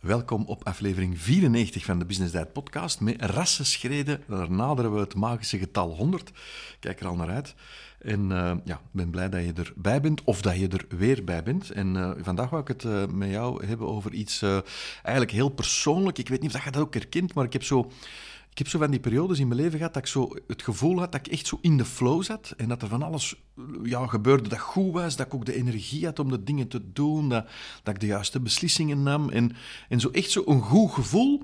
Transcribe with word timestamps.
Welkom 0.00 0.44
op 0.46 0.64
aflevering 0.64 1.20
94 1.20 1.84
van 1.84 1.98
de 1.98 2.04
Business 2.04 2.32
Diet 2.32 2.52
podcast. 2.52 3.00
Met 3.00 3.22
rassenschreden, 3.22 4.22
naderen 4.48 4.94
we 4.94 5.00
het 5.00 5.14
magische 5.14 5.58
getal 5.58 5.90
100. 5.96 6.30
Kijk 6.78 7.00
er 7.00 7.06
al 7.06 7.14
naar 7.14 7.30
uit. 7.30 7.54
En 7.98 8.30
uh, 8.30 8.52
ja, 8.64 8.80
ben 8.90 9.10
blij 9.10 9.28
dat 9.28 9.44
je 9.44 9.52
erbij 9.52 10.00
bent, 10.00 10.24
of 10.24 10.42
dat 10.42 10.56
je 10.56 10.68
er 10.68 10.84
weer 10.88 11.24
bij 11.24 11.42
bent. 11.42 11.70
En 11.70 11.94
uh, 11.94 12.10
vandaag 12.20 12.50
wou 12.50 12.62
ik 12.62 12.68
het 12.68 12.84
uh, 12.84 13.06
met 13.06 13.30
jou 13.30 13.66
hebben 13.66 13.86
over 13.86 14.12
iets 14.12 14.42
eigenlijk 15.02 15.30
heel 15.30 15.48
persoonlijk. 15.48 16.18
Ik 16.18 16.28
weet 16.28 16.40
niet 16.40 16.54
of 16.54 16.64
je 16.64 16.70
dat 16.70 16.82
ook 16.82 16.94
herkent, 16.94 17.34
maar 17.34 17.44
ik 17.44 17.52
heb 17.52 17.64
zo 17.64 17.90
ik 18.50 18.58
heb 18.58 18.68
zo 18.68 18.78
van 18.78 18.90
die 18.90 19.00
periodes 19.00 19.38
in 19.38 19.48
mijn 19.48 19.60
leven 19.60 19.78
gehad 19.78 19.94
dat 19.94 20.02
ik 20.02 20.08
zo 20.08 20.36
het 20.46 20.62
gevoel 20.62 20.98
had 20.98 21.12
dat 21.12 21.26
ik 21.26 21.32
echt 21.32 21.46
zo 21.46 21.58
in 21.60 21.76
de 21.76 21.84
flow 21.84 22.22
zat. 22.22 22.54
En 22.56 22.68
dat 22.68 22.82
er 22.82 22.88
van 22.88 23.02
alles 23.02 23.34
ja, 23.82 24.06
gebeurde 24.06 24.48
dat 24.48 24.58
goed 24.58 24.92
was. 24.92 25.16
Dat 25.16 25.26
ik 25.26 25.34
ook 25.34 25.44
de 25.44 25.54
energie 25.54 26.04
had 26.04 26.18
om 26.18 26.30
de 26.30 26.44
dingen 26.44 26.68
te 26.68 26.92
doen. 26.92 27.28
Dat, 27.28 27.46
dat 27.82 27.94
ik 27.94 28.00
de 28.00 28.06
juiste 28.06 28.40
beslissingen 28.40 29.02
nam. 29.02 29.28
En, 29.28 29.52
en 29.88 30.00
zo 30.00 30.10
echt 30.10 30.30
zo 30.30 30.42
een 30.46 30.62
goed 30.62 30.92
gevoel. 30.92 31.42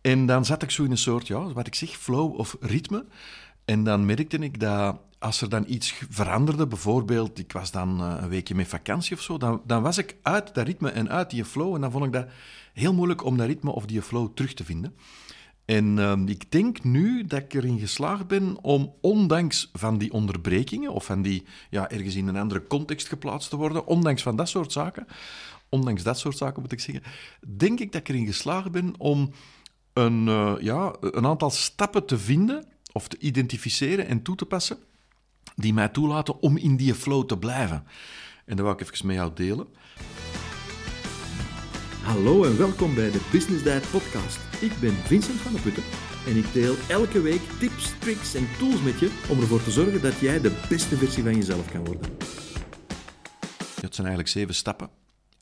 En 0.00 0.26
dan 0.26 0.44
zat 0.44 0.62
ik 0.62 0.70
zo 0.70 0.84
in 0.84 0.90
een 0.90 0.98
soort, 0.98 1.26
ja, 1.26 1.52
wat 1.52 1.66
ik 1.66 1.74
zeg, 1.74 1.90
flow 1.90 2.38
of 2.38 2.56
ritme. 2.60 3.06
En 3.64 3.84
dan 3.84 4.06
merkte 4.06 4.38
ik 4.38 4.60
dat 4.60 5.00
als 5.18 5.40
er 5.40 5.48
dan 5.48 5.64
iets 5.66 5.94
veranderde, 6.10 6.66
bijvoorbeeld 6.66 7.38
ik 7.38 7.52
was 7.52 7.70
dan 7.70 8.00
eh, 8.00 8.16
een 8.20 8.28
weekje 8.28 8.54
met 8.54 8.68
vakantie 8.68 9.16
of 9.16 9.22
zo, 9.22 9.38
dan, 9.38 9.62
dan 9.64 9.82
was 9.82 9.98
ik 9.98 10.16
uit 10.22 10.54
dat 10.54 10.66
ritme 10.66 10.90
en 10.90 11.10
uit 11.10 11.30
die 11.30 11.44
flow. 11.44 11.74
En 11.74 11.80
dan 11.80 11.90
vond 11.90 12.04
ik 12.04 12.12
dat 12.12 12.26
heel 12.72 12.94
moeilijk 12.94 13.24
om 13.24 13.36
dat 13.36 13.46
ritme 13.46 13.70
of 13.70 13.86
die 13.86 14.02
flow 14.02 14.28
terug 14.34 14.54
te 14.54 14.64
vinden. 14.64 14.94
En 15.66 15.98
ehm, 15.98 16.26
ik 16.26 16.50
denk 16.50 16.84
nu 16.84 17.24
dat 17.24 17.40
ik 17.40 17.54
erin 17.54 17.78
geslaagd 17.78 18.26
ben 18.26 18.56
om, 18.62 18.94
ondanks 19.00 19.70
van 19.72 19.98
die 19.98 20.12
onderbrekingen, 20.12 20.92
of 20.92 21.04
van 21.04 21.22
die 21.22 21.44
ja, 21.70 21.90
ergens 21.90 22.14
in 22.14 22.26
een 22.26 22.36
andere 22.36 22.66
context 22.66 23.08
geplaatst 23.08 23.50
te 23.50 23.56
worden, 23.56 23.86
ondanks 23.86 24.22
van 24.22 24.36
dat 24.36 24.48
soort 24.48 24.72
zaken, 24.72 25.06
ondanks 25.68 26.02
dat 26.02 26.18
soort 26.18 26.36
zaken 26.36 26.62
moet 26.62 26.72
ik 26.72 26.80
zeggen, 26.80 27.02
denk 27.56 27.80
ik 27.80 27.92
dat 27.92 28.00
ik 28.00 28.08
erin 28.08 28.26
geslaagd 28.26 28.70
ben 28.70 28.94
om 28.98 29.30
een, 29.92 30.26
uh, 30.26 30.54
ja, 30.60 30.94
een 31.00 31.26
aantal 31.26 31.50
stappen 31.50 32.06
te 32.06 32.18
vinden, 32.18 32.64
of 32.92 33.08
te 33.08 33.18
identificeren 33.18 34.06
en 34.06 34.22
toe 34.22 34.36
te 34.36 34.46
passen, 34.46 34.78
die 35.54 35.74
mij 35.74 35.88
toelaten 35.88 36.40
om 36.40 36.56
in 36.56 36.76
die 36.76 36.94
flow 36.94 37.26
te 37.26 37.38
blijven. 37.38 37.84
En 38.44 38.56
dat 38.56 38.64
wil 38.64 38.74
ik 38.74 38.80
even 38.80 39.06
met 39.06 39.16
jou 39.16 39.30
delen. 39.34 39.66
Hallo 42.06 42.44
en 42.44 42.58
welkom 42.58 42.94
bij 42.94 43.10
de 43.10 43.20
Business 43.32 43.62
Diet 43.62 43.90
Podcast. 43.90 44.38
Ik 44.60 44.72
ben 44.80 44.92
Vincent 44.92 45.40
van 45.40 45.52
der 45.52 45.60
Putten 45.60 45.82
en 46.26 46.36
ik 46.36 46.52
deel 46.52 46.74
elke 46.88 47.20
week 47.20 47.40
tips, 47.58 47.98
tricks 47.98 48.34
en 48.34 48.48
tools 48.58 48.82
met 48.82 48.98
je 48.98 49.10
om 49.30 49.40
ervoor 49.40 49.62
te 49.62 49.70
zorgen 49.70 50.02
dat 50.02 50.18
jij 50.18 50.40
de 50.40 50.64
beste 50.68 50.96
versie 50.96 51.22
van 51.22 51.34
jezelf 51.34 51.70
kan 51.70 51.84
worden. 51.84 52.10
Het 53.80 53.94
zijn 53.94 54.06
eigenlijk 54.06 54.28
zeven 54.28 54.54
stappen. 54.54 54.90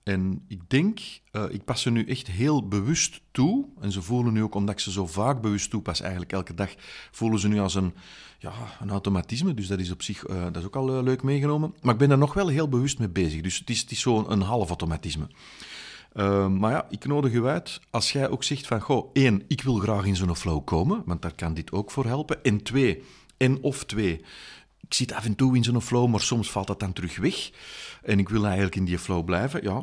En 0.02 0.44
ik 0.48 0.60
denk, 0.70 1.00
uh, 1.32 1.44
ik 1.48 1.64
pas 1.64 1.82
ze 1.82 1.90
nu 1.90 2.04
echt 2.04 2.26
heel 2.26 2.68
bewust 2.68 3.20
toe. 3.30 3.66
En 3.80 3.92
ze 3.92 4.02
voelen 4.02 4.32
nu 4.32 4.42
ook, 4.42 4.54
omdat 4.54 4.74
ik 4.74 4.80
ze 4.80 4.92
zo 4.92 5.06
vaak 5.06 5.40
bewust 5.40 5.70
toepas, 5.70 6.00
eigenlijk 6.00 6.32
elke 6.32 6.54
dag, 6.54 6.74
voelen 7.10 7.38
ze 7.38 7.48
nu 7.48 7.58
als 7.58 7.74
een, 7.74 7.94
ja, 8.38 8.52
een 8.80 8.90
automatisme. 8.90 9.54
Dus 9.54 9.66
dat 9.66 9.80
is 9.80 9.90
op 9.90 10.02
zich 10.02 10.28
uh, 10.28 10.42
dat 10.42 10.56
is 10.56 10.64
ook 10.64 10.76
al 10.76 10.96
uh, 10.96 11.02
leuk 11.02 11.22
meegenomen. 11.22 11.74
Maar 11.82 11.92
ik 11.92 12.00
ben 12.00 12.10
er 12.10 12.18
nog 12.18 12.34
wel 12.34 12.48
heel 12.48 12.68
bewust 12.68 12.98
mee 12.98 13.08
bezig. 13.08 13.40
Dus 13.40 13.58
het 13.58 13.70
is, 13.70 13.80
het 13.80 13.90
is 13.90 14.00
zo'n 14.00 14.40
half 14.40 14.68
automatisme. 14.68 15.26
Uh, 16.14 16.48
maar 16.48 16.70
ja, 16.70 16.86
ik 16.90 17.04
nodig 17.04 17.32
u 17.32 17.46
uit 17.46 17.80
als 17.90 18.12
jij 18.12 18.28
ook 18.28 18.44
zegt 18.44 18.66
van, 18.66 18.80
goh, 18.80 19.10
één, 19.12 19.42
ik 19.48 19.62
wil 19.62 19.74
graag 19.74 20.04
in 20.04 20.16
zo'n 20.16 20.36
flow 20.36 20.64
komen, 20.64 21.02
want 21.06 21.22
daar 21.22 21.34
kan 21.34 21.54
dit 21.54 21.72
ook 21.72 21.90
voor 21.90 22.04
helpen. 22.04 22.44
En 22.44 22.62
twee, 22.62 23.02
en 23.36 23.62
of 23.62 23.84
twee, 23.84 24.24
ik 24.80 24.94
zit 24.94 25.12
af 25.12 25.24
en 25.24 25.34
toe 25.34 25.56
in 25.56 25.64
zo'n 25.64 25.82
flow, 25.82 26.08
maar 26.08 26.20
soms 26.20 26.50
valt 26.50 26.66
dat 26.66 26.80
dan 26.80 26.92
terug 26.92 27.16
weg. 27.16 27.50
En 28.02 28.18
ik 28.18 28.28
wil 28.28 28.44
eigenlijk 28.44 28.76
in 28.76 28.84
die 28.84 28.98
flow 28.98 29.24
blijven, 29.24 29.62
ja. 29.62 29.82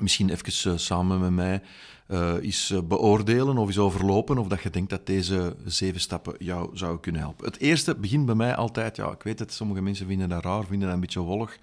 Misschien 0.00 0.30
even 0.30 0.72
uh, 0.72 0.78
samen 0.78 1.20
met 1.20 1.30
mij 1.30 1.62
uh, 2.08 2.34
eens 2.40 2.74
beoordelen 2.84 3.58
of 3.58 3.66
eens 3.66 3.78
overlopen 3.78 4.38
of 4.38 4.48
dat 4.48 4.62
je 4.62 4.70
denkt 4.70 4.90
dat 4.90 5.06
deze 5.06 5.56
zeven 5.64 6.00
stappen 6.00 6.34
jou 6.38 6.76
zou 6.76 7.00
kunnen 7.00 7.20
helpen. 7.20 7.44
Het 7.44 7.58
eerste 7.58 7.94
begint 7.94 8.26
bij 8.26 8.34
mij 8.34 8.54
altijd, 8.54 8.96
ja, 8.96 9.10
ik 9.10 9.22
weet 9.22 9.38
het, 9.38 9.52
sommige 9.52 9.82
mensen 9.82 10.06
vinden 10.06 10.28
dat 10.28 10.44
raar, 10.44 10.64
vinden 10.64 10.86
dat 10.86 10.94
een 10.94 11.00
beetje 11.00 11.20
wollig, 11.20 11.52
een 11.52 11.60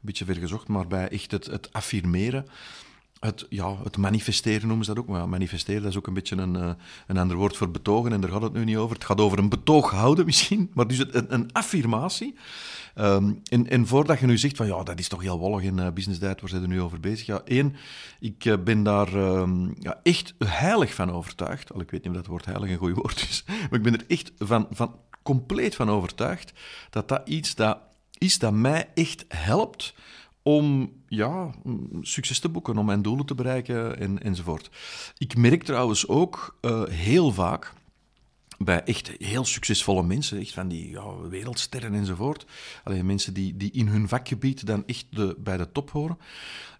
beetje 0.00 0.24
vergezocht, 0.24 0.68
maar 0.68 0.86
bij 0.86 1.08
echt 1.08 1.30
het, 1.30 1.46
het 1.46 1.72
affirmeren 1.72 2.46
het, 3.24 3.46
ja, 3.48 3.76
het 3.82 3.96
manifesteren 3.96 4.66
noemen 4.68 4.86
ze 4.86 4.94
dat 4.94 5.02
ook. 5.02 5.08
Maar 5.10 5.28
manifesteren 5.28 5.82
dat 5.82 5.90
is 5.90 5.96
ook 5.96 6.06
een 6.06 6.14
beetje 6.14 6.36
een, 6.36 6.54
uh, 6.54 6.70
een 7.06 7.16
ander 7.16 7.36
woord 7.36 7.56
voor 7.56 7.70
betogen. 7.70 8.12
En 8.12 8.20
daar 8.20 8.30
gaat 8.30 8.42
het 8.42 8.52
nu 8.52 8.64
niet 8.64 8.76
over. 8.76 8.94
Het 8.94 9.04
gaat 9.04 9.20
over 9.20 9.38
een 9.38 9.48
betoog 9.48 9.90
houden 9.90 10.24
misschien. 10.24 10.70
Maar 10.74 10.86
dus 10.86 10.98
een, 10.98 11.34
een 11.34 11.52
affirmatie. 11.52 12.34
Um, 12.98 13.40
en, 13.44 13.70
en, 13.70 13.86
voordat 13.86 14.18
je 14.18 14.26
nu 14.26 14.38
zegt 14.38 14.56
van 14.56 14.66
ja, 14.66 14.82
dat 14.82 14.98
is 14.98 15.08
toch 15.08 15.22
heel 15.22 15.38
wollig 15.38 15.62
in 15.62 15.78
uh, 15.78 15.90
business 15.90 16.20
diet, 16.20 16.40
waar 16.40 16.50
zijn 16.50 16.62
er 16.62 16.68
nu 16.68 16.80
over 16.80 17.00
bezig? 17.00 17.26
Ja, 17.26 17.40
één, 17.44 17.76
ik 18.20 18.44
uh, 18.44 18.54
ben 18.64 18.82
daar 18.82 19.14
um, 19.14 19.74
ja, 19.78 20.00
echt 20.02 20.34
heilig 20.38 20.94
van 20.94 21.12
overtuigd. 21.12 21.72
Al 21.72 21.80
ik 21.80 21.90
weet 21.90 22.02
niet 22.02 22.10
of 22.10 22.16
dat 22.16 22.26
woord 22.26 22.44
heilig 22.44 22.70
een 22.70 22.76
goed 22.76 22.94
woord 22.94 23.26
is. 23.28 23.44
Maar 23.70 23.78
ik 23.78 23.82
ben 23.82 23.98
er 23.98 24.04
echt 24.08 24.32
van, 24.38 24.66
van, 24.70 24.94
compleet 25.22 25.74
van 25.74 25.90
overtuigd 25.90 26.52
dat 26.90 27.08
dat 27.08 27.28
iets 27.28 27.54
dat 27.54 27.78
is 28.18 28.38
dat 28.38 28.52
mij 28.52 28.88
echt 28.94 29.24
helpt 29.28 29.94
om 30.44 30.92
ja, 31.08 31.54
succes 32.00 32.38
te 32.38 32.48
boeken, 32.48 32.78
om 32.78 32.86
mijn 32.86 33.02
doelen 33.02 33.26
te 33.26 33.34
bereiken 33.34 33.98
en, 33.98 34.22
enzovoort. 34.22 34.70
Ik 35.18 35.36
merk 35.36 35.62
trouwens 35.62 36.08
ook 36.08 36.58
uh, 36.60 36.82
heel 36.84 37.32
vaak 37.32 37.72
bij 38.58 38.82
echt 38.82 39.12
heel 39.18 39.44
succesvolle 39.44 40.02
mensen, 40.02 40.38
echt 40.38 40.52
van 40.52 40.68
die 40.68 40.90
ja, 40.90 41.18
wereldsterren 41.28 41.94
enzovoort, 41.94 42.46
alleen 42.84 43.06
mensen 43.06 43.34
die, 43.34 43.56
die 43.56 43.70
in 43.72 43.88
hun 43.88 44.08
vakgebied 44.08 44.66
dan 44.66 44.86
echt 44.86 45.06
de, 45.10 45.36
bij 45.38 45.56
de 45.56 45.72
top 45.72 45.90
horen, 45.90 46.18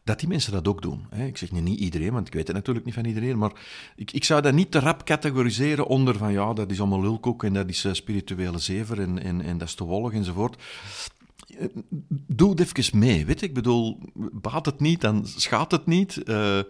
dat 0.04 0.18
die 0.20 0.28
mensen 0.28 0.52
dat 0.52 0.68
ook 0.68 0.82
doen. 0.82 1.06
Hè. 1.10 1.26
Ik 1.26 1.36
zeg 1.36 1.50
niet 1.50 1.80
iedereen, 1.80 2.12
want 2.12 2.26
ik 2.26 2.32
weet 2.32 2.46
het 2.46 2.56
natuurlijk 2.56 2.84
niet 2.84 2.94
van 2.94 3.04
iedereen, 3.04 3.38
maar 3.38 3.52
ik, 3.96 4.12
ik 4.12 4.24
zou 4.24 4.42
dat 4.42 4.54
niet 4.54 4.70
te 4.70 4.78
rap 4.78 5.04
categoriseren 5.04 5.86
onder 5.86 6.16
van 6.16 6.32
ja, 6.32 6.52
dat 6.52 6.70
is 6.70 6.80
allemaal 6.80 7.00
lulkoek 7.00 7.44
en 7.44 7.52
dat 7.52 7.68
is 7.68 7.84
uh, 7.84 7.92
spirituele 7.92 8.58
zever 8.58 9.00
en, 9.00 9.22
en, 9.22 9.40
en 9.40 9.58
dat 9.58 9.68
is 9.68 9.74
te 9.74 9.84
wollig 9.84 10.12
enzovoort 10.12 10.62
doe 12.26 12.50
het 12.50 12.60
even 12.60 12.98
mee. 12.98 13.26
Weet 13.26 13.42
ik 13.42 13.54
bedoel, 13.54 14.00
baat 14.32 14.66
het 14.66 14.80
niet, 14.80 15.00
dan 15.00 15.26
schaadt 15.26 15.72
het 15.72 15.86
niet. 15.86 16.20
Uh, 16.24 16.60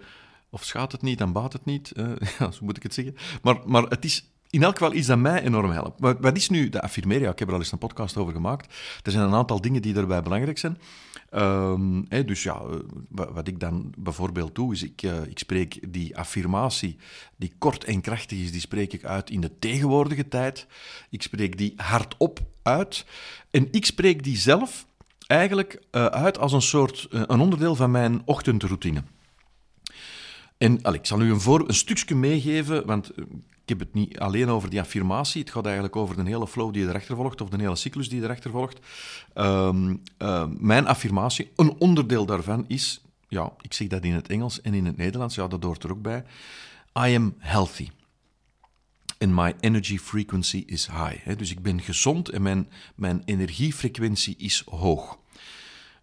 of 0.51 0.65
schaadt 0.65 0.93
het 0.93 1.03
niet, 1.03 1.19
dan 1.19 1.33
baat 1.33 1.53
het 1.53 1.65
niet. 1.65 1.93
Uh, 1.97 2.13
ja, 2.39 2.51
zo 2.51 2.65
moet 2.65 2.77
ik 2.77 2.83
het 2.83 2.95
zeggen. 2.95 3.17
Maar, 3.43 3.61
maar 3.67 3.83
het 3.83 4.05
is 4.05 4.34
in 4.55 4.63
elk 4.63 4.79
geval 4.79 4.95
iets 4.95 5.07
dat 5.07 5.19
mij 5.19 5.43
enorm 5.43 5.71
helpt. 5.71 6.01
Wat 6.21 6.37
is 6.37 6.49
nu 6.49 6.69
de 6.69 6.81
affirmeren? 6.81 7.31
ik 7.31 7.39
heb 7.39 7.49
er 7.49 7.55
al 7.55 7.61
eens 7.61 7.73
een 7.73 7.79
podcast 7.79 8.17
over 8.17 8.33
gemaakt. 8.33 8.75
Er 9.03 9.13
zijn 9.13 9.25
een 9.25 9.35
aantal 9.35 9.61
dingen 9.61 9.83
die 9.83 9.93
daarbij 9.93 10.23
belangrijk 10.23 10.59
zijn. 10.59 10.79
Hè, 12.09 12.25
dus 12.25 12.43
ja, 12.43 12.61
eh, 12.61 13.27
wat 13.33 13.49
ik 13.49 13.61
dan 13.61 13.93
bijvoorbeeld 13.99 14.55
doe, 14.55 14.73
is 14.73 14.83
ik, 14.83 15.03
uh, 15.03 15.27
ik 15.27 15.39
spreek 15.39 15.93
die 15.93 16.17
affirmatie, 16.17 16.97
die 17.37 17.53
kort 17.59 17.85
en 17.85 18.01
krachtig 18.01 18.39
is, 18.39 18.53
die 18.53 18.61
spreek 18.61 18.93
ik 18.93 19.05
uit 19.05 19.31
in 19.31 19.41
de 19.41 19.59
tegenwoordige 19.59 20.29
tijd. 20.29 20.67
Ik 21.11 21.23
spreek 21.23 21.59
die 21.59 21.73
hardop 21.77 22.41
uit. 22.63 23.07
En 23.51 23.69
ik 23.71 23.85
spreek 23.85 24.25
die 24.25 24.37
zelf 24.37 24.87
eigenlijk 25.27 25.83
uh, 25.93 26.07
uit 26.07 26.39
als 26.39 26.53
een 26.53 26.63
soort, 26.63 27.07
een 27.11 27.41
onderdeel 27.41 27.75
van 27.75 27.91
mijn 27.91 28.23
ochtendroutine. 28.25 29.03
En 30.59 30.83
al, 30.83 30.95
ik 30.95 31.07
zal 31.07 31.21
u 31.21 31.33
een, 31.33 31.69
een 31.69 31.75
stukje 31.75 32.15
meegeven, 32.15 32.87
want 32.87 33.13
ik 33.65 33.71
heb 33.71 33.79
het 33.79 33.95
niet 33.95 34.19
alleen 34.19 34.49
over 34.49 34.71
die 34.71 34.81
affirmatie. 34.81 35.41
Het 35.41 35.51
gaat 35.51 35.65
eigenlijk 35.65 35.97
over 35.97 36.17
de 36.17 36.31
hele 36.31 36.47
flow 36.49 36.73
die 36.73 36.83
je 36.83 36.89
erachter 36.89 37.17
volgt, 37.17 37.41
of 37.41 37.49
de 37.49 37.57
hele 37.57 37.77
cyclus 37.77 38.09
die 38.09 38.19
je 38.19 38.25
erachter 38.25 38.51
volgt. 38.51 38.79
Um, 39.35 40.03
uh, 40.19 40.45
mijn 40.59 40.87
affirmatie, 40.87 41.51
een 41.57 41.75
onderdeel 41.79 42.27
daarvan 42.27 42.65
is, 42.69 43.03
ja, 43.29 43.53
ik 43.61 43.73
zeg 43.73 43.89
dat 43.89 44.05
in 44.05 44.13
het 44.13 44.29
Engels 44.29 44.61
en 44.61 44.75
in 44.75 44.87
het 44.87 44.97
Nederlands, 44.97 45.35
ja, 45.35 45.49
dat 45.49 45.63
hoort 45.63 45.83
er 45.83 45.91
ook 45.91 46.03
bij. 46.03 46.25
I 46.99 47.17
am 47.17 47.35
healthy. 47.39 47.89
And 49.19 49.35
my 49.35 49.55
energy 49.61 49.99
frequency 49.99 50.63
is 50.67 50.87
high. 50.87 51.37
Dus 51.37 51.51
ik 51.51 51.63
ben 51.63 51.81
gezond 51.81 52.29
en 52.29 52.43
mijn, 52.43 52.69
mijn 52.95 53.23
energiefrequentie 53.25 54.37
is 54.39 54.63
hoog. 54.67 55.19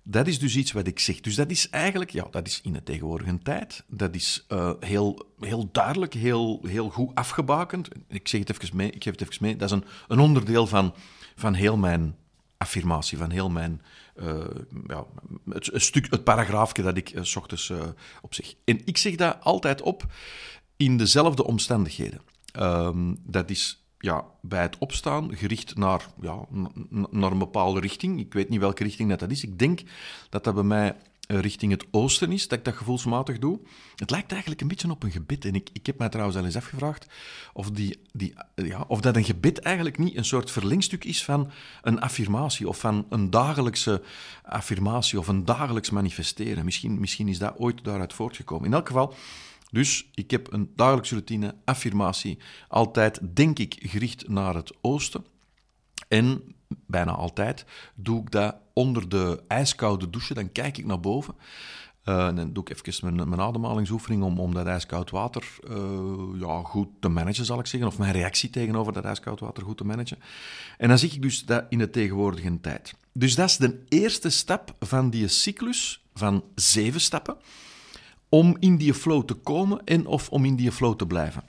Dat 0.03 0.27
is 0.27 0.39
dus 0.39 0.55
iets 0.55 0.71
wat 0.71 0.87
ik 0.87 0.99
zeg. 0.99 1.19
Dus 1.19 1.35
dat 1.35 1.49
is 1.49 1.69
eigenlijk, 1.69 2.11
ja, 2.11 2.27
dat 2.31 2.47
is 2.47 2.61
in 2.63 2.73
de 2.73 2.83
tegenwoordige 2.83 3.37
tijd. 3.43 3.83
Dat 3.87 4.15
is 4.15 4.45
uh, 4.49 4.71
heel, 4.79 5.25
heel 5.39 5.69
duidelijk, 5.71 6.13
heel, 6.13 6.59
heel 6.67 6.89
goed 6.89 7.15
afgebakend. 7.15 7.87
Ik 8.07 8.27
zeg 8.27 8.39
het 8.39 8.61
even 8.61 8.77
mee, 8.77 8.91
ik 8.91 9.03
geef 9.03 9.11
het 9.11 9.21
even 9.21 9.45
mee. 9.45 9.55
Dat 9.55 9.71
is 9.71 9.75
een, 9.75 9.85
een 10.07 10.19
onderdeel 10.19 10.67
van, 10.67 10.93
van 11.35 11.53
heel 11.53 11.77
mijn 11.77 12.15
affirmatie, 12.57 13.17
van 13.17 13.29
heel 13.29 13.49
mijn, 13.49 13.81
uh, 14.15 14.43
ja, 14.87 15.05
het, 15.49 15.69
stuk, 15.73 16.07
het 16.09 16.23
paragraafje 16.23 16.83
dat 16.83 16.97
ik 16.97 17.13
uh, 17.13 17.23
s 17.23 17.35
ochtends 17.35 17.73
op 18.21 18.33
zeg. 18.33 18.53
En 18.65 18.81
ik 18.85 18.97
zeg 18.97 19.15
dat 19.15 19.37
altijd 19.41 19.81
op 19.81 20.05
in 20.77 20.97
dezelfde 20.97 21.43
omstandigheden. 21.43 22.21
Um, 22.59 23.17
dat 23.23 23.49
is 23.49 23.80
ja, 24.01 24.25
bij 24.41 24.61
het 24.61 24.77
opstaan 24.77 25.35
gericht 25.35 25.75
naar, 25.75 26.07
ja, 26.21 26.45
naar 27.09 27.31
een 27.31 27.37
bepaalde 27.37 27.79
richting. 27.79 28.19
Ik 28.19 28.33
weet 28.33 28.49
niet 28.49 28.59
welke 28.59 28.83
richting 28.83 29.09
dat, 29.09 29.19
dat 29.19 29.31
is. 29.31 29.43
Ik 29.43 29.59
denk 29.59 29.81
dat 30.29 30.43
dat 30.43 30.53
bij 30.53 30.63
mij 30.63 30.95
eh, 31.27 31.39
richting 31.39 31.71
het 31.71 31.85
oosten 31.91 32.31
is, 32.31 32.47
dat 32.47 32.59
ik 32.59 32.65
dat 32.65 32.75
gevoelsmatig 32.75 33.39
doe. 33.39 33.59
Het 33.95 34.09
lijkt 34.09 34.31
eigenlijk 34.31 34.61
een 34.61 34.67
beetje 34.67 34.89
op 34.89 35.03
een 35.03 35.11
gebed. 35.11 35.45
En 35.45 35.55
ik, 35.55 35.69
ik 35.73 35.85
heb 35.85 35.97
mij 35.97 36.09
trouwens 36.09 36.37
al 36.37 36.45
eens 36.45 36.55
afgevraagd 36.55 37.05
of, 37.53 37.71
die, 37.71 37.99
die, 38.13 38.33
ja, 38.55 38.85
of 38.87 39.01
dat 39.01 39.15
een 39.15 39.23
gebed 39.23 39.59
eigenlijk 39.59 39.97
niet 39.97 40.17
een 40.17 40.25
soort 40.25 40.51
verlengstuk 40.51 41.03
is 41.03 41.23
van 41.23 41.51
een 41.81 42.01
affirmatie 42.01 42.67
of 42.67 42.79
van 42.79 43.05
een 43.09 43.29
dagelijkse 43.29 44.01
affirmatie 44.43 45.19
of 45.19 45.27
een 45.27 45.45
dagelijks 45.45 45.89
manifesteren. 45.89 46.65
Misschien, 46.65 46.99
misschien 46.99 47.27
is 47.27 47.37
dat 47.37 47.57
ooit 47.57 47.83
daaruit 47.83 48.13
voortgekomen. 48.13 48.65
In 48.65 48.73
elk 48.73 48.87
geval, 48.87 49.13
Dus 49.71 50.09
ik 50.13 50.31
heb 50.31 50.53
een 50.53 50.71
dagelijkse 50.75 51.13
routine, 51.13 51.55
affirmatie, 51.65 52.37
altijd 52.67 53.35
denk 53.35 53.59
ik 53.59 53.75
gericht 53.79 54.27
naar 54.27 54.55
het 54.55 54.73
oosten. 54.81 55.25
En 56.07 56.55
bijna 56.87 57.11
altijd 57.11 57.65
doe 57.95 58.21
ik 58.21 58.31
dat 58.31 58.55
onder 58.73 59.09
de 59.09 59.43
ijskoude 59.47 60.09
douche, 60.09 60.33
dan 60.33 60.51
kijk 60.51 60.77
ik 60.77 60.85
naar 60.85 60.99
boven. 60.99 61.35
Uh, 62.05 62.27
en 62.27 62.35
dan 62.35 62.53
doe 62.53 62.63
ik 62.63 62.77
even 62.77 63.15
mijn, 63.15 63.29
mijn 63.29 63.41
ademhalingsoefening 63.41 64.23
om, 64.23 64.39
om 64.39 64.53
dat 64.53 64.65
ijskoud 64.65 65.09
water 65.09 65.47
uh, 65.69 66.39
ja, 66.39 66.61
goed 66.63 66.87
te 66.99 67.09
managen, 67.09 67.45
zal 67.45 67.59
ik 67.59 67.65
zeggen. 67.65 67.89
Of 67.89 67.97
mijn 67.97 68.13
reactie 68.13 68.49
tegenover 68.49 68.93
dat 68.93 69.05
ijskoud 69.05 69.39
water 69.39 69.63
goed 69.63 69.77
te 69.77 69.83
managen. 69.83 70.17
En 70.77 70.87
dan 70.87 70.97
zie 70.97 71.11
ik 71.11 71.21
dus 71.21 71.45
dat 71.45 71.65
in 71.69 71.77
de 71.77 71.89
tegenwoordige 71.89 72.59
tijd. 72.61 72.95
Dus 73.13 73.35
dat 73.35 73.49
is 73.49 73.57
de 73.57 73.83
eerste 73.87 74.29
stap 74.29 74.75
van 74.79 75.09
die 75.09 75.27
cyclus 75.27 76.05
van 76.13 76.43
zeven 76.55 77.01
stappen 77.01 77.37
om 78.31 78.57
in 78.59 78.77
die 78.77 78.93
flow 78.93 79.23
te 79.23 79.33
komen 79.33 79.83
en 79.83 80.05
of 80.05 80.29
om 80.29 80.45
in 80.45 80.55
die 80.55 80.71
flow 80.71 80.95
te 80.95 81.07
blijven. 81.07 81.43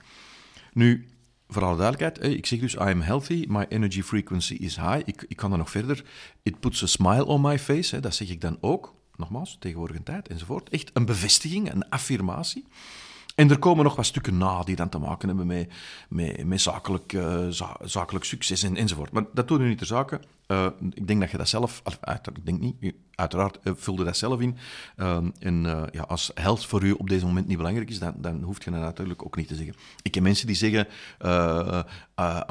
Nu, 0.72 1.08
voor 1.48 1.64
alle 1.64 1.76
duidelijkheid, 1.76 2.36
ik 2.36 2.46
zeg 2.46 2.58
dus 2.58 2.74
I 2.74 2.78
am 2.78 3.00
healthy, 3.00 3.44
my 3.48 3.66
energy 3.68 4.02
frequency 4.02 4.54
is 4.54 4.76
high. 4.76 5.00
Ik, 5.04 5.24
ik 5.28 5.36
kan 5.36 5.52
er 5.52 5.58
nog 5.58 5.70
verder. 5.70 6.04
It 6.42 6.60
puts 6.60 6.82
a 6.82 6.86
smile 6.86 7.24
on 7.24 7.40
my 7.40 7.58
face, 7.58 8.00
dat 8.00 8.14
zeg 8.14 8.28
ik 8.28 8.40
dan 8.40 8.58
ook. 8.60 8.94
Nogmaals, 9.16 9.56
tegenwoordige 9.60 10.02
tijd 10.02 10.28
enzovoort. 10.28 10.68
Echt 10.68 10.90
een 10.92 11.04
bevestiging, 11.04 11.72
een 11.72 11.88
affirmatie. 11.88 12.64
En 13.34 13.50
er 13.50 13.58
komen 13.58 13.84
nog 13.84 13.96
wat 13.96 14.06
stukken 14.06 14.38
na 14.38 14.62
die 14.62 14.76
dan 14.76 14.88
te 14.88 14.98
maken 14.98 15.28
hebben 15.28 15.46
met, 15.46 15.72
met, 16.08 16.44
met 16.44 16.60
zakelijk, 16.60 17.12
uh, 17.12 17.46
zakelijk 17.84 18.24
succes 18.24 18.62
en, 18.62 18.76
enzovoort. 18.76 19.12
Maar 19.12 19.24
dat 19.32 19.48
doet 19.48 19.58
nu 19.58 19.68
niet 19.68 19.78
ter 19.78 19.86
zake. 19.86 20.20
Uh, 20.48 20.66
ik 20.90 21.06
denk 21.06 21.20
dat 21.20 21.30
je 21.30 21.36
dat 21.36 21.48
zelf, 21.48 21.82
ik 22.34 22.46
denk 22.46 22.60
niet, 22.60 22.94
uiteraard 23.14 23.58
uh, 23.64 23.72
vulde 23.76 24.04
dat 24.04 24.16
zelf 24.16 24.40
in. 24.40 24.56
en 25.38 25.88
ja, 25.92 26.02
als 26.02 26.30
held 26.34 26.66
voor 26.66 26.82
u 26.82 26.92
op 26.92 27.08
deze 27.08 27.26
moment 27.26 27.46
niet 27.46 27.56
belangrijk 27.56 27.90
is, 27.90 27.98
dan, 27.98 28.14
dan 28.16 28.42
hoef 28.42 28.64
je 28.64 28.70
dat 28.70 28.80
natuurlijk 28.80 29.24
ook 29.24 29.36
niet 29.36 29.48
te 29.48 29.54
zeggen. 29.54 29.74
Ik 30.02 30.14
heb 30.14 30.22
mensen 30.22 30.46
die 30.46 30.56
zeggen, 30.56 30.86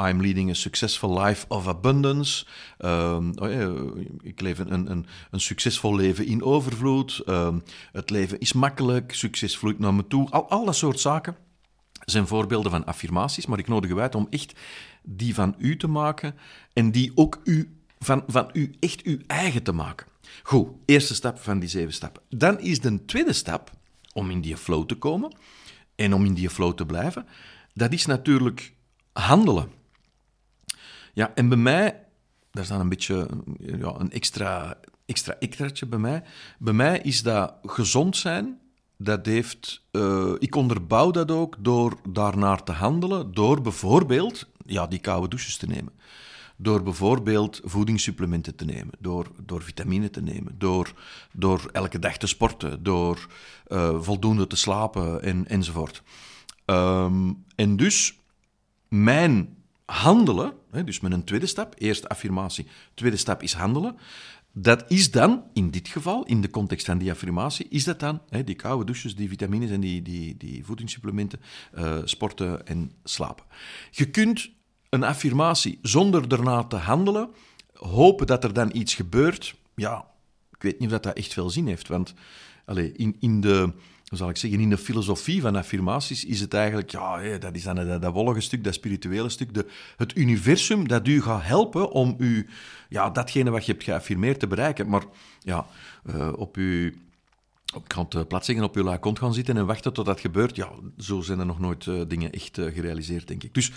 I'm 0.09 0.21
leading 0.21 0.49
a 0.49 0.53
successful 0.53 1.21
life 1.21 1.45
of 1.47 1.67
abundance. 1.67 2.45
Oh 2.77 3.97
ik 4.21 4.41
leef 4.41 4.59
een, 4.59 4.91
een, 4.91 5.05
een 5.31 5.41
succesvol 5.41 5.95
leven 5.95 6.25
in 6.25 6.43
overvloed. 6.43 7.23
Het 7.91 8.09
leven 8.09 8.39
is 8.39 8.53
makkelijk, 8.53 9.13
succes 9.13 9.57
vloeit 9.57 9.79
naar 9.79 9.93
me 9.93 10.07
toe. 10.07 10.29
Al, 10.29 10.49
al 10.49 10.65
dat 10.65 10.75
soort 10.75 10.99
zaken 10.99 11.35
zijn 12.05 12.27
voorbeelden 12.27 12.71
van 12.71 12.85
affirmaties, 12.85 13.45
maar 13.45 13.59
ik 13.59 13.67
nodig 13.67 13.91
u 13.91 13.99
uit 13.99 14.15
om 14.15 14.27
echt 14.29 14.59
die 15.03 15.33
van 15.33 15.55
u 15.57 15.77
te 15.77 15.87
maken 15.87 16.35
en 16.73 16.91
die 16.91 17.11
ook 17.15 17.41
u, 17.43 17.80
van, 18.03 18.23
van 18.27 18.49
u 18.53 18.75
echt 18.79 19.01
uw 19.01 19.17
eigen 19.27 19.63
te 19.63 19.71
maken. 19.71 20.07
Goed, 20.43 20.67
eerste 20.85 21.15
stap 21.15 21.39
van 21.39 21.59
die 21.59 21.69
zeven 21.69 21.93
stappen. 21.93 22.21
Dan 22.29 22.59
is 22.59 22.79
de 22.79 23.05
tweede 23.05 23.33
stap 23.33 23.71
om 24.13 24.31
in 24.31 24.41
die 24.41 24.57
flow 24.57 24.85
te 24.85 24.95
komen 24.95 25.35
en 25.95 26.13
om 26.13 26.25
in 26.25 26.33
die 26.33 26.49
flow 26.49 26.73
te 26.73 26.85
blijven, 26.85 27.27
dat 27.73 27.93
is 27.93 28.05
natuurlijk 28.05 28.73
handelen. 29.13 29.71
Ja, 31.13 31.31
en 31.35 31.49
bij 31.49 31.57
mij, 31.57 32.05
daar 32.51 32.65
staat 32.65 32.79
een 32.79 32.89
beetje 32.89 33.27
ja, 33.59 33.93
een 33.97 34.11
extra, 34.11 34.77
extra 35.05 35.35
extraatje 35.39 35.85
bij 35.85 35.99
mij. 35.99 36.23
Bij 36.59 36.73
mij 36.73 36.99
is 36.99 37.23
dat 37.23 37.53
gezond 37.63 38.17
zijn 38.17 38.59
dat 38.97 39.25
heeft, 39.25 39.81
uh, 39.91 40.33
ik 40.39 40.55
onderbouw 40.55 41.11
dat 41.11 41.31
ook 41.31 41.55
door 41.59 41.97
daarnaar 42.09 42.63
te 42.63 42.71
handelen, 42.71 43.33
door 43.33 43.61
bijvoorbeeld 43.61 44.47
ja, 44.65 44.87
die 44.87 44.99
koude 44.99 45.27
douches 45.27 45.57
te 45.57 45.67
nemen. 45.67 45.93
Door 46.61 46.83
bijvoorbeeld 46.83 47.61
voedingssupplementen 47.63 48.55
te 48.55 48.65
nemen, 48.65 48.93
door, 48.99 49.31
door 49.45 49.61
vitamine 49.61 50.09
te 50.09 50.21
nemen, 50.21 50.55
door, 50.57 50.93
door 51.33 51.69
elke 51.71 51.99
dag 51.99 52.17
te 52.17 52.27
sporten, 52.27 52.83
door 52.83 53.27
uh, 53.67 54.01
voldoende 54.01 54.47
te 54.47 54.55
slapen 54.55 55.21
en, 55.23 55.47
enzovoort. 55.47 56.03
Um, 56.65 57.43
en 57.55 57.75
dus 57.75 58.19
mijn 58.87 59.57
handelen, 59.85 60.53
hè, 60.71 60.83
dus 60.83 60.99
met 60.99 61.11
een 61.11 61.23
tweede 61.23 61.45
stap, 61.45 61.75
eerste 61.77 62.09
affirmatie, 62.09 62.67
tweede 62.93 63.17
stap 63.17 63.43
is 63.43 63.53
handelen, 63.53 63.97
dat 64.53 64.83
is 64.87 65.11
dan, 65.11 65.43
in 65.53 65.69
dit 65.69 65.87
geval, 65.87 66.25
in 66.25 66.41
de 66.41 66.49
context 66.49 66.85
van 66.85 66.97
die 66.97 67.11
affirmatie, 67.11 67.67
is 67.69 67.83
dat 67.83 67.99
dan 67.99 68.21
hè, 68.29 68.43
die 68.43 68.55
koude 68.55 68.85
douches, 68.85 69.15
die 69.15 69.29
vitamines 69.29 69.69
en 69.69 69.79
die, 69.79 70.01
die, 70.01 70.37
die 70.37 70.65
voedingssupplementen, 70.65 71.39
uh, 71.77 71.97
sporten 72.03 72.67
en 72.67 72.91
slapen. 73.03 73.45
Je 73.91 74.09
kunt 74.09 74.49
een 74.91 75.03
affirmatie 75.03 75.79
zonder 75.81 76.31
erna 76.31 76.63
te 76.63 76.75
handelen, 76.75 77.29
hopen 77.73 78.27
dat 78.27 78.43
er 78.43 78.53
dan 78.53 78.69
iets 78.73 78.93
gebeurt. 78.93 79.55
Ja, 79.75 80.05
ik 80.51 80.61
weet 80.61 80.79
niet 80.79 80.87
of 80.87 80.93
dat, 80.93 81.03
dat 81.03 81.17
echt 81.17 81.33
veel 81.33 81.49
zin 81.49 81.67
heeft, 81.67 81.87
want 81.87 82.13
allez, 82.65 82.91
in, 82.95 83.15
in 83.19 83.41
de 83.41 83.73
zal 84.17 84.29
ik 84.29 84.37
zeggen, 84.37 84.59
in 84.59 84.69
de 84.69 84.77
filosofie 84.77 85.41
van 85.41 85.55
affirmaties 85.55 86.25
is 86.25 86.39
het 86.39 86.53
eigenlijk, 86.53 86.91
ja, 86.91 87.37
dat 87.37 87.55
is 87.55 87.63
dan 87.63 87.75
dat, 87.75 88.01
dat 88.01 88.13
wollige 88.13 88.41
stuk, 88.41 88.63
dat 88.63 88.73
spirituele 88.73 89.29
stuk, 89.29 89.53
de, 89.53 89.65
het 89.97 90.17
universum 90.17 90.87
dat 90.87 91.07
u 91.07 91.21
gaat 91.21 91.43
helpen 91.43 91.91
om 91.91 92.15
u, 92.17 92.49
ja, 92.89 93.09
datgene 93.09 93.49
wat 93.49 93.65
je 93.65 93.71
hebt 93.71 93.83
geaffirmeerd 93.83 94.39
te 94.39 94.47
bereiken. 94.47 94.89
Maar 94.89 95.03
ja, 95.39 95.65
uh, 96.15 96.33
op 96.35 96.55
uw 96.55 96.91
ik 97.75 97.87
kan 97.87 98.05
het 98.09 98.27
plat 98.27 98.45
zeggen, 98.45 98.63
op 98.63 98.75
uw 98.75 98.97
kont 98.97 99.19
gaan 99.19 99.33
zitten 99.33 99.57
en 99.57 99.65
wachten 99.65 99.93
tot 99.93 100.05
dat 100.05 100.19
gebeurt. 100.19 100.55
Ja, 100.55 100.69
zo 100.97 101.21
zijn 101.21 101.39
er 101.39 101.45
nog 101.45 101.59
nooit 101.59 101.85
uh, 101.85 102.01
dingen 102.07 102.31
echt 102.31 102.55
gerealiseerd, 102.55 103.27
denk 103.27 103.43
ik. 103.43 103.53
Dus 103.53 103.71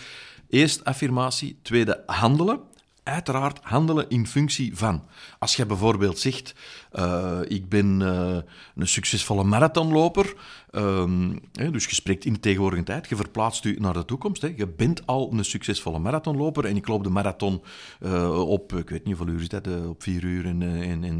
eerst 0.54 0.84
affirmatie, 0.84 1.58
tweede 1.62 2.02
handelen 2.06 2.60
uiteraard 3.04 3.58
handelen 3.62 4.08
in 4.08 4.26
functie 4.26 4.76
van. 4.76 5.04
Als 5.38 5.56
je 5.56 5.66
bijvoorbeeld 5.66 6.18
zegt, 6.18 6.54
uh, 6.92 7.38
ik 7.48 7.68
ben 7.68 8.00
uh, 8.00 8.36
een 8.76 8.88
succesvolle 8.88 9.44
marathonloper, 9.44 10.34
um, 10.76 11.40
hè, 11.52 11.70
dus 11.70 11.84
je 11.84 11.94
spreekt 11.94 12.24
in 12.24 12.32
de 12.32 12.40
tegenwoordige 12.40 12.82
tijd, 12.82 13.08
je 13.08 13.16
verplaatst 13.16 13.64
u 13.64 13.76
naar 13.78 13.92
de 13.92 14.04
toekomst. 14.04 14.42
Hè. 14.42 14.52
Je 14.56 14.66
bent 14.66 15.06
al 15.06 15.32
een 15.32 15.44
succesvolle 15.44 15.98
marathonloper 15.98 16.64
en 16.64 16.76
ik 16.76 16.88
loop 16.88 17.04
de 17.04 17.10
marathon 17.10 17.62
uh, 18.00 18.48
op, 18.48 18.72
ik 18.72 18.90
weet 18.90 19.04
niet 19.04 19.16
hoeveel 19.16 19.34
uur 19.34 19.40
is 19.40 19.48
dat, 19.48 19.68
op 19.86 20.02
vier 20.02 20.24
uur 20.24 20.46
en, 20.46 20.62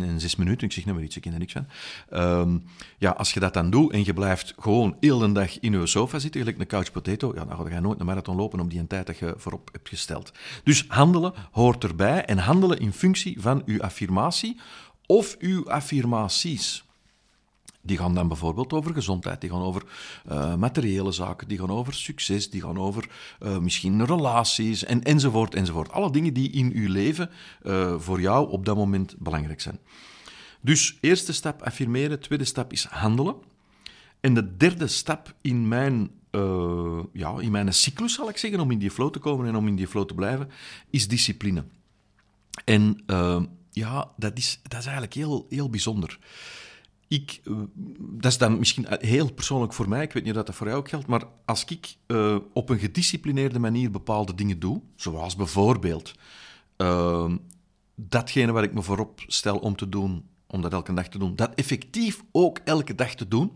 en, 0.03 0.21
zes 0.21 0.37
minuten. 0.37 0.67
Ik 0.67 0.73
zeg 0.73 0.85
nou 0.85 0.97
maar 0.97 1.05
iets, 1.05 1.17
ik 1.17 1.23
ken 1.23 1.33
er 1.33 1.39
niks 1.39 1.53
van. 1.53 1.67
Um, 2.21 2.65
ja, 2.99 3.11
als 3.11 3.33
je 3.33 3.41
dat 3.41 3.55
dan 3.55 3.71
doet 3.71 3.93
en 3.93 4.05
je 4.05 4.13
blijft 4.13 4.55
gewoon 4.59 4.97
heel 5.01 5.19
de 5.19 5.33
dag 5.33 5.61
in 5.61 5.73
je 5.73 5.87
sofa 5.87 6.19
zitten, 6.19 6.41
gelijk 6.41 6.61
een 6.61 6.67
couch 6.67 6.93
potato, 6.93 7.33
ja, 7.35 7.45
dan 7.45 7.57
ga 7.57 7.75
je 7.75 7.81
nooit 7.81 8.01
een 8.01 8.07
marathon 8.07 8.37
lopen 8.37 8.61
op 8.61 8.71
die 8.71 8.87
tijd 8.87 9.07
dat 9.07 9.19
je 9.19 9.35
voorop 9.37 9.69
hebt 9.73 9.89
gesteld. 9.89 10.33
Dus 10.65 10.85
handelen 10.89 11.33
hoort 11.51 11.85
erbij 11.85 12.25
en 12.25 12.39
handelen 12.39 12.79
in 12.79 12.93
functie 12.93 13.41
van 13.41 13.63
uw 13.67 13.83
affirmatie 13.83 14.61
of 15.07 15.37
uw 15.39 15.71
affirmaties. 15.71 16.85
Die 17.87 17.97
gaan 17.97 18.15
dan 18.15 18.29
bijvoorbeeld 18.29 18.73
over 18.73 18.95
gezondheid, 18.95 19.41
die 19.41 19.51
gaan 19.51 19.63
over 19.63 19.83
uh, 20.31 20.55
materiële 20.55 21.13
zaken, 21.13 21.49
die 21.49 21.59
gaan 21.59 21.71
over 21.71 21.95
succes, 21.95 22.51
die 22.51 22.61
gaan 22.61 22.79
over 22.79 23.09
uh, 23.43 23.59
misschien 23.59 24.07
relaties 24.07 24.85
en, 24.85 25.03
enzovoort, 25.03 25.55
enzovoort. 25.55 25.91
Alle 25.91 26.11
dingen 26.11 26.35
die 26.35 26.51
in 26.51 26.73
uw 26.75 26.93
leven 26.93 27.31
uh, 27.63 27.99
voor 27.99 28.21
jou 28.21 28.51
op 28.51 28.65
dat 28.65 28.77
moment 28.77 29.15
belangrijk 29.19 29.61
zijn. 29.61 29.79
Dus 30.61 30.99
eerste 31.01 31.33
stap 31.33 31.63
affirmeren, 31.63 32.21
tweede 32.21 32.45
stap 32.45 32.73
is 32.73 32.85
handelen. 32.85 33.37
En 34.21 34.35
de 34.35 34.57
derde 34.57 34.87
stap 34.87 35.35
in 35.41 35.69
mijn 35.69 36.11
ja, 37.13 37.41
in 37.41 37.51
mijn 37.51 37.75
cyclus, 37.75 38.15
zal 38.15 38.29
ik 38.29 38.37
zeggen, 38.37 38.61
om 38.61 38.71
in 38.71 38.79
die 38.79 38.91
flow 38.91 39.13
te 39.13 39.19
komen 39.19 39.47
en 39.47 39.57
om 39.57 39.67
in 39.67 39.77
die 39.77 39.89
flow 39.89 40.07
te 40.07 40.15
blijven, 40.15 40.51
is 40.91 41.09
discipline. 41.09 41.65
En 42.65 43.05
ja, 43.71 44.11
dat 44.17 44.39
is, 44.39 44.61
dat 44.63 44.79
is 44.79 44.85
eigenlijk 44.85 45.15
heel, 45.15 45.47
heel 45.49 45.71
bijzonder. 45.71 46.19
Ik, 47.09 47.41
uh, 47.45 47.57
dat 47.99 48.33
is 48.33 48.39
dan 48.39 48.59
misschien 48.59 48.87
heel 48.89 49.33
persoonlijk 49.33 49.73
voor 49.73 49.89
mij, 49.89 50.03
ik 50.03 50.13
weet 50.13 50.25
niet 50.25 50.37
of 50.37 50.45
dat 50.45 50.55
voor 50.55 50.67
jou 50.67 50.79
ook 50.79 50.89
geldt, 50.89 51.07
maar 51.07 51.23
als 51.45 51.65
ik 51.65 51.97
op 52.53 52.69
een 52.69 52.79
gedisciplineerde 52.79 53.59
manier 53.59 53.91
bepaalde 53.91 54.35
dingen 54.35 54.59
doe, 54.59 54.81
zoals 54.97 55.37
bijvoorbeeld 55.37 56.15
datgene 57.95 58.53
wat 58.53 58.65
ik 58.65 58.75
me 58.75 58.83
voorop 58.83 59.21
stel 59.27 59.59
om 59.59 59.77
te 59.77 59.89
doen, 59.89 60.29
om 60.47 60.63
dat 60.63 60.73
elke 60.73 60.95
dag 60.95 61.09
te 61.09 61.19
doen, 61.19 61.37
dat 61.37 61.55
effectief 61.55 62.23
ook 62.33 62.59
elke 62.65 62.95
dag 62.95 63.15
te 63.15 63.29
doen, 63.29 63.53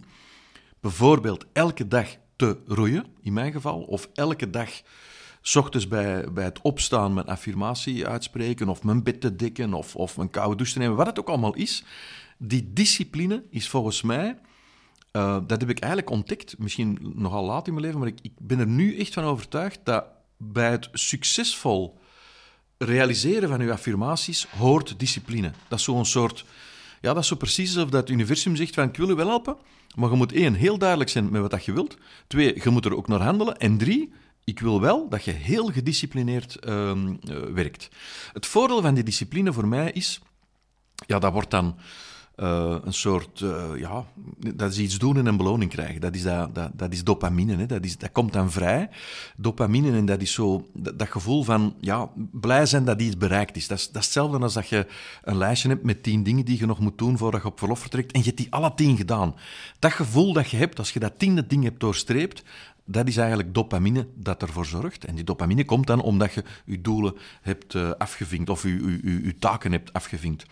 bijvoorbeeld 0.80 1.46
elke 1.52 1.88
dag 1.88 2.16
te 2.36 2.58
roeien, 2.66 3.06
in 3.22 3.32
mijn 3.32 3.52
geval, 3.52 3.80
of 3.80 4.08
elke 4.14 4.50
dag 4.50 4.70
s 5.40 5.56
ochtends 5.56 5.88
bij, 5.88 6.32
bij 6.32 6.44
het 6.44 6.60
opstaan 6.62 7.14
mijn 7.14 7.26
affirmatie 7.26 8.06
uitspreken, 8.06 8.68
of 8.68 8.82
mijn 8.82 9.02
bed 9.02 9.20
te 9.20 9.36
dikken, 9.36 9.74
of, 9.74 9.96
of 9.96 10.16
een 10.16 10.30
koude 10.30 10.56
douche 10.56 10.72
te 10.72 10.78
nemen, 10.78 10.96
wat 10.96 11.06
het 11.06 11.18
ook 11.18 11.28
allemaal 11.28 11.54
is. 11.54 11.84
Die 12.38 12.72
discipline 12.72 13.42
is 13.50 13.68
volgens 13.68 14.02
mij, 14.02 14.38
uh, 15.12 15.38
dat 15.46 15.60
heb 15.60 15.70
ik 15.70 15.78
eigenlijk 15.78 16.12
ontdekt, 16.12 16.58
misschien 16.58 17.12
nogal 17.14 17.44
laat 17.44 17.66
in 17.66 17.72
mijn 17.72 17.84
leven, 17.84 17.98
maar 17.98 18.08
ik, 18.08 18.18
ik 18.22 18.32
ben 18.38 18.58
er 18.58 18.66
nu 18.66 18.98
echt 18.98 19.14
van 19.14 19.24
overtuigd 19.24 19.80
dat 19.84 20.04
bij 20.36 20.70
het 20.70 20.88
succesvol 20.92 21.98
realiseren 22.78 23.48
van 23.48 23.60
uw 23.60 23.72
affirmaties 23.72 24.46
hoort 24.46 24.98
discipline. 24.98 25.52
Dat 25.68 25.78
is 25.78 25.84
zo'n 25.84 26.06
soort 26.06 26.44
ja, 27.00 27.12
dat 27.12 27.22
is 27.22 27.28
zo 27.28 27.36
precies 27.36 27.74
alsof 27.74 27.90
dat 27.90 28.00
het 28.00 28.10
universum 28.10 28.56
zegt 28.56 28.74
van 28.74 28.88
ik 28.88 28.96
wil 28.96 29.08
je 29.08 29.14
wel 29.14 29.28
helpen, 29.28 29.56
maar 29.94 30.10
je 30.10 30.16
moet 30.16 30.32
één, 30.32 30.54
heel 30.54 30.78
duidelijk 30.78 31.10
zijn 31.10 31.30
met 31.30 31.40
wat 31.40 31.50
dat 31.50 31.64
je 31.64 31.72
wilt. 31.72 31.96
Twee, 32.26 32.60
je 32.62 32.70
moet 32.70 32.84
er 32.84 32.96
ook 32.96 33.08
naar 33.08 33.22
handelen. 33.22 33.58
En 33.58 33.78
drie, 33.78 34.12
ik 34.44 34.60
wil 34.60 34.80
wel 34.80 35.08
dat 35.08 35.24
je 35.24 35.30
heel 35.30 35.66
gedisciplineerd 35.66 36.58
uh, 36.66 36.92
werkt. 37.52 37.88
Het 38.32 38.46
voordeel 38.46 38.82
van 38.82 38.94
die 38.94 39.04
discipline 39.04 39.52
voor 39.52 39.66
mij 39.66 39.90
is, 39.92 40.20
ja, 41.06 41.18
dat 41.18 41.32
wordt 41.32 41.50
dan 41.50 41.78
uh, 42.40 42.76
een 42.84 42.92
soort, 42.92 43.40
uh, 43.40 43.64
ja, 43.76 44.04
dat 44.54 44.70
is 44.70 44.78
iets 44.78 44.98
doen 44.98 45.16
en 45.16 45.26
een 45.26 45.36
beloning 45.36 45.70
krijgen. 45.70 46.00
Dat 46.00 46.14
is, 46.14 46.22
dat, 46.22 46.54
dat, 46.54 46.70
dat 46.74 46.92
is 46.92 47.04
dopamine, 47.04 47.56
hè. 47.56 47.66
Dat, 47.66 47.84
is, 47.84 47.98
dat 47.98 48.12
komt 48.12 48.32
dan 48.32 48.50
vrij. 48.50 48.88
Dopamine, 49.36 49.96
en 49.96 50.06
dat 50.06 50.20
is 50.20 50.32
zo, 50.32 50.66
dat, 50.72 51.08
gevoel 51.08 51.42
van, 51.42 51.74
ja, 51.80 52.10
blij 52.32 52.66
zijn 52.66 52.84
dat 52.84 53.00
iets 53.00 53.16
bereikt 53.16 53.56
is. 53.56 53.66
Dat, 53.66 53.78
is. 53.78 53.86
dat 53.86 54.02
hetzelfde 54.02 54.38
als 54.38 54.54
dat 54.54 54.68
je 54.68 54.86
een 55.22 55.36
lijstje 55.36 55.68
hebt 55.68 55.84
met 55.84 56.02
tien 56.02 56.22
dingen 56.22 56.44
die 56.44 56.58
je 56.58 56.66
nog 56.66 56.78
moet 56.78 56.98
doen 56.98 57.18
voordat 57.18 57.42
je 57.42 57.48
op 57.48 57.58
verlof 57.58 57.80
vertrekt, 57.80 58.12
en 58.12 58.18
je 58.18 58.26
hebt 58.26 58.38
die 58.38 58.52
alle 58.52 58.74
tien 58.74 58.96
gedaan. 58.96 59.34
Dat 59.78 59.92
gevoel 59.92 60.32
dat 60.32 60.50
je 60.50 60.56
hebt, 60.56 60.78
als 60.78 60.90
je 60.90 61.00
dat 61.00 61.18
tiende 61.18 61.46
ding 61.46 61.64
hebt 61.64 61.80
doorstreept, 61.80 62.42
dat 62.84 63.08
is 63.08 63.16
eigenlijk 63.16 63.54
dopamine 63.54 64.06
dat 64.14 64.42
ervoor 64.42 64.66
zorgt. 64.66 65.04
En 65.04 65.14
die 65.14 65.24
dopamine 65.24 65.64
komt 65.64 65.86
dan 65.86 66.02
omdat 66.02 66.32
je 66.32 66.44
je 66.64 66.80
doelen 66.80 67.14
hebt 67.42 67.74
uh, 67.74 67.90
afgevinkt 67.90 68.50
of 68.50 68.62
je, 68.62 69.20
je 69.24 69.36
taken 69.38 69.72
hebt 69.72 69.92
afgevinkt. 69.92 70.46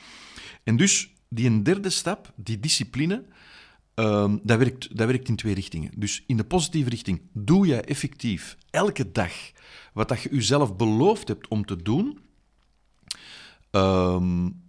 En 0.65 0.77
dus 0.77 1.15
die 1.29 1.47
een 1.47 1.63
derde 1.63 1.91
stap, 1.91 2.33
die 2.37 2.61
discipline, 2.61 3.25
um, 3.95 4.41
dat, 4.43 4.59
werkt, 4.59 4.97
dat 4.97 5.07
werkt 5.07 5.29
in 5.29 5.37
twee 5.37 5.55
richtingen. 5.55 5.91
Dus 5.97 6.25
in 6.27 6.37
de 6.37 6.45
positieve 6.45 6.91
richting 6.91 7.21
doe 7.33 7.67
je 7.67 7.81
effectief 7.81 8.57
elke 8.71 9.13
dag 9.13 9.33
wat 9.93 10.09
dat 10.09 10.21
je 10.21 10.29
jezelf 10.33 10.77
beloofd 10.77 11.29
hebt 11.29 11.49
om 11.49 11.65
te 11.65 11.83
doen. 11.83 12.19
Um, 13.71 14.65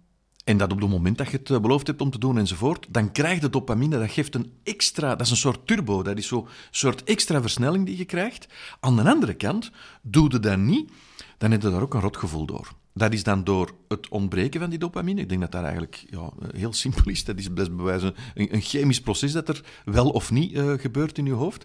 en 0.48 0.56
dat 0.56 0.72
op 0.72 0.80
het 0.80 0.90
moment 0.90 1.18
dat 1.18 1.30
je 1.30 1.36
het 1.36 1.50
eh, 1.50 1.60
beloofd 1.60 1.86
hebt 1.86 2.00
om 2.00 2.10
te 2.10 2.18
doen 2.18 2.38
enzovoort, 2.38 2.86
dan 2.88 3.12
krijg 3.12 3.40
je 3.40 3.48
dopamine. 3.48 3.98
Dat 3.98 4.10
geeft 4.10 4.34
een 4.34 4.52
extra, 4.62 5.08
dat 5.08 5.20
is 5.20 5.30
een 5.30 5.36
soort 5.36 5.66
turbo. 5.66 6.02
Dat 6.02 6.18
is 6.18 6.26
zo'n 6.26 6.46
soort 6.70 7.04
extra 7.04 7.40
versnelling 7.40 7.86
die 7.86 7.96
je 7.96 8.04
krijgt. 8.04 8.48
Aan 8.80 8.96
de 8.96 9.10
andere 9.10 9.34
kant, 9.34 9.70
doe 10.02 10.32
je 10.32 10.38
dat 10.38 10.58
niet, 10.58 10.90
dan 11.38 11.50
heb 11.50 11.62
je 11.62 11.70
daar 11.70 11.82
ook 11.82 11.94
een 11.94 12.00
rotgevoel 12.00 12.46
door. 12.46 12.72
Dat 12.98 13.12
is 13.12 13.22
dan 13.22 13.44
door 13.44 13.70
het 13.88 14.08
ontbreken 14.08 14.60
van 14.60 14.70
die 14.70 14.78
dopamine. 14.78 15.20
Ik 15.20 15.28
denk 15.28 15.40
dat 15.40 15.52
dat 15.52 15.62
eigenlijk 15.62 16.04
ja, 16.10 16.30
heel 16.56 16.72
simpel 16.72 17.10
is. 17.10 17.24
Dat 17.24 17.38
is 17.38 17.52
best 17.52 17.76
bewijzen 17.76 18.14
een, 18.34 18.60
chemisch 18.60 19.00
proces 19.00 19.32
dat 19.32 19.48
er 19.48 19.64
wel 19.84 20.10
of 20.10 20.30
niet 20.30 20.52
uh, 20.52 20.72
gebeurt 20.78 21.18
in 21.18 21.24
je 21.24 21.32
hoofd. 21.32 21.64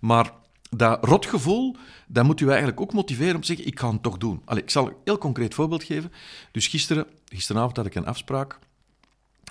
Maar 0.00 0.32
dat 0.70 1.04
rotgevoel, 1.04 1.76
dat 2.06 2.24
moet 2.24 2.40
u 2.40 2.48
eigenlijk 2.48 2.80
ook 2.80 2.92
motiveren 2.92 3.34
om 3.34 3.40
te 3.40 3.46
zeggen, 3.46 3.66
ik 3.66 3.80
ga 3.80 3.92
het 3.92 4.02
toch 4.02 4.16
doen. 4.16 4.42
Allee, 4.44 4.62
ik 4.62 4.70
zal 4.70 4.86
een 4.86 4.94
heel 5.04 5.18
concreet 5.18 5.54
voorbeeld 5.54 5.84
geven. 5.84 6.12
Dus 6.52 6.66
gisteren, 6.66 7.06
gisteravond 7.24 7.76
had 7.76 7.86
ik 7.86 7.94
een 7.94 8.06
afspraak 8.06 8.58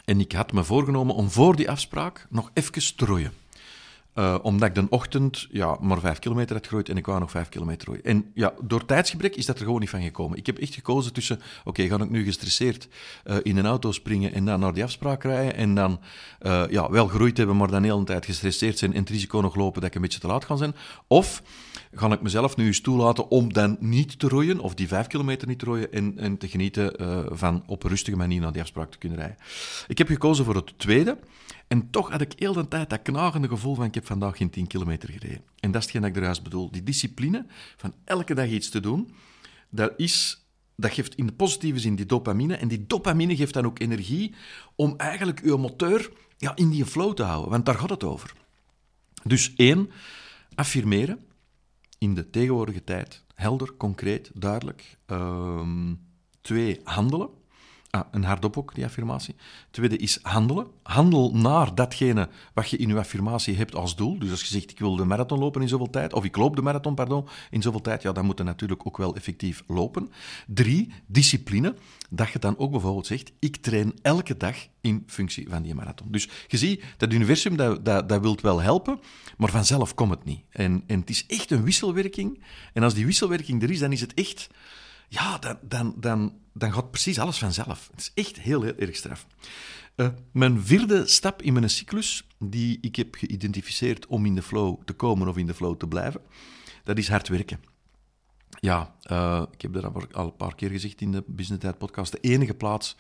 en 0.06 0.20
ik 0.20 0.32
had 0.32 0.52
me 0.52 0.64
voorgenomen 0.64 1.16
om 1.16 1.30
voor 1.30 1.56
die 1.56 1.70
afspraak 1.70 2.28
nog 2.30 2.52
even 2.54 2.96
te 2.96 3.06
roeien. 3.06 3.43
Uh, 4.16 4.36
omdat 4.42 4.70
ik 4.70 4.76
de 4.76 4.86
ochtend 4.90 5.48
ja, 5.52 5.78
maar 5.82 6.00
vijf 6.00 6.20
kilometer 6.20 6.56
had 6.56 6.68
gerooid 6.68 6.90
en 6.90 6.98
ik 6.98 7.06
wou 7.06 7.20
nog 7.20 7.32
vijf 7.32 7.50
kilometer 7.50 7.88
rooien. 7.88 8.04
En 8.04 8.32
ja, 8.34 8.54
door 8.62 8.86
tijdsgebrek 8.86 9.36
is 9.36 9.46
dat 9.46 9.60
er 9.60 9.66
gewoon 9.66 9.80
niet 9.80 9.90
van 9.90 10.02
gekomen. 10.02 10.38
Ik 10.38 10.46
heb 10.46 10.58
echt 10.58 10.74
gekozen 10.74 11.14
tussen, 11.14 11.42
oké, 11.64 11.88
ga 11.88 11.96
ik 11.96 12.10
nu 12.10 12.24
gestresseerd 12.24 12.88
uh, 13.26 13.36
in 13.44 13.58
een 13.58 13.66
auto 13.66 13.92
springen 13.92 14.34
en 14.34 14.46
dan 14.46 14.60
naar 14.60 14.74
die 14.74 14.84
afspraak 14.84 15.24
rijden 15.24 15.56
en 15.56 15.76
dan 15.76 16.00
uh, 16.42 16.64
ja, 16.70 16.92
wel 16.92 17.08
geroeid 17.08 17.38
hebben, 17.38 17.58
maar 17.58 17.68
dan 17.68 17.82
de 17.82 17.88
hele 17.88 18.04
tijd 18.04 18.26
gestresseerd 18.26 18.78
zijn 18.78 18.94
en 18.94 19.00
het 19.00 19.10
risico 19.10 19.40
nog 19.40 19.56
lopen 19.56 19.82
dat 19.82 19.90
ik 19.90 19.96
een 19.96 20.02
beetje 20.02 20.20
te 20.20 20.28
laat 20.28 20.46
ga 20.46 20.56
zijn. 20.56 20.76
Of 21.08 21.44
ga 21.94 22.12
ik 22.12 22.22
mezelf 22.22 22.56
nu 22.56 22.66
eens 22.66 22.82
toelaten 22.82 23.30
om 23.30 23.54
dan 23.54 23.78
niet 23.80 24.20
te 24.20 24.28
roeien, 24.28 24.60
of 24.60 24.74
die 24.74 24.88
vijf 24.88 25.08
kilometer 25.08 25.48
niet 25.48 25.60
te 25.60 25.66
rooien, 25.66 25.92
en, 25.92 26.18
en 26.18 26.38
te 26.38 26.48
genieten 26.48 26.96
van 27.38 27.64
op 27.68 27.84
een 27.84 27.90
rustige 27.90 28.18
manier 28.18 28.42
naar 28.42 28.52
die 28.52 28.62
afspraak 28.62 28.92
te 28.92 28.98
kunnen 28.98 29.18
rijden. 29.18 29.38
Ik 29.88 29.98
heb 29.98 30.08
gekozen 30.08 30.46
voor 30.46 30.56
het 30.56 30.74
tweede. 30.78 31.18
En 31.74 31.90
toch 31.90 32.10
had 32.10 32.22
ik 32.22 32.34
heel 32.36 32.54
de 32.54 32.68
tijd 32.68 32.90
dat 32.90 33.02
knagende 33.02 33.48
gevoel 33.48 33.76
van 33.76 33.86
ik 33.86 33.94
heb 33.94 34.06
vandaag 34.06 34.38
geen 34.38 34.50
10 34.50 34.68
kilometer 34.68 35.10
gereden. 35.10 35.42
En 35.60 35.72
dat 35.72 35.82
is 35.82 35.82
hetgeen 35.82 36.02
dat 36.02 36.10
ik 36.10 36.18
eruit 36.18 36.44
bedoel. 36.44 36.72
Die 36.72 36.84
discipline 36.84 37.46
van 37.78 37.94
elke 38.04 38.34
dag 38.34 38.48
iets 38.48 38.70
te 38.70 38.80
doen, 38.80 39.14
dat, 39.70 39.94
is, 39.98 40.46
dat 40.76 40.92
geeft 40.92 41.16
in 41.16 41.26
de 41.26 41.34
positieve 41.34 41.80
zin 41.80 41.96
die 41.96 42.06
dopamine. 42.06 42.56
En 42.56 42.68
die 42.68 42.86
dopamine 42.88 43.36
geeft 43.36 43.54
dan 43.54 43.66
ook 43.66 43.80
energie 43.80 44.36
om 44.76 44.94
eigenlijk 44.98 45.40
uw 45.40 45.58
motor 45.58 46.12
ja, 46.38 46.56
in 46.56 46.70
die 46.70 46.86
flow 46.86 47.14
te 47.14 47.24
houden. 47.24 47.52
Want 47.52 47.66
daar 47.66 47.76
gaat 47.76 47.90
het 47.90 48.04
over. 48.04 48.34
Dus 49.24 49.54
één, 49.56 49.90
affirmeren 50.56 51.20
in 51.98 52.14
de 52.14 52.30
tegenwoordige 52.30 52.84
tijd. 52.84 53.24
Helder, 53.36 53.74
concreet, 53.78 54.32
duidelijk. 54.34 54.98
Um, 55.08 56.00
twee, 56.42 56.80
handelen. 56.84 57.30
Ah, 57.96 58.04
een 58.12 58.24
hardop 58.24 58.58
ook, 58.58 58.76
die 58.76 58.84
affirmatie. 58.84 59.36
Tweede 59.72 59.98
is 59.98 60.20
handelen. 60.22 60.68
Handel 60.84 61.36
naar 61.36 61.76
datgene 61.76 62.30
wat 62.54 62.70
je 62.70 62.78
in 62.78 62.88
je 62.88 62.98
affirmatie 62.98 63.56
hebt 63.56 63.76
als 63.76 63.96
doel. 63.96 64.20
Dus 64.20 64.32
als 64.32 64.42
je 64.42 64.48
zegt, 64.48 64.72
ik 64.72 64.80
wil 64.80 64.96
de 64.96 65.06
marathon 65.06 65.40
lopen 65.40 65.62
in 65.62 65.68
zoveel 65.68 65.90
tijd, 65.90 66.14
of 66.14 66.24
ik 66.24 66.38
loop 66.38 66.56
de 66.56 66.62
marathon, 66.62 66.96
pardon, 66.96 67.28
in 67.50 67.62
zoveel 67.62 67.82
tijd, 67.82 68.02
ja, 68.02 68.12
dan 68.12 68.26
moet 68.26 68.38
je 68.38 68.44
natuurlijk 68.44 68.88
ook 68.88 68.98
wel 68.98 69.16
effectief 69.16 69.64
lopen. 69.68 70.12
Drie, 70.48 70.94
discipline. 71.06 71.76
Dat 72.10 72.30
je 72.30 72.40
dan 72.40 72.58
ook 72.58 72.72
bijvoorbeeld 72.72 73.08
zegt, 73.08 73.32
ik 73.40 73.58
train 73.58 73.94
elke 74.02 74.38
dag 74.38 74.56
in 74.82 75.04
functie 75.08 75.50
van 75.50 75.62
die 75.62 75.76
marathon. 75.76 76.08
Dus 76.12 76.30
je 76.48 76.58
ziet, 76.58 76.84
dat 76.98 77.14
universum, 77.14 77.58
dat, 77.58 77.86
dat, 77.86 78.10
dat 78.10 78.22
wilt 78.22 78.42
wel 78.42 78.62
helpen, 78.62 79.00
maar 79.38 79.50
vanzelf 79.50 79.94
komt 79.94 80.12
het 80.12 80.24
niet. 80.24 80.42
En, 80.50 80.84
en 80.88 81.00
het 81.00 81.10
is 81.10 81.26
echt 81.26 81.52
een 81.52 81.64
wisselwerking. 81.64 82.44
En 82.74 82.84
als 82.84 82.94
die 82.94 83.06
wisselwerking 83.06 83.64
er 83.64 83.72
is, 83.72 83.80
dan 83.80 83.92
is 83.92 84.02
het 84.02 84.14
echt 84.14 84.50
ja, 85.08 85.38
dan, 85.38 85.58
dan, 85.62 85.94
dan, 85.98 86.34
dan 86.54 86.74
gaat 86.74 86.92
precies 86.92 87.20
alles 87.20 87.38
vanzelf. 87.38 87.90
Het 87.92 88.00
is 88.00 88.12
echt 88.14 88.40
heel, 88.40 88.62
heel 88.62 88.76
erg 88.76 88.96
straf. 88.96 89.28
Uh, 89.96 90.08
mijn 90.32 90.62
vierde 90.62 91.08
stap 91.08 91.42
in 91.42 91.54
mijn 91.54 91.70
cyclus, 91.70 92.28
die 92.40 92.78
ik 92.82 92.96
heb 92.96 93.16
geïdentificeerd 93.16 94.08
om 94.08 94.26
in 94.26 94.36
de 94.36 94.42
flow 94.42 94.82
te 94.86 94.94
komen 94.94 95.28
of 95.28 95.38
in 95.38 95.48
de 95.48 95.54
flow 95.54 95.78
te 95.78 95.88
blijven, 95.88 96.22
dat 96.84 96.98
is 96.98 97.10
hard 97.10 97.28
werken. 97.28 97.60
Ja, 98.60 98.96
uh, 99.12 99.44
ik 99.52 99.62
heb 99.62 99.74
dat 99.74 100.14
al 100.14 100.26
een 100.26 100.36
paar 100.36 100.56
keer 100.56 100.70
gezegd 100.70 101.02
in 101.02 101.12
de 101.12 101.24
Business 101.28 101.64
Tijd 101.64 101.78
podcast. 101.78 102.12
De 102.12 102.20
enige 102.20 102.54
plaats 102.54 102.96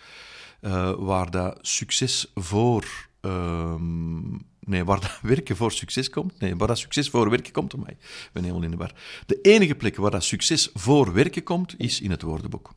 uh, 0.61 0.93
waar 0.97 1.31
dat 1.31 1.57
succes 1.61 2.31
voor 2.35 3.09
ehm, 3.21 4.35
Nee, 4.65 4.83
waar 4.83 5.19
werken 5.21 5.55
voor 5.55 5.71
succes 5.71 6.09
komt. 6.09 6.39
Nee, 6.39 6.55
waar 6.55 6.67
dat 6.67 6.77
succes 6.77 7.09
voor 7.09 7.29
werken 7.29 7.51
komt. 7.51 7.75
mij. 7.75 7.93
ik 7.99 8.29
ben 8.31 8.43
helemaal 8.43 8.63
in 8.63 8.71
de 8.71 8.77
war. 8.77 8.93
De 9.25 9.41
enige 9.41 9.75
plek 9.75 9.95
waar 9.95 10.11
dat 10.11 10.23
succes 10.23 10.69
voor 10.73 11.13
werken 11.13 11.43
komt, 11.43 11.75
is 11.77 12.01
in 12.01 12.11
het 12.11 12.21
woordenboek. 12.21 12.73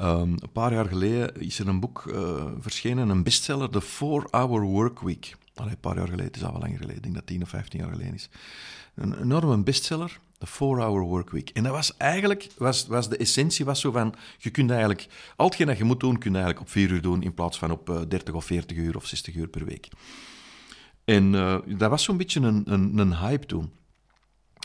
Um, 0.00 0.36
een 0.40 0.52
paar 0.52 0.72
jaar 0.72 0.86
geleden 0.86 1.40
is 1.40 1.58
er 1.58 1.68
een 1.68 1.80
boek 1.80 2.04
uh, 2.06 2.44
verschenen, 2.60 3.08
een 3.08 3.22
bestseller, 3.22 3.70
The 3.70 3.82
4-Hour 3.82 4.62
Workweek. 4.62 5.36
Allee, 5.54 5.70
een 5.70 5.80
paar 5.80 5.96
jaar 5.96 6.08
geleden, 6.08 6.26
het 6.26 6.36
is 6.36 6.44
al 6.44 6.52
wel 6.52 6.60
langer 6.60 6.78
geleden, 6.78 6.96
ik 6.96 7.02
denk 7.02 7.14
dat 7.14 7.26
10 7.26 7.42
of 7.42 7.48
15 7.48 7.80
jaar 7.80 7.90
geleden 7.90 8.14
is. 8.14 8.28
Een 8.94 9.20
enorme 9.20 9.62
bestseller, 9.62 10.18
The 10.38 10.46
4-Hour 10.46 11.00
Workweek. 11.00 11.50
En 11.50 11.62
dat 11.62 11.72
was 11.72 11.96
eigenlijk, 11.96 12.48
was, 12.56 12.86
was 12.86 13.08
de 13.08 13.16
essentie 13.16 13.64
was 13.64 13.80
zo 13.80 13.90
van, 13.90 14.14
je 14.38 14.50
kunt 14.50 14.70
eigenlijk, 14.70 15.06
al 15.36 15.46
hetgeen 15.46 15.66
dat 15.66 15.78
je 15.78 15.84
moet 15.84 16.00
doen, 16.00 16.18
kun 16.18 16.30
je 16.30 16.36
eigenlijk 16.36 16.66
op 16.66 16.72
4 16.72 16.90
uur 16.90 17.02
doen, 17.02 17.22
in 17.22 17.34
plaats 17.34 17.58
van 17.58 17.70
op 17.70 17.90
uh, 17.90 18.00
30 18.08 18.34
of 18.34 18.44
40 18.44 18.76
uur 18.76 18.96
of 18.96 19.06
60 19.06 19.34
uur 19.34 19.48
per 19.48 19.64
week. 19.64 19.88
En 21.04 21.32
uh, 21.32 21.56
dat 21.66 21.90
was 21.90 22.02
zo'n 22.02 22.16
beetje 22.16 22.40
een, 22.40 22.62
een, 22.72 22.98
een 22.98 23.16
hype 23.16 23.46
toen. 23.46 23.70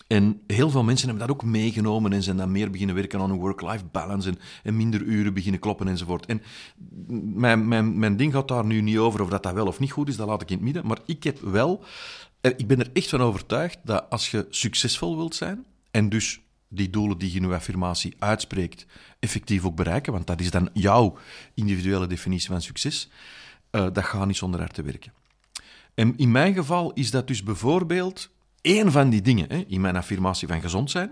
En 0.08 0.42
heel 0.48 0.70
veel 0.70 0.84
mensen 0.84 1.08
hebben 1.08 1.28
dat 1.28 1.36
ook 1.36 1.44
meegenomen 1.44 2.14
en 2.14 2.24
zijn 2.24 2.38
dan 2.38 2.52
meer 2.52 2.70
beginnen 2.70 2.96
werken 2.96 3.20
aan 3.20 3.30
een 3.30 3.40
work-life 3.40 3.86
balance 3.92 4.30
en, 4.30 4.40
en, 4.64 4.78
minder 4.78 5.02
uren 5.02 5.34
beginnen 5.34 5.60
kloppen 5.60 5.88
enzovoort. 5.88 6.26
En 6.26 6.42
mijn, 7.34 7.68
mijn, 7.68 8.00
mijn 8.00 8.18
ding 8.18 8.34
gaat 8.34 8.48
daar 8.48 8.66
nu 8.66 8.82
niet 8.82 8.98
over 8.98 9.22
of 9.22 9.30
dat, 9.30 9.44
dat 9.44 9.54
wel 9.54 9.68
of 9.68 9.80
niet 9.80 9.92
goed 9.92 10.08
is, 10.08 10.16
dat 10.16 10.28
laat 10.28 10.42
ik 10.42 10.50
in 10.50 10.56
het 10.56 10.66
midden. 10.66 10.86
Maar 10.86 11.00
ik 11.06 11.24
heb 11.24 11.40
wel, 11.40 11.84
ik 12.42 12.68
ben 12.68 12.80
er 12.80 12.90
echt 12.94 13.10
van 13.10 13.22
overtuigd 13.22 13.80
dat 13.84 14.10
als 14.10 14.32
je 14.32 14.48
succesvol 14.50 15.18
wilt 15.18 15.36
zijn 15.36 15.66
en 15.92 16.10
dus 16.10 16.42
die 16.68 16.90
doelen 16.90 17.18
die 17.18 17.32
je 17.32 17.40
in 17.40 17.48
je 17.48 17.54
affirmatie 17.54 18.16
uitspreekt 18.20 18.86
effectief 19.20 19.66
ook 19.66 19.76
bereiken, 19.76 20.14
want 20.14 20.28
dat 20.28 20.40
is 20.40 20.52
dan 20.52 20.70
jouw 20.74 21.18
individuele 21.54 22.08
definitie 22.08 22.50
van 22.50 22.62
succes, 22.62 23.10
uh, 23.72 23.88
dat 23.94 24.04
gaat 24.04 24.28
niet 24.28 24.38
zonder 24.38 24.60
hard 24.60 24.74
te 24.74 24.82
werken. 24.82 25.14
En 26.00 26.14
in 26.18 26.32
mijn 26.32 26.54
geval 26.54 26.94
is 26.94 27.12
dat 27.12 27.28
dus 27.28 27.44
bijvoorbeeld 27.44 28.30
één 28.62 28.92
van 28.92 29.10
die 29.10 29.22
dingen, 29.22 29.50
hè, 29.50 29.58
in 29.68 29.82
mijn 29.82 29.96
affirmatie 29.96 30.48
van 30.48 30.62
gezond 30.62 30.92
zijn, 30.92 31.12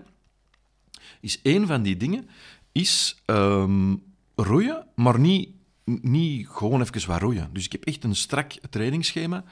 is 1.20 1.42
één 1.42 1.66
van 1.66 1.82
die 1.82 1.96
dingen, 1.96 2.28
is 2.72 3.22
um, 3.26 4.02
roeien, 4.34 4.86
maar 4.94 5.18
niet, 5.18 5.48
niet 5.84 6.48
gewoon 6.48 6.80
even 6.80 7.08
wat 7.08 7.20
roeien. 7.20 7.50
Dus 7.52 7.64
ik 7.64 7.72
heb 7.72 7.84
echt 7.84 8.04
een 8.04 8.16
strak 8.16 8.52
trainingsschema 8.70 9.44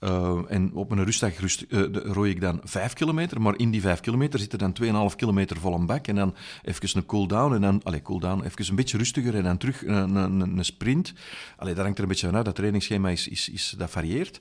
uh, 0.00 0.38
en 0.48 0.74
op 0.74 0.90
een 0.90 1.04
rustdag 1.04 1.38
rust, 1.38 1.64
uh, 1.68 1.86
rooi 1.92 2.30
ik 2.30 2.40
dan 2.40 2.60
5 2.64 2.92
kilometer, 2.92 3.40
maar 3.40 3.58
in 3.58 3.70
die 3.70 3.80
5 3.80 4.00
kilometer 4.00 4.38
zit 4.38 4.52
er 4.52 4.58
dan 4.58 5.10
2,5 5.10 5.16
kilometer 5.16 5.56
vol 5.56 5.74
een 5.74 5.86
bak 5.86 6.06
en 6.06 6.14
dan 6.14 6.34
even 6.62 6.90
een 6.96 7.06
cool-down 7.06 7.54
en 7.54 7.60
dan, 7.60 7.80
allez, 7.82 8.02
cool-down, 8.02 8.44
even 8.44 8.68
een 8.68 8.76
beetje 8.76 8.98
rustiger 8.98 9.34
en 9.34 9.42
dan 9.42 9.56
terug 9.56 9.86
een, 9.86 10.14
een, 10.14 10.40
een 10.40 10.64
sprint. 10.64 11.12
Allee, 11.56 11.74
dat 11.74 11.82
hangt 11.82 11.98
er 11.98 12.02
een 12.02 12.10
beetje 12.10 12.26
vanuit, 12.26 12.44
dat 12.44 12.54
trainingsschema 12.54 13.08
is, 13.08 13.28
is, 13.28 13.48
is, 13.48 13.74
dat 13.78 13.90
varieert. 13.90 14.40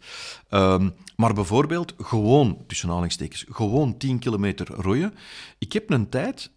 Um, 0.49 0.93
maar 1.15 1.33
bijvoorbeeld 1.33 1.93
gewoon, 1.97 2.63
tussen 2.67 2.89
aanhalingstekens, 2.89 3.45
gewoon 3.49 3.97
10 3.97 4.19
kilometer 4.19 4.67
rooien. 4.67 5.13
Ik 5.57 5.73
heb 5.73 5.89
een 5.89 6.09
tijd 6.09 6.51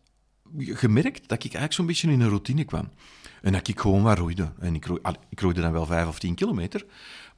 gemerkt 0.59 1.28
dat 1.28 1.38
ik 1.38 1.42
eigenlijk 1.42 1.73
zo'n 1.73 1.87
beetje 1.87 2.11
in 2.11 2.21
een 2.21 2.28
routine 2.28 2.64
kwam. 2.64 2.90
En 3.42 3.52
dat 3.52 3.69
ik 3.69 3.80
gewoon 3.80 4.02
wat 4.02 4.19
roeide. 4.19 4.52
En 4.59 4.75
ik, 4.75 4.87
roeide, 4.87 5.16
ik 5.28 5.40
roeide 5.40 5.61
dan 5.61 5.73
wel 5.73 5.87
5 5.87 6.09
of 6.09 6.19
10 6.19 6.35
kilometer. 6.35 6.85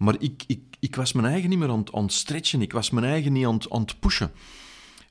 Maar 0.02 0.14
ik, 0.18 0.44
ik, 0.46 0.62
ik 0.80 0.96
was 0.96 1.12
mijn 1.12 1.26
eigen 1.26 1.50
niet 1.50 1.58
meer 1.58 1.70
aan, 1.70 2.02
het 2.02 2.12
stretchen. 2.12 2.62
Ik 2.62 2.72
was 2.72 2.90
mijn 2.90 3.06
eigen 3.06 3.32
niet 3.32 3.46
aan, 3.46 3.80
het 3.80 4.00
pushen. 4.00 4.32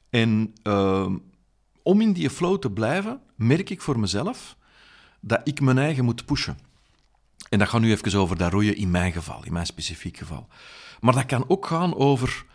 En 0.10 0.54
uh, 0.64 1.10
om 1.84 2.02
in 2.02 2.14
die 2.14 2.30
flow 2.30 2.60
te 2.60 2.72
blijven, 2.72 3.22
merk 3.36 3.70
ik 3.70 3.82
voor 3.82 4.00
mezelf 4.00 4.56
dat 5.20 5.42
ik 5.44 5.62
mijn 5.62 5.78
eigen 5.78 6.06
moet 6.06 6.26
pushen. 6.26 6.58
En 7.50 7.60
dat 7.60 7.70
gaat 7.70 7.82
nu 7.82 7.92
even 7.92 8.20
over 8.20 8.38
dat 8.38 8.52
roeien 8.52 8.76
in 8.76 8.92
mijn 8.92 9.12
geval, 9.12 9.46
in 9.46 9.54
mijn 9.54 9.66
specifiek 9.66 10.18
geval. 10.18 10.48
Maar 11.00 11.14
dat 11.14 11.26
kan 11.26 11.46
ook 11.48 11.66
gaan 11.66 11.96
over 11.96 12.46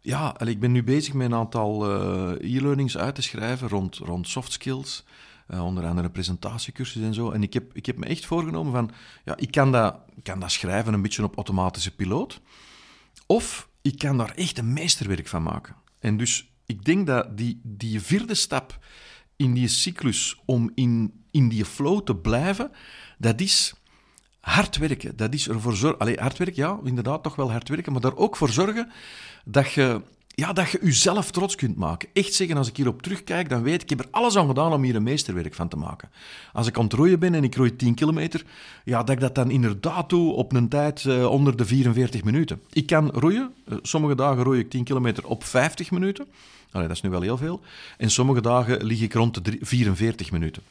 ja, 0.00 0.40
ik 0.40 0.60
ben 0.60 0.72
nu 0.72 0.82
bezig 0.82 1.14
met 1.14 1.26
een 1.26 1.34
aantal 1.34 1.90
uh, 1.90 2.56
e-learnings 2.56 2.98
uit 2.98 3.14
te 3.14 3.22
schrijven 3.22 3.68
rond, 3.68 3.96
rond 3.96 4.28
soft 4.28 4.52
skills. 4.52 5.04
Uh, 5.52 5.64
onder 5.64 5.86
andere 5.86 6.10
presentatiecursus 6.10 7.02
en 7.02 7.14
zo. 7.14 7.30
En 7.30 7.42
ik 7.42 7.52
heb, 7.52 7.74
ik 7.74 7.86
heb 7.86 7.96
me 7.96 8.06
echt 8.06 8.26
voorgenomen 8.26 8.72
van, 8.72 8.90
ja, 9.24 9.36
ik 9.36 9.50
kan 9.50 9.72
dat, 9.72 9.96
kan 10.22 10.40
dat 10.40 10.50
schrijven 10.50 10.94
een 10.94 11.02
beetje 11.02 11.24
op 11.24 11.36
automatische 11.36 11.94
piloot. 11.94 12.40
Of 13.26 13.68
ik 13.82 13.98
kan 13.98 14.18
daar 14.18 14.34
echt 14.34 14.58
een 14.58 14.72
meesterwerk 14.72 15.28
van 15.28 15.42
maken. 15.42 15.74
En 15.98 16.16
dus 16.16 16.52
ik 16.66 16.84
denk 16.84 17.06
dat 17.06 17.36
die, 17.36 17.60
die 17.62 18.00
vierde 18.00 18.34
stap 18.34 18.78
in 19.36 19.54
die 19.54 19.68
cyclus 19.68 20.40
om 20.44 20.70
in, 20.74 21.24
in 21.30 21.48
die 21.48 21.64
flow 21.64 22.04
te 22.04 22.16
blijven, 22.16 22.70
dat 23.18 23.40
is 23.40 23.74
hard 24.40 24.76
werken. 24.76 25.16
Dat 25.16 25.34
is 25.34 25.48
ervoor 25.48 25.76
zorgen. 25.76 25.98
Allee, 25.98 26.18
hard 26.18 26.38
werken, 26.38 26.62
ja, 26.62 26.80
inderdaad, 26.84 27.22
toch 27.22 27.36
wel 27.36 27.50
hard 27.50 27.68
werken, 27.68 27.92
maar 27.92 28.00
daar 28.00 28.16
ook 28.16 28.36
voor 28.36 28.48
zorgen 28.50 28.90
dat 29.44 29.72
je, 29.72 30.02
ja, 30.34 30.52
dat 30.52 30.70
je 30.70 30.78
jezelf 30.82 31.30
trots 31.30 31.54
kunt 31.54 31.76
maken. 31.76 32.08
Echt 32.12 32.34
zeggen, 32.34 32.56
als 32.56 32.68
ik 32.68 32.76
hierop 32.76 33.02
terugkijk, 33.02 33.48
dan 33.48 33.62
weet 33.62 33.74
ik, 33.74 33.82
ik 33.82 33.88
heb 33.88 34.00
er 34.00 34.08
alles 34.10 34.36
aan 34.36 34.46
gedaan 34.46 34.72
om 34.72 34.82
hier 34.82 34.96
een 34.96 35.02
meesterwerk 35.02 35.54
van 35.54 35.68
te 35.68 35.76
maken. 35.76 36.10
Als 36.52 36.66
ik 36.66 36.78
aan 36.78 36.84
het 36.84 36.92
roeien 36.92 37.18
ben 37.18 37.34
en 37.34 37.44
ik 37.44 37.54
roei 37.54 37.76
10 37.76 37.94
kilometer, 37.94 38.44
ja, 38.84 38.98
dat 39.02 39.14
ik 39.14 39.20
dat 39.20 39.34
dan 39.34 39.50
inderdaad 39.50 40.08
doe 40.08 40.32
op 40.32 40.52
een 40.52 40.68
tijd 40.68 41.04
uh, 41.04 41.30
onder 41.30 41.56
de 41.56 41.64
44 41.64 42.24
minuten. 42.24 42.62
Ik 42.72 42.86
kan 42.86 43.10
roeien, 43.10 43.54
uh, 43.68 43.78
sommige 43.82 44.14
dagen 44.14 44.42
roei 44.42 44.58
ik 44.58 44.70
10 44.70 44.84
kilometer 44.84 45.26
op 45.26 45.44
50 45.44 45.90
minuten. 45.90 46.26
Dat 46.70 46.90
is 46.90 47.00
nu 47.00 47.10
wel 47.10 47.20
heel 47.20 47.36
veel. 47.36 47.60
En 47.98 48.10
sommige 48.10 48.40
dagen 48.40 48.84
lig 48.84 49.00
ik 49.00 49.14
rond 49.14 49.44
de 49.44 49.58
44 49.60 50.30
minuten. 50.30 50.62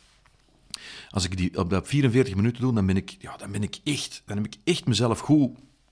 Als 1.10 1.26
ik 1.26 1.38
die 1.38 1.58
op 1.58 1.70
dat 1.70 1.88
44 1.88 2.36
minuten 2.36 2.62
doe, 2.62 2.74
dan 2.74 2.86
ben 2.86 2.98
ik, 2.98 3.16
ja, 3.20 3.38
dan 3.38 3.52
ben 3.52 3.64
ik 3.64 3.80
echt, 3.84 4.24
dan 4.26 4.38
heb 4.38 4.46
ik 4.46 4.56
echt 4.64 4.86
mezelf 4.86 5.20
goed, 5.20 5.50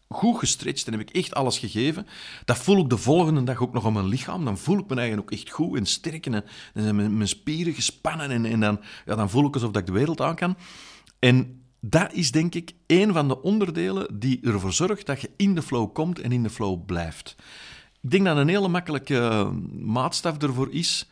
goed 0.10 0.40
gestretched 0.40 0.88
en 0.88 0.92
heb 0.92 1.10
ik 1.10 1.16
echt 1.16 1.34
alles 1.34 1.58
gegeven. 1.58 2.08
Dat 2.46 2.58
voel 2.58 2.78
ik 2.78 2.90
de 2.90 2.98
volgende 2.98 3.44
dag 3.44 3.62
ook 3.62 3.74
nog 3.74 3.86
op 3.86 3.94
mijn 3.94 4.08
lichaam. 4.08 4.46
Dan 4.46 4.58
voel 4.58 4.78
ik 4.78 4.88
me 4.88 4.96
eigenlijk 4.96 5.32
ook 5.32 5.40
echt 5.40 5.50
goed 5.50 5.78
en 5.78 5.86
sterk 5.86 6.26
en 6.26 6.32
dan 6.32 6.44
zijn 6.74 6.96
mijn, 6.96 7.28
spieren 7.28 7.74
gespannen 7.74 8.32
en, 8.32 8.46
en 8.46 8.60
dan, 8.60 8.80
ja, 9.06 9.16
dan 9.16 9.30
voel 9.30 9.46
ik 9.46 9.54
alsof 9.54 9.76
ik 9.76 9.86
de 9.86 9.92
wereld 9.92 10.22
aan 10.22 10.36
kan. 10.36 10.58
En 11.20 11.64
dat 11.80 12.14
is 12.14 12.32
denk 12.32 12.56
ik 12.56 12.72
een 12.88 13.14
van 13.14 13.28
de 13.28 13.42
onderdelen 13.42 14.20
die 14.20 14.40
ervoor 14.42 14.74
zorgt 14.74 15.06
dat 15.06 15.22
je 15.22 15.32
in 15.38 15.56
de 15.56 15.62
flow 15.62 15.94
komt 15.94 16.20
en 16.20 16.32
in 16.32 16.44
de 16.44 16.50
flow 16.50 16.86
blijft. 16.86 17.36
Ik 18.02 18.12
denk 18.12 18.26
dat 18.26 18.38
een 18.38 18.48
hele 18.48 18.68
makkelijke 18.68 19.52
maatstaf 19.80 20.38
ervoor 20.38 20.74
is. 20.74 21.10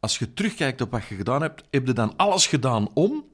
Als 0.00 0.18
je 0.18 0.34
terugkijkt 0.34 0.80
op 0.80 0.90
wat 0.90 1.06
je 1.06 1.14
gedaan 1.14 1.42
hebt, 1.42 1.64
heb 1.70 1.86
je 1.86 1.92
dan 1.92 2.16
alles 2.16 2.46
gedaan 2.46 2.88
om 2.94 3.24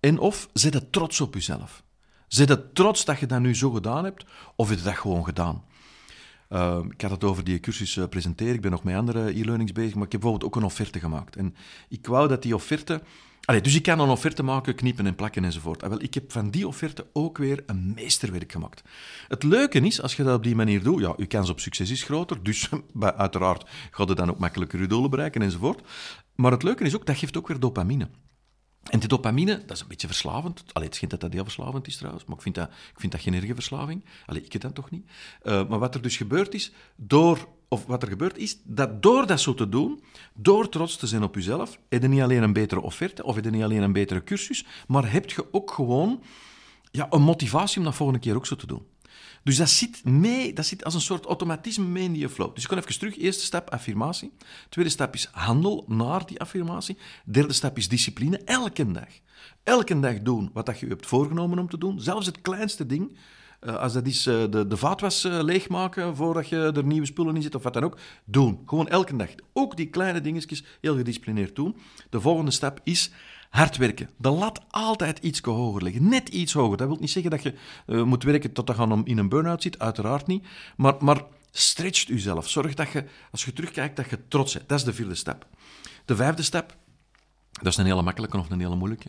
en 0.00 0.18
of 0.18 0.48
zit 0.52 0.74
het 0.74 0.92
trots 0.92 1.20
op 1.20 1.34
jezelf? 1.34 1.82
Zit 2.32 2.48
het 2.48 2.74
trots 2.74 3.04
dat 3.04 3.18
je 3.18 3.26
dat 3.26 3.40
nu 3.40 3.54
zo 3.54 3.70
gedaan 3.70 4.04
hebt, 4.04 4.24
of 4.56 4.70
je 4.70 4.82
dat 4.82 4.94
gewoon 4.94 5.24
gedaan? 5.24 5.64
Uh, 6.50 6.78
ik 6.90 7.00
had 7.00 7.10
het 7.10 7.24
over 7.24 7.44
die 7.44 7.60
cursus 7.60 7.96
uh, 7.96 8.04
presenteren. 8.08 8.54
Ik 8.54 8.60
ben 8.60 8.70
nog 8.70 8.84
met 8.84 8.96
andere 8.96 9.38
e-learnings 9.38 9.72
bezig, 9.72 9.94
maar 9.94 10.04
ik 10.04 10.12
heb 10.12 10.20
bijvoorbeeld 10.20 10.50
ook 10.50 10.56
een 10.56 10.66
offerte 10.66 10.98
gemaakt. 11.00 11.36
En 11.36 11.54
ik 11.88 12.06
wou 12.06 12.28
dat 12.28 12.42
die 12.42 12.54
offerte... 12.54 13.02
Dus 13.62 13.74
ik 13.74 13.82
kan 13.82 14.00
een 14.00 14.08
offerte 14.08 14.42
maken, 14.42 14.74
knippen 14.74 15.06
en 15.06 15.14
plakken 15.14 15.44
enzovoort. 15.44 15.82
En 15.82 15.84
ah, 15.84 15.94
wel, 15.94 16.02
ik 16.02 16.14
heb 16.14 16.32
van 16.32 16.50
die 16.50 16.66
offerte 16.66 17.06
ook 17.12 17.38
weer 17.38 17.62
een 17.66 17.92
meesterwerk 17.94 18.52
gemaakt. 18.52 18.82
Het 19.28 19.42
leuke 19.42 19.80
is, 19.80 20.02
als 20.02 20.16
je 20.16 20.22
dat 20.22 20.36
op 20.36 20.42
die 20.42 20.54
manier 20.54 20.82
doet, 20.82 21.00
ja, 21.00 21.14
je 21.16 21.26
kans 21.26 21.50
op 21.50 21.60
succes 21.60 21.90
is 21.90 22.02
groter, 22.02 22.42
dus 22.42 22.68
uiteraard 23.16 23.70
gaat 23.90 24.08
je 24.08 24.14
dan 24.14 24.30
ook 24.30 24.38
makkelijker 24.38 24.80
je 24.80 24.86
doelen 24.86 25.10
bereiken 25.10 25.42
enzovoort. 25.42 25.80
Maar 26.34 26.50
het 26.50 26.62
leuke 26.62 26.84
is 26.84 26.94
ook, 26.94 27.06
dat 27.06 27.16
geeft 27.16 27.36
ook 27.36 27.48
weer 27.48 27.60
dopamine. 27.60 28.08
En 28.90 28.98
die 28.98 29.08
dopamine, 29.08 29.62
dat 29.66 29.76
is 29.76 29.80
een 29.80 29.88
beetje 29.88 30.06
verslavend. 30.06 30.64
Allee, 30.72 30.86
het 30.86 30.96
schijnt 30.96 31.12
dat 31.12 31.20
dat 31.20 31.32
heel 31.32 31.44
verslavend 31.44 31.86
is 31.86 31.96
trouwens, 31.96 32.24
maar 32.24 32.36
ik 32.36 32.42
vind 32.42 32.54
dat, 32.54 32.68
ik 32.68 33.00
vind 33.00 33.12
dat 33.12 33.20
geen 33.20 33.34
erge 33.34 33.54
verslaving. 33.54 34.04
Ik 34.32 34.52
het 34.52 34.62
dan 34.62 34.72
toch 34.72 34.90
niet. 34.90 35.06
Uh, 35.42 35.68
maar 35.68 35.78
wat 35.78 35.94
er 35.94 36.02
dus 36.02 36.16
gebeurd 36.16 36.54
is, 36.54 36.72
door, 36.96 37.48
of 37.68 37.86
wat 37.86 38.02
er 38.02 38.08
gebeurt 38.08 38.38
is, 38.38 38.58
dat 38.64 39.02
door 39.02 39.26
dat 39.26 39.40
zo 39.40 39.54
te 39.54 39.68
doen, 39.68 40.02
door 40.34 40.68
trots 40.68 40.96
te 40.96 41.06
zijn 41.06 41.22
op 41.22 41.34
jezelf, 41.34 41.78
heb 41.88 42.02
je 42.02 42.08
niet 42.08 42.20
alleen 42.20 42.42
een 42.42 42.52
betere 42.52 42.80
offerte, 42.80 43.24
of 43.24 43.34
heb 43.34 43.44
je 43.44 43.50
niet 43.50 43.62
alleen 43.62 43.82
een 43.82 43.92
betere 43.92 44.24
cursus, 44.24 44.66
maar 44.86 45.12
heb 45.12 45.30
je 45.30 45.52
ook 45.52 45.70
gewoon 45.70 46.22
ja, 46.90 47.06
een 47.10 47.22
motivatie 47.22 47.78
om 47.78 47.84
dat 47.84 47.94
volgende 47.94 48.20
keer 48.20 48.36
ook 48.36 48.46
zo 48.46 48.56
te 48.56 48.66
doen. 48.66 48.86
Dus 49.42 49.56
dat 49.56 49.68
zit 49.68 50.04
mee, 50.04 50.52
dat 50.52 50.66
zit 50.66 50.84
als 50.84 50.94
een 50.94 51.00
soort 51.00 51.24
automatisme 51.24 51.84
mee 51.84 52.04
in 52.04 52.12
die 52.12 52.28
flow. 52.28 52.54
Dus 52.54 52.62
ik 52.62 52.68
kom 52.68 52.78
even 52.78 52.98
terug. 52.98 53.18
Eerste 53.18 53.44
stap, 53.44 53.70
affirmatie. 53.70 54.32
Tweede 54.68 54.90
stap 54.90 55.14
is 55.14 55.28
handel 55.32 55.84
naar 55.88 56.26
die 56.26 56.40
affirmatie. 56.40 56.96
Derde 57.24 57.52
stap 57.52 57.76
is 57.76 57.88
discipline. 57.88 58.38
Elke 58.44 58.92
dag. 58.92 59.08
Elke 59.62 60.00
dag 60.00 60.22
doen 60.22 60.50
wat 60.52 60.66
dat 60.66 60.78
je 60.78 60.86
hebt 60.86 61.06
voorgenomen 61.06 61.58
om 61.58 61.68
te 61.68 61.78
doen. 61.78 62.00
Zelfs 62.00 62.26
het 62.26 62.40
kleinste 62.40 62.86
ding. 62.86 63.16
Uh, 63.60 63.76
als 63.76 63.92
dat 63.92 64.06
is 64.06 64.26
uh, 64.26 64.44
de, 64.50 64.66
de 64.66 64.76
vaatwas 64.76 65.24
uh, 65.24 65.42
leegmaken 65.42 66.16
voordat 66.16 66.48
je 66.48 66.72
er 66.74 66.84
nieuwe 66.84 67.06
spullen 67.06 67.36
in 67.36 67.42
zet 67.42 67.54
of 67.54 67.62
wat 67.62 67.74
dan 67.74 67.84
ook. 67.84 67.98
Doen. 68.24 68.62
Gewoon 68.66 68.88
elke 68.88 69.16
dag. 69.16 69.28
Ook 69.52 69.76
die 69.76 69.86
kleine 69.86 70.20
dingetjes 70.20 70.64
heel 70.80 70.96
gedisciplineerd 70.96 71.56
doen. 71.56 71.76
De 72.10 72.20
volgende 72.20 72.50
stap 72.50 72.80
is 72.82 73.10
hard 73.52 73.76
werken. 73.76 74.10
De 74.16 74.30
lat 74.30 74.60
altijd 74.70 75.18
iets 75.18 75.40
hoger 75.40 75.82
leggen. 75.82 76.08
Net 76.08 76.28
iets 76.28 76.52
hoger. 76.52 76.76
Dat 76.76 76.88
wil 76.88 76.96
niet 77.00 77.10
zeggen 77.10 77.30
dat 77.30 77.42
je 77.42 77.54
uh, 77.86 78.02
moet 78.02 78.22
werken 78.22 78.52
tot 78.52 78.68
je 78.76 79.00
in 79.04 79.18
een 79.18 79.28
burn-out 79.28 79.62
zit. 79.62 79.78
Uiteraard 79.78 80.26
niet. 80.26 80.46
Maar, 80.76 80.94
maar 81.00 81.22
stretch 81.50 82.06
jezelf. 82.06 82.48
Zorg 82.48 82.74
dat 82.74 82.90
je, 82.90 83.04
als 83.30 83.44
je 83.44 83.52
terugkijkt, 83.52 83.96
dat 83.96 84.10
je 84.10 84.28
trots 84.28 84.52
bent. 84.54 84.68
Dat 84.68 84.78
is 84.78 84.84
de 84.84 84.92
vierde 84.92 85.14
stap. 85.14 85.46
De 86.04 86.16
vijfde 86.16 86.42
stap, 86.42 86.76
dat 87.50 87.72
is 87.72 87.76
een 87.76 87.84
hele 87.84 88.02
makkelijke 88.02 88.38
of 88.38 88.50
een 88.50 88.60
hele 88.60 88.76
moeilijke. 88.76 89.08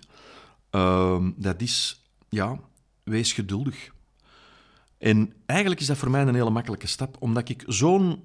Uh, 0.71 1.27
dat 1.35 1.61
is, 1.61 2.03
ja, 2.29 2.59
wees 3.03 3.33
geduldig. 3.33 3.91
En 4.97 5.33
eigenlijk 5.45 5.81
is 5.81 5.87
dat 5.87 5.97
voor 5.97 6.09
mij 6.09 6.21
een 6.21 6.35
hele 6.35 6.49
makkelijke 6.49 6.87
stap, 6.87 7.15
omdat 7.19 7.49
ik 7.49 7.63
zo'n 7.67 8.23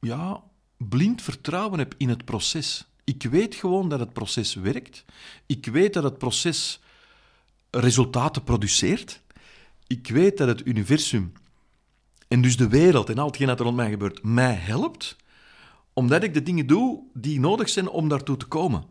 ja, 0.00 0.42
blind 0.76 1.22
vertrouwen 1.22 1.78
heb 1.78 1.94
in 1.96 2.08
het 2.08 2.24
proces. 2.24 2.87
Ik 3.08 3.22
weet 3.22 3.54
gewoon 3.54 3.88
dat 3.88 4.00
het 4.00 4.12
proces 4.12 4.54
werkt. 4.54 5.04
Ik 5.46 5.66
weet 5.66 5.92
dat 5.92 6.02
het 6.02 6.18
proces 6.18 6.80
resultaten 7.70 8.42
produceert. 8.42 9.22
Ik 9.86 10.08
weet 10.08 10.38
dat 10.38 10.48
het 10.48 10.66
universum 10.66 11.32
en 12.28 12.42
dus 12.42 12.56
de 12.56 12.68
wereld 12.68 13.10
en 13.10 13.18
al 13.18 13.26
hetgeen 13.26 13.46
dat 13.46 13.58
er 13.58 13.64
rond 13.64 13.76
mij 13.76 13.90
gebeurt, 13.90 14.22
mij 14.22 14.54
helpt, 14.54 15.16
omdat 15.92 16.22
ik 16.22 16.34
de 16.34 16.42
dingen 16.42 16.66
doe 16.66 17.02
die 17.14 17.40
nodig 17.40 17.68
zijn 17.68 17.88
om 17.88 18.08
daartoe 18.08 18.36
te 18.36 18.46
komen. 18.46 18.84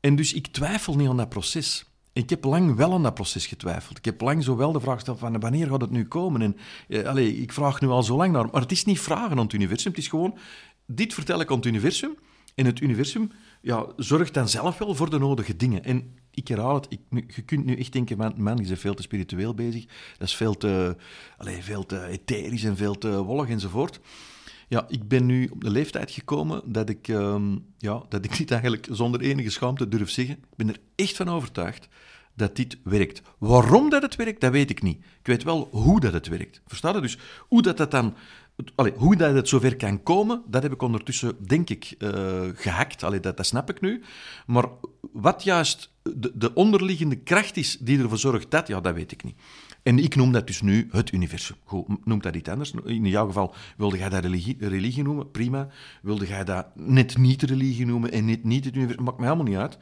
En 0.00 0.16
dus 0.16 0.32
ik 0.32 0.46
twijfel 0.46 0.96
niet 0.96 1.08
aan 1.08 1.16
dat 1.16 1.28
proces. 1.28 1.84
Ik 2.12 2.30
heb 2.30 2.44
lang 2.44 2.76
wel 2.76 2.92
aan 2.92 3.02
dat 3.02 3.14
proces 3.14 3.46
getwijfeld. 3.46 3.98
Ik 3.98 4.04
heb 4.04 4.20
lang 4.20 4.44
zowel 4.44 4.72
de 4.72 4.80
vraag 4.80 4.94
gesteld 4.94 5.18
van 5.18 5.40
wanneer 5.40 5.68
gaat 5.68 5.80
het 5.80 5.90
nu 5.90 6.06
komen? 6.06 6.42
En 6.42 6.56
eh, 6.88 7.04
allez, 7.04 7.38
ik 7.38 7.52
vraag 7.52 7.80
nu 7.80 7.88
al 7.88 8.02
zo 8.02 8.16
lang 8.16 8.32
naar. 8.32 8.48
Maar 8.52 8.60
het 8.60 8.72
is 8.72 8.84
niet 8.84 9.00
vragen 9.00 9.30
aan 9.30 9.44
het 9.44 9.52
universum. 9.52 9.90
Het 9.90 10.00
is 10.00 10.08
gewoon, 10.08 10.38
dit 10.86 11.14
vertel 11.14 11.40
ik 11.40 11.50
aan 11.50 11.56
het 11.56 11.66
universum. 11.66 12.16
En 12.54 12.66
het 12.66 12.80
universum 12.80 13.30
ja, 13.60 13.86
zorgt 13.96 14.34
dan 14.34 14.48
zelf 14.48 14.78
wel 14.78 14.94
voor 14.94 15.10
de 15.10 15.18
nodige 15.18 15.56
dingen. 15.56 15.84
En 15.84 16.14
ik 16.30 16.48
herhaal 16.48 16.74
het, 16.74 16.98
je 17.10 17.42
kunt 17.42 17.64
nu 17.64 17.76
echt 17.76 17.92
denken, 17.92 18.16
man, 18.16 18.34
man, 18.36 18.56
bent 18.56 18.78
veel 18.78 18.94
te 18.94 19.02
spiritueel 19.02 19.54
bezig. 19.54 19.84
Dat 20.18 20.28
is 20.28 20.34
veel 20.34 20.56
te, 20.56 20.96
allez, 21.36 21.64
veel 21.64 21.86
te 21.86 22.06
etherisch 22.06 22.64
en 22.64 22.76
veel 22.76 22.98
te 22.98 23.22
wollig 23.22 23.48
enzovoort. 23.48 24.00
Ja, 24.68 24.84
ik 24.88 25.08
ben 25.08 25.26
nu 25.26 25.46
op 25.46 25.64
de 25.64 25.70
leeftijd 25.70 26.10
gekomen 26.10 26.62
dat 26.72 26.88
ik, 26.88 27.08
ehm, 27.08 27.56
ja, 27.78 28.02
dat 28.08 28.24
ik 28.24 28.36
dit 28.38 28.50
eigenlijk 28.50 28.88
zonder 28.90 29.20
enige 29.20 29.50
schaamte 29.50 29.88
durf 29.88 30.10
zeggen. 30.10 30.34
Ik 30.34 30.56
ben 30.56 30.68
er 30.68 30.78
echt 30.94 31.16
van 31.16 31.28
overtuigd 31.28 31.88
dat 32.34 32.56
dit 32.56 32.78
werkt. 32.84 33.22
Waarom 33.38 33.90
dat 33.90 34.02
het 34.02 34.16
werkt, 34.16 34.40
dat 34.40 34.52
weet 34.52 34.70
ik 34.70 34.82
niet. 34.82 34.96
Ik 34.96 35.26
weet 35.26 35.42
wel 35.42 35.68
hoe 35.70 36.00
dat 36.00 36.12
het 36.12 36.28
werkt. 36.28 36.60
Verstaat 36.66 36.94
je? 36.94 37.00
Dus 37.00 37.18
hoe 37.48 37.62
dat, 37.62 37.76
dat 37.76 37.90
dan 37.90 38.14
Hoe 38.94 39.16
dat 39.16 39.34
het 39.34 39.48
zover 39.48 39.76
kan 39.76 40.02
komen, 40.02 40.42
dat 40.46 40.62
heb 40.62 40.72
ik 40.72 40.82
ondertussen, 40.82 41.36
denk 41.46 41.70
ik, 41.70 41.94
uh, 41.98 42.10
gehackt. 42.54 43.02
Allee, 43.02 43.20
dat, 43.20 43.36
dat, 43.36 43.46
snap 43.46 43.70
ik 43.70 43.80
nu. 43.80 44.02
Maar 44.46 44.64
wat 45.12 45.44
juist 45.44 45.90
de, 46.02 46.32
de, 46.34 46.54
onderliggende 46.54 47.16
kracht 47.16 47.56
is 47.56 47.76
die 47.80 47.98
ervoor 47.98 48.18
zorgt 48.18 48.50
dat, 48.50 48.68
ja, 48.68 48.80
dat 48.80 48.94
weet 48.94 49.12
ik 49.12 49.24
niet. 49.24 49.36
En 49.82 49.98
ik 49.98 50.16
noem 50.16 50.32
dat 50.32 50.46
dus 50.46 50.62
nu 50.62 50.88
het 50.90 51.12
universum. 51.12 51.56
Goed, 51.64 52.06
noem 52.06 52.20
dat 52.20 52.34
iets 52.34 52.48
anders. 52.48 52.72
In 52.84 53.06
jouw 53.06 53.26
geval 53.26 53.54
wilde 53.76 53.98
jij 53.98 54.08
dat 54.08 54.22
religie, 54.22 54.56
religie 54.60 55.02
noemen, 55.02 55.30
prima. 55.30 55.68
Wilde 56.02 56.26
jij 56.26 56.44
dat 56.44 56.66
net 56.74 57.16
niet 57.16 57.42
religie 57.42 57.86
noemen 57.86 58.12
en 58.12 58.24
net 58.24 58.44
niet 58.44 58.64
het 58.64 58.74
universum, 58.74 59.04
maakt 59.04 59.18
me 59.18 59.24
helemaal 59.24 59.46
niet 59.46 59.56
uit. 59.56 59.78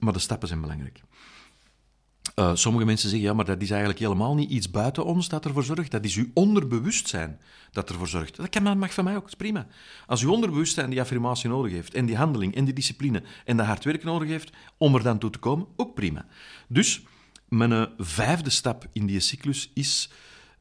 Maar 0.00 0.12
de 0.12 0.18
stappen 0.18 0.48
zijn 0.48 0.60
belangrijk. 0.60 1.00
Uh, 2.38 2.50
sommige 2.54 2.84
mensen 2.84 3.08
zeggen, 3.08 3.28
ja, 3.28 3.34
maar 3.34 3.44
dat 3.44 3.62
is 3.62 3.70
eigenlijk 3.70 4.00
helemaal 4.00 4.34
niet 4.34 4.50
iets 4.50 4.70
buiten 4.70 5.04
ons 5.04 5.28
dat 5.28 5.44
ervoor 5.44 5.64
zorgt. 5.64 5.90
Dat 5.90 6.04
is 6.04 6.16
uw 6.16 6.26
onderbewustzijn 6.34 7.40
dat 7.70 7.88
ervoor 7.88 8.08
zorgt. 8.08 8.36
Dat 8.36 8.48
kan, 8.48 8.78
mag 8.78 8.94
van 8.94 9.04
mij 9.04 9.14
ook, 9.14 9.20
dat 9.20 9.30
is 9.30 9.36
prima. 9.36 9.66
Als 10.06 10.22
uw 10.22 10.32
onderbewustzijn 10.32 10.90
die 10.90 11.00
affirmatie 11.00 11.48
nodig 11.48 11.72
heeft, 11.72 11.94
en 11.94 12.06
die 12.06 12.16
handeling, 12.16 12.54
en 12.54 12.64
die 12.64 12.74
discipline, 12.74 13.22
en 13.44 13.56
dat 13.56 13.66
hard 13.66 13.84
werk 13.84 14.04
nodig 14.04 14.28
heeft, 14.28 14.50
om 14.76 14.94
er 14.94 15.02
dan 15.02 15.18
toe 15.18 15.30
te 15.30 15.38
komen, 15.38 15.66
ook 15.76 15.94
prima. 15.94 16.26
Dus, 16.68 17.02
mijn 17.48 17.70
uh, 17.70 17.84
vijfde 17.98 18.50
stap 18.50 18.86
in 18.92 19.06
die 19.06 19.20
cyclus 19.20 19.70
is 19.74 20.10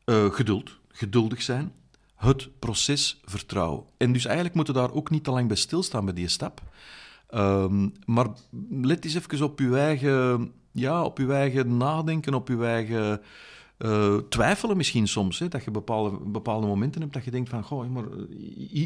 uh, 0.06 0.26
geduld. 0.32 0.72
Geduldig 0.90 1.42
zijn. 1.42 1.72
Het 2.16 2.60
proces 2.60 3.20
vertrouwen. 3.26 3.84
En 3.98 4.14
dus 4.14 4.26
eigenlijk 4.26 4.56
moeten 4.56 4.74
daar 4.74 4.94
ook 4.94 5.10
niet 5.10 5.24
te 5.24 5.32
lang 5.32 5.48
bij 5.48 5.58
stilstaan 5.58 6.06
bij 6.06 6.14
die 6.14 6.28
stap. 6.28 6.62
Um, 7.36 7.94
maar 8.06 8.28
let 8.70 9.06
eens 9.06 9.16
even 9.16 9.44
op 9.44 9.60
uw 9.60 9.76
eigen 9.76 10.52
ja, 10.80 11.04
op 11.04 11.18
uw 11.18 11.32
eigen 11.32 11.78
nadenken, 11.78 12.34
op 12.34 12.50
uw 12.50 12.64
eigen 12.64 13.22
uh, 13.78 14.16
twijfelen 14.16 14.78
misschien 14.78 15.08
soms. 15.08 15.40
Hè, 15.40 15.48
dat 15.48 15.64
je 15.64 15.72
bepaalde, 15.72 16.18
bepaalde 16.20 16.68
momenten 16.68 17.02
hebt 17.02 17.14
dat 17.14 17.24
je 17.24 17.32
denkt 17.32 17.50
van, 17.50 17.64
goh, 17.64 17.90
maar 17.90 18.06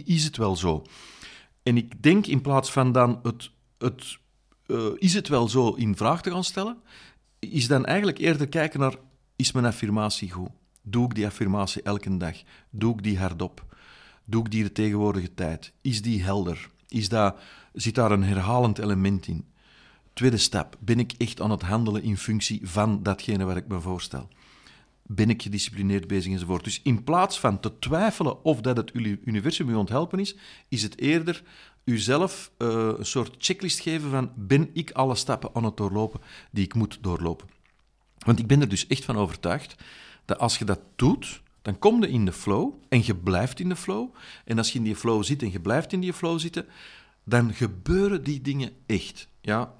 is 0.05 0.23
het 0.23 0.37
wel 0.37 0.55
zo? 0.55 0.85
En 1.63 1.77
ik 1.77 2.03
denk 2.03 2.27
in 2.27 2.41
plaats 2.41 2.71
van 2.71 2.91
dan 2.91 3.19
het, 3.23 3.51
het 3.77 4.19
is 4.97 5.13
het 5.13 5.27
wel 5.27 5.49
zo 5.49 5.73
in 5.73 5.95
vraag 5.95 6.21
te 6.21 6.31
gaan 6.31 6.43
stellen, 6.43 6.77
is 7.39 7.67
dan 7.67 7.85
eigenlijk 7.85 8.17
eerder 8.17 8.47
kijken 8.47 8.79
naar, 8.79 8.95
is 9.35 9.51
mijn 9.51 9.65
affirmatie 9.65 10.31
goed? 10.31 10.49
Doe 10.81 11.05
ik 11.05 11.15
die 11.15 11.25
affirmatie 11.25 11.81
elke 11.81 12.17
dag? 12.17 12.35
Doe 12.69 12.93
ik 12.93 13.03
die 13.03 13.19
hardop? 13.19 13.65
Doe 14.25 14.43
ik 14.43 14.51
die 14.51 14.63
de 14.63 14.71
tegenwoordige 14.71 15.33
tijd? 15.33 15.73
Is 15.81 16.01
die 16.01 16.23
helder? 16.23 16.69
Is 16.87 17.09
dat, 17.09 17.35
zit 17.73 17.95
daar 17.95 18.11
een 18.11 18.23
herhalend 18.23 18.77
element 18.77 19.27
in? 19.27 19.45
Tweede 20.21 20.39
stap, 20.39 20.77
ben 20.79 20.99
ik 20.99 21.13
echt 21.17 21.41
aan 21.41 21.51
het 21.51 21.61
handelen 21.61 22.03
in 22.03 22.17
functie 22.17 22.59
van 22.63 23.03
datgene 23.03 23.45
wat 23.45 23.55
ik 23.55 23.67
me 23.67 23.79
voorstel? 23.79 24.27
Ben 25.01 25.29
ik 25.29 25.41
gedisciplineerd 25.41 26.07
bezig 26.07 26.31
enzovoort? 26.31 26.63
Dus 26.63 26.81
in 26.83 27.03
plaats 27.03 27.39
van 27.39 27.59
te 27.59 27.79
twijfelen 27.79 28.43
of 28.43 28.61
dat 28.61 28.77
het 28.77 28.91
universum 29.25 29.69
u 29.69 29.73
onthelpen 29.73 30.19
is, 30.19 30.35
is 30.67 30.83
het 30.83 30.99
eerder 30.99 31.43
uzelf 31.83 32.51
uh, 32.57 32.93
een 32.97 33.05
soort 33.05 33.35
checklist 33.37 33.79
geven 33.79 34.09
van 34.09 34.31
ben 34.35 34.69
ik 34.73 34.91
alle 34.91 35.15
stappen 35.15 35.49
aan 35.53 35.63
het 35.63 35.77
doorlopen 35.77 36.21
die 36.51 36.63
ik 36.63 36.73
moet 36.73 36.97
doorlopen? 37.01 37.47
Want 38.17 38.39
ik 38.39 38.47
ben 38.47 38.61
er 38.61 38.69
dus 38.69 38.87
echt 38.87 39.05
van 39.05 39.17
overtuigd 39.17 39.75
dat 40.25 40.39
als 40.39 40.57
je 40.57 40.65
dat 40.65 40.81
doet, 40.95 41.41
dan 41.61 41.79
kom 41.79 42.01
je 42.01 42.09
in 42.09 42.25
de 42.25 42.33
flow 42.33 42.73
en 42.89 43.05
je 43.05 43.15
blijft 43.15 43.59
in 43.59 43.69
de 43.69 43.75
flow. 43.75 44.15
En 44.45 44.57
als 44.57 44.71
je 44.71 44.77
in 44.77 44.83
die 44.83 44.95
flow 44.95 45.23
zit 45.23 45.41
en 45.41 45.51
je 45.51 45.59
blijft 45.59 45.93
in 45.93 45.99
die 45.99 46.13
flow 46.13 46.39
zitten, 46.39 46.65
dan 47.23 47.53
gebeuren 47.53 48.23
die 48.23 48.41
dingen 48.41 48.71
echt. 48.85 49.27
Ja, 49.41 49.79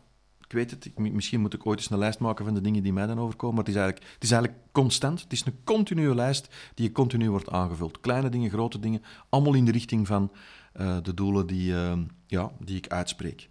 ik 0.51 0.57
weet 0.57 0.71
het, 0.71 0.97
misschien 0.97 1.41
moet 1.41 1.53
ik 1.53 1.65
ooit 1.65 1.79
eens 1.79 1.89
een 1.89 1.97
lijst 1.97 2.19
maken 2.19 2.45
van 2.45 2.53
de 2.53 2.61
dingen 2.61 2.83
die 2.83 2.93
mij 2.93 3.07
dan 3.07 3.19
overkomen, 3.19 3.55
maar 3.55 3.65
het 3.65 3.73
is 3.73 3.79
eigenlijk, 3.79 4.13
het 4.13 4.23
is 4.23 4.31
eigenlijk 4.31 4.63
constant. 4.71 5.21
Het 5.21 5.31
is 5.31 5.45
een 5.45 5.59
continue 5.63 6.15
lijst 6.15 6.47
die 6.73 6.85
je 6.85 6.91
continu 6.91 7.29
wordt 7.29 7.49
aangevuld. 7.49 7.99
Kleine 7.99 8.29
dingen, 8.29 8.49
grote 8.49 8.79
dingen, 8.79 9.03
allemaal 9.29 9.53
in 9.53 9.65
de 9.65 9.71
richting 9.71 10.07
van 10.07 10.31
uh, 10.79 10.97
de 11.03 11.13
doelen 11.13 11.47
die, 11.47 11.71
uh, 11.71 11.93
ja, 12.27 12.51
die 12.59 12.77
ik 12.77 12.87
uitspreek. 12.87 13.47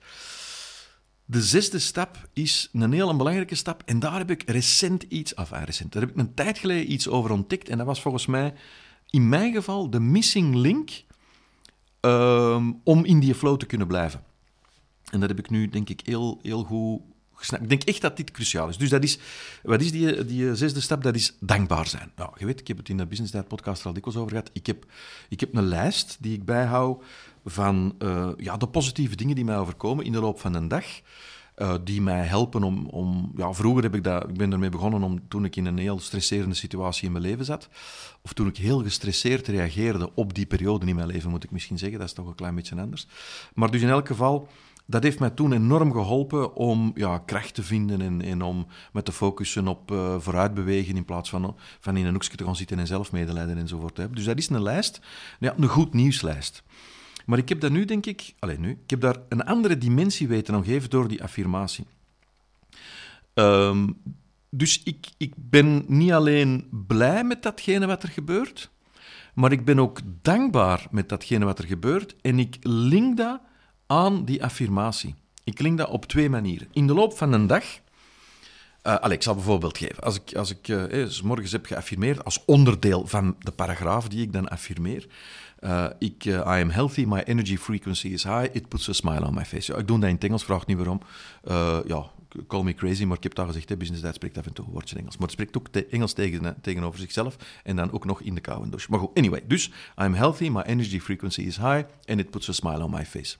De 1.24 1.42
zesde 1.42 1.78
stap 1.78 2.28
is 2.32 2.68
een 2.72 2.92
heel 2.92 3.16
belangrijke 3.16 3.54
stap. 3.54 3.82
En 3.86 3.98
daar 3.98 4.18
heb 4.18 4.30
ik 4.30 4.50
recent 4.50 5.02
iets, 5.02 5.34
of 5.34 5.52
ah, 5.52 5.62
recent, 5.62 5.92
daar 5.92 6.02
heb 6.02 6.10
ik 6.10 6.16
een 6.16 6.34
tijd 6.34 6.58
geleden 6.58 6.92
iets 6.92 7.08
over 7.08 7.30
ontdekt. 7.30 7.68
En 7.68 7.78
dat 7.78 7.86
was 7.86 8.00
volgens 8.00 8.26
mij, 8.26 8.54
in 9.10 9.28
mijn 9.28 9.52
geval, 9.52 9.90
de 9.90 10.00
missing 10.00 10.54
link 10.54 10.90
um, 12.00 12.80
om 12.84 13.04
in 13.04 13.20
die 13.20 13.34
flow 13.34 13.56
te 13.56 13.66
kunnen 13.66 13.86
blijven. 13.86 14.28
En 15.10 15.20
dat 15.20 15.28
heb 15.28 15.38
ik 15.38 15.50
nu, 15.50 15.68
denk 15.68 15.88
ik, 15.88 16.00
heel, 16.04 16.38
heel 16.42 16.64
goed 16.64 17.00
gesnapt. 17.34 17.62
Ik 17.62 17.68
denk 17.68 17.82
echt 17.82 18.00
dat 18.00 18.16
dit 18.16 18.30
cruciaal 18.30 18.68
is. 18.68 18.76
Dus 18.76 18.90
dat 18.90 19.02
is, 19.02 19.18
wat 19.62 19.80
is 19.80 19.92
die, 19.92 20.24
die 20.24 20.54
zesde 20.54 20.80
stap? 20.80 21.02
Dat 21.02 21.14
is 21.14 21.36
dankbaar 21.40 21.86
zijn. 21.86 22.12
Nou, 22.16 22.30
je 22.38 22.46
weet, 22.46 22.60
ik 22.60 22.68
heb 22.68 22.76
het 22.76 22.88
in 22.88 22.96
de 22.96 23.06
Business 23.06 23.32
Diet 23.32 23.48
podcast 23.48 23.80
er 23.80 23.86
al 23.86 23.92
dikwijls 23.92 24.20
over 24.20 24.30
gehad. 24.30 24.50
Ik 24.52 24.66
heb, 24.66 24.84
ik 25.28 25.40
heb 25.40 25.54
een 25.54 25.66
lijst 25.66 26.16
die 26.20 26.34
ik 26.34 26.44
bijhoud 26.44 27.04
van 27.44 27.94
uh, 27.98 28.28
ja, 28.36 28.56
de 28.56 28.68
positieve 28.68 29.16
dingen 29.16 29.34
die 29.34 29.44
mij 29.44 29.58
overkomen 29.58 30.04
in 30.04 30.12
de 30.12 30.20
loop 30.20 30.40
van 30.40 30.54
een 30.54 30.68
dag. 30.68 30.84
Uh, 31.56 31.74
die 31.84 32.02
mij 32.02 32.26
helpen 32.26 32.62
om, 32.62 32.86
om... 32.86 33.32
Ja, 33.36 33.52
vroeger 33.52 33.82
heb 33.82 33.94
ik 33.94 34.04
dat... 34.04 34.28
Ik 34.28 34.36
ben 34.36 34.52
ermee 34.52 34.68
begonnen 34.68 35.02
om, 35.02 35.28
toen 35.28 35.44
ik 35.44 35.56
in 35.56 35.66
een 35.66 35.78
heel 35.78 35.98
stresserende 35.98 36.54
situatie 36.54 37.06
in 37.06 37.12
mijn 37.12 37.24
leven 37.24 37.44
zat. 37.44 37.68
Of 38.22 38.32
toen 38.32 38.46
ik 38.46 38.56
heel 38.56 38.82
gestresseerd 38.82 39.48
reageerde 39.48 40.14
op 40.14 40.34
die 40.34 40.46
periode 40.46 40.86
in 40.86 40.94
mijn 40.94 41.06
leven, 41.06 41.30
moet 41.30 41.44
ik 41.44 41.50
misschien 41.50 41.78
zeggen. 41.78 41.98
Dat 41.98 42.08
is 42.08 42.14
toch 42.14 42.26
een 42.26 42.34
klein 42.34 42.54
beetje 42.54 42.80
anders. 42.80 43.06
Maar 43.54 43.70
dus 43.70 43.82
in 43.82 43.88
elk 43.88 44.06
geval 44.06 44.48
dat 44.90 45.02
heeft 45.02 45.18
mij 45.18 45.30
toen 45.30 45.52
enorm 45.52 45.92
geholpen 45.92 46.54
om 46.54 46.92
ja, 46.94 47.18
kracht 47.18 47.54
te 47.54 47.62
vinden 47.62 48.00
en, 48.00 48.22
en 48.22 48.42
om 48.42 48.66
met 48.92 49.04
te 49.04 49.12
focussen 49.12 49.68
op 49.68 49.90
uh, 49.90 50.18
vooruitbewegen 50.18 50.96
in 50.96 51.04
plaats 51.04 51.30
van, 51.30 51.56
van 51.80 51.96
in 51.96 52.06
een 52.06 52.12
hoekje 52.12 52.36
te 52.36 52.44
gaan 52.44 52.56
zitten 52.56 52.78
en 52.78 52.86
zelf 52.86 53.12
medelijden 53.12 53.58
enzovoort 53.58 53.94
te. 53.94 54.10
Dus 54.10 54.24
dat 54.24 54.38
is 54.38 54.48
een 54.48 54.62
lijst, 54.62 55.00
ja, 55.38 55.54
een 55.56 55.68
goed 55.68 55.94
nieuwslijst. 55.94 56.62
Maar 57.26 57.38
ik 57.38 57.48
heb 57.48 57.60
daar 57.60 57.70
nu, 57.70 57.84
denk 57.84 58.06
ik, 58.06 58.34
nu, 58.58 58.70
ik 58.70 58.90
heb 58.90 59.00
daar 59.00 59.16
een 59.28 59.44
andere 59.44 59.78
dimensie 59.78 60.28
weten 60.28 60.54
omgeven 60.54 60.90
door 60.90 61.08
die 61.08 61.22
affirmatie. 61.22 61.86
Um, 63.34 63.96
dus 64.50 64.82
ik, 64.82 65.06
ik 65.16 65.32
ben 65.36 65.84
niet 65.86 66.12
alleen 66.12 66.68
blij 66.86 67.24
met 67.24 67.42
datgene 67.42 67.86
wat 67.86 68.02
er 68.02 68.08
gebeurt, 68.08 68.70
maar 69.34 69.52
ik 69.52 69.64
ben 69.64 69.78
ook 69.78 70.00
dankbaar 70.22 70.86
met 70.90 71.08
datgene 71.08 71.44
wat 71.44 71.58
er 71.58 71.66
gebeurt 71.66 72.16
en 72.20 72.38
ik 72.38 72.56
link 72.60 73.16
dat 73.16 73.40
aan 73.90 74.24
die 74.24 74.44
affirmatie. 74.44 75.14
Ik 75.44 75.60
link 75.60 75.78
dat 75.78 75.88
op 75.88 76.06
twee 76.06 76.30
manieren. 76.30 76.68
In 76.72 76.86
de 76.86 76.94
loop 76.94 77.16
van 77.16 77.32
een 77.32 77.46
dag. 77.46 77.64
Uh, 78.82 78.96
ik 79.08 79.22
zal 79.22 79.34
bijvoorbeeld 79.34 79.78
geven. 79.78 80.02
Als 80.02 80.16
ik, 80.16 80.36
als 80.36 80.50
ik 80.50 80.68
uh, 80.68 81.20
morgens 81.22 81.52
heb 81.52 81.66
geaffirmeerd 81.66 82.24
als 82.24 82.44
onderdeel 82.44 83.06
van 83.06 83.36
de 83.38 83.50
paragraaf 83.50 84.08
die 84.08 84.22
ik 84.22 84.32
dan 84.32 84.48
affirmeer. 84.48 85.06
Ik, 85.98 86.24
I 86.24 86.40
am 86.40 86.70
healthy, 86.70 87.04
my 87.04 87.18
energy 87.18 87.56
frequency 87.56 88.08
is 88.08 88.22
high, 88.22 88.48
it 88.52 88.68
puts 88.68 88.88
a 88.88 88.92
smile 88.92 89.26
on 89.26 89.34
my 89.34 89.44
face. 89.44 89.76
Ik 89.76 89.86
doe 89.86 89.98
dat 89.98 90.08
in 90.08 90.14
het 90.14 90.24
Engels, 90.24 90.44
vraag 90.44 90.66
niet 90.66 90.76
waarom. 90.76 91.00
ja, 91.86 92.10
call 92.46 92.62
me 92.62 92.74
crazy, 92.74 93.04
maar 93.04 93.16
ik 93.16 93.22
heb 93.22 93.34
dat 93.34 93.46
gezegd, 93.46 93.68
hè, 93.68 93.76
Business 93.76 94.02
Dad 94.02 94.14
spreekt 94.14 94.38
af 94.38 94.46
en 94.46 94.52
toe 94.52 94.64
een 94.64 94.72
woordje 94.72 94.96
Engels. 94.96 95.16
Maar 95.16 95.28
het 95.28 95.32
spreekt 95.32 95.56
ook 95.56 95.68
Engels 95.68 96.12
tegen, 96.12 96.56
tegenover 96.60 97.00
zichzelf 97.00 97.36
en 97.62 97.76
dan 97.76 97.92
ook 97.92 98.04
nog 98.04 98.20
in 98.20 98.34
de 98.34 98.40
koude 98.40 98.68
douche. 98.68 98.90
Maar 98.90 99.00
goed, 99.00 99.18
anyway, 99.18 99.42
dus 99.46 99.66
I 99.68 99.72
am 99.94 100.14
healthy, 100.14 100.48
my 100.48 100.60
energy 100.60 101.00
frequency 101.00 101.40
is 101.40 101.56
high 101.56 101.84
and 102.06 102.20
it 102.20 102.30
puts 102.30 102.48
a 102.48 102.52
smile 102.52 102.84
on 102.84 102.90
my 102.90 103.04
face. 103.04 103.36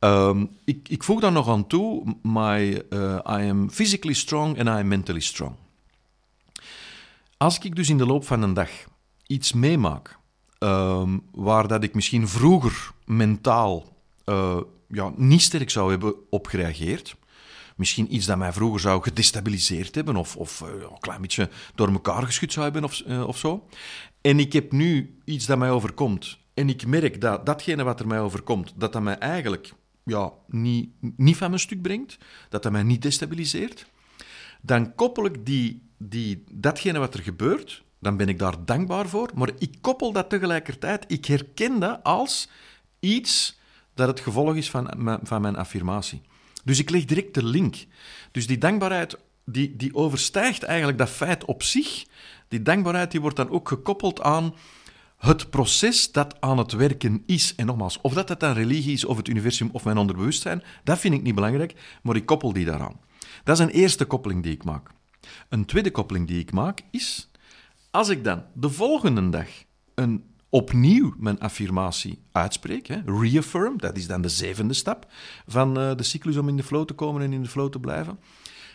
Um, 0.00 0.50
ik, 0.64 0.88
ik 0.88 1.02
voeg 1.02 1.20
daar 1.20 1.32
nog 1.32 1.48
aan 1.48 1.66
toe, 1.66 2.16
my, 2.22 2.82
uh, 2.90 3.14
I 3.26 3.48
am 3.48 3.70
physically 3.70 4.14
strong 4.14 4.58
and 4.58 4.68
I 4.68 4.80
am 4.80 4.88
mentally 4.88 5.20
strong. 5.20 5.54
Als 7.36 7.58
ik 7.58 7.76
dus 7.76 7.88
in 7.88 7.98
de 7.98 8.06
loop 8.06 8.26
van 8.26 8.42
een 8.42 8.54
dag 8.54 8.70
iets 9.26 9.52
meemaak 9.52 10.18
um, 10.58 11.22
waar 11.32 11.68
dat 11.68 11.82
ik 11.82 11.94
misschien 11.94 12.28
vroeger 12.28 12.90
mentaal 13.04 13.96
uh, 14.24 14.60
ja, 14.88 15.12
niet 15.16 15.42
sterk 15.42 15.70
zou 15.70 15.90
hebben 15.90 16.14
op 16.30 16.46
gereageerd, 16.46 17.16
misschien 17.78 18.14
iets 18.14 18.26
dat 18.26 18.38
mij 18.38 18.52
vroeger 18.52 18.80
zou 18.80 19.02
gedestabiliseerd 19.02 19.94
hebben 19.94 20.16
of, 20.16 20.36
of 20.36 20.60
uh, 20.60 20.68
een 20.68 21.00
klein 21.00 21.20
beetje 21.20 21.48
door 21.74 21.88
elkaar 21.88 22.22
geschud 22.22 22.52
zou 22.52 22.64
hebben 22.64 22.84
of, 22.84 23.02
uh, 23.06 23.26
of 23.26 23.38
zo. 23.38 23.68
En 24.20 24.38
ik 24.38 24.52
heb 24.52 24.72
nu 24.72 25.18
iets 25.24 25.46
dat 25.46 25.58
mij 25.58 25.70
overkomt 25.70 26.38
en 26.54 26.68
ik 26.68 26.86
merk 26.86 27.20
dat 27.20 27.46
datgene 27.46 27.84
wat 27.84 28.00
er 28.00 28.06
mij 28.06 28.20
overkomt, 28.20 28.72
dat 28.76 28.92
dat 28.92 29.02
mij 29.02 29.18
eigenlijk 29.18 29.72
ja, 30.04 30.32
niet, 30.46 30.90
niet 31.16 31.36
van 31.36 31.48
mijn 31.48 31.60
stuk 31.60 31.82
brengt, 31.82 32.18
dat 32.48 32.62
dat 32.62 32.72
mij 32.72 32.82
niet 32.82 33.02
destabiliseert, 33.02 33.86
dan 34.60 34.94
koppel 34.94 35.24
ik 35.24 35.46
die, 35.46 35.82
die, 35.98 36.44
datgene 36.52 36.98
wat 36.98 37.14
er 37.14 37.22
gebeurt, 37.22 37.82
dan 38.00 38.16
ben 38.16 38.28
ik 38.28 38.38
daar 38.38 38.64
dankbaar 38.64 39.08
voor, 39.08 39.30
maar 39.34 39.50
ik 39.58 39.74
koppel 39.80 40.12
dat 40.12 40.30
tegelijkertijd, 40.30 41.04
ik 41.08 41.24
herken 41.24 41.78
dat 41.80 42.00
als 42.02 42.48
iets 43.00 43.58
dat 43.94 44.08
het 44.08 44.20
gevolg 44.20 44.54
is 44.54 44.70
van, 44.70 45.18
van 45.22 45.40
mijn 45.42 45.56
affirmatie. 45.56 46.22
Dus 46.68 46.78
ik 46.78 46.90
leg 46.90 47.04
direct 47.04 47.34
de 47.34 47.44
link. 47.44 47.76
Dus 48.30 48.46
die 48.46 48.58
dankbaarheid, 48.58 49.18
die, 49.44 49.76
die 49.76 49.94
overstijgt 49.94 50.62
eigenlijk 50.62 50.98
dat 50.98 51.10
feit 51.10 51.44
op 51.44 51.62
zich. 51.62 52.04
Die 52.48 52.62
dankbaarheid 52.62 53.10
die 53.10 53.20
wordt 53.20 53.36
dan 53.36 53.50
ook 53.50 53.68
gekoppeld 53.68 54.20
aan 54.20 54.54
het 55.18 55.50
proces 55.50 56.12
dat 56.12 56.40
aan 56.40 56.58
het 56.58 56.72
werken 56.72 57.22
is. 57.26 57.54
En 57.54 57.66
nogmaals, 57.66 58.00
of 58.00 58.12
dat 58.12 58.28
het 58.28 58.42
een 58.42 58.54
religie 58.54 58.92
is, 58.92 59.04
of 59.04 59.16
het 59.16 59.28
universum, 59.28 59.68
of 59.72 59.84
mijn 59.84 59.98
onderbewustzijn, 59.98 60.62
dat 60.84 60.98
vind 60.98 61.14
ik 61.14 61.22
niet 61.22 61.34
belangrijk, 61.34 61.74
maar 62.02 62.16
ik 62.16 62.26
koppel 62.26 62.52
die 62.52 62.64
daaraan. 62.64 63.00
Dat 63.44 63.58
is 63.58 63.64
een 63.64 63.70
eerste 63.70 64.04
koppeling 64.04 64.42
die 64.42 64.52
ik 64.52 64.64
maak. 64.64 64.90
Een 65.48 65.64
tweede 65.64 65.90
koppeling 65.90 66.26
die 66.26 66.38
ik 66.40 66.52
maak 66.52 66.80
is, 66.90 67.30
als 67.90 68.08
ik 68.08 68.24
dan 68.24 68.44
de 68.54 68.70
volgende 68.70 69.28
dag 69.28 69.48
een, 69.94 70.24
opnieuw 70.50 71.14
mijn 71.18 71.40
affirmatie 71.40 72.18
uitspreek, 72.32 72.88
reaffirm, 73.06 73.78
dat 73.78 73.96
is 73.96 74.06
dan 74.06 74.22
de 74.22 74.28
zevende 74.28 74.74
stap 74.74 75.06
van 75.46 75.78
uh, 75.78 75.94
de 75.94 76.02
cyclus 76.02 76.36
om 76.36 76.48
in 76.48 76.56
de 76.56 76.62
flow 76.62 76.86
te 76.86 76.94
komen 76.94 77.22
en 77.22 77.32
in 77.32 77.42
de 77.42 77.48
flow 77.48 77.70
te 77.70 77.80
blijven, 77.80 78.18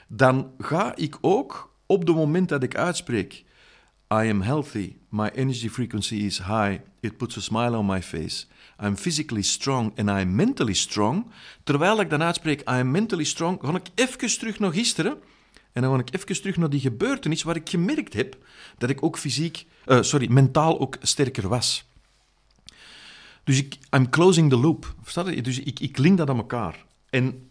dan 0.08 0.52
ga 0.58 0.96
ik 0.96 1.18
ook 1.22 1.76
op 1.86 2.08
het 2.08 2.16
moment 2.16 2.50
dat 2.50 2.64
ik 2.64 2.76
uitspreek 2.76 3.46
I 4.14 4.30
am 4.30 4.42
healthy. 4.42 4.96
My 5.10 5.32
energy 5.34 5.70
frequency 5.70 6.16
is 6.16 6.38
high. 6.38 6.82
It 7.02 7.18
puts 7.18 7.38
a 7.38 7.42
smile 7.42 7.78
on 7.78 7.86
my 7.86 8.02
face. 8.02 8.46
I'm 8.80 8.96
physically 8.96 9.42
strong 9.42 9.92
and 9.98 10.10
I'm 10.10 10.36
mentally 10.36 10.74
strong. 10.74 11.26
Terwijl 11.64 12.00
ik 12.00 12.10
dan 12.10 12.24
uitspreek, 12.24 12.60
I 12.60 12.80
am 12.80 12.92
mentally 12.92 13.24
strong, 13.24 13.60
ga 13.62 13.76
ik 13.76 13.88
even 13.96 14.40
terug 14.40 14.60
naar 14.60 14.72
gisteren. 14.72 15.18
En 15.74 15.82
dan 15.82 15.94
ga 15.94 16.00
ik 16.00 16.14
even 16.14 16.42
terug 16.42 16.58
naar 16.58 16.70
die 16.70 16.80
gebeurtenis 16.80 17.44
waar 17.44 17.56
ik 17.56 17.70
gemerkt 17.70 18.14
heb 18.14 18.38
dat 18.78 18.90
ik 18.90 19.04
ook 19.04 19.18
fysiek, 19.18 19.66
uh, 19.86 20.02
sorry, 20.02 20.32
mentaal 20.32 20.80
ook 20.80 20.98
sterker 21.02 21.48
was. 21.48 21.86
Dus 23.44 23.58
ik, 23.58 23.78
I'm 23.96 24.10
closing 24.10 24.50
the 24.50 24.58
loop. 24.58 24.96
Versta 25.02 25.30
je? 25.30 25.42
Dus 25.42 25.60
ik, 25.60 25.80
ik 25.80 25.98
link 25.98 26.18
dat 26.18 26.30
aan 26.30 26.38
elkaar. 26.38 26.86
En 27.10 27.50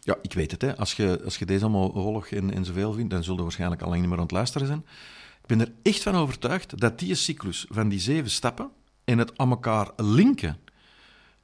ja, 0.00 0.16
ik 0.22 0.32
weet 0.32 0.50
het, 0.50 0.62
hè. 0.62 0.76
Als, 0.76 0.94
je, 0.94 1.20
als 1.24 1.36
je 1.36 1.46
deze 1.46 1.64
allemaal 1.64 1.92
volg 1.92 2.26
en, 2.26 2.54
en 2.54 2.64
zoveel 2.64 2.92
vindt, 2.92 3.10
dan 3.10 3.24
zul 3.24 3.36
je 3.36 3.42
waarschijnlijk 3.42 3.82
al 3.82 3.88
lang 3.88 4.00
niet 4.00 4.08
meer 4.08 4.18
aan 4.18 4.24
het 4.24 4.32
luisteren 4.32 4.66
zijn. 4.66 4.84
Ik 5.40 5.46
ben 5.46 5.60
er 5.60 5.72
echt 5.82 6.02
van 6.02 6.14
overtuigd 6.14 6.80
dat 6.80 6.98
die 6.98 7.14
cyclus 7.14 7.66
van 7.68 7.88
die 7.88 8.00
zeven 8.00 8.30
stappen 8.30 8.70
en 9.04 9.18
het 9.18 9.38
aan 9.38 9.50
elkaar 9.50 9.90
linken, 9.96 10.58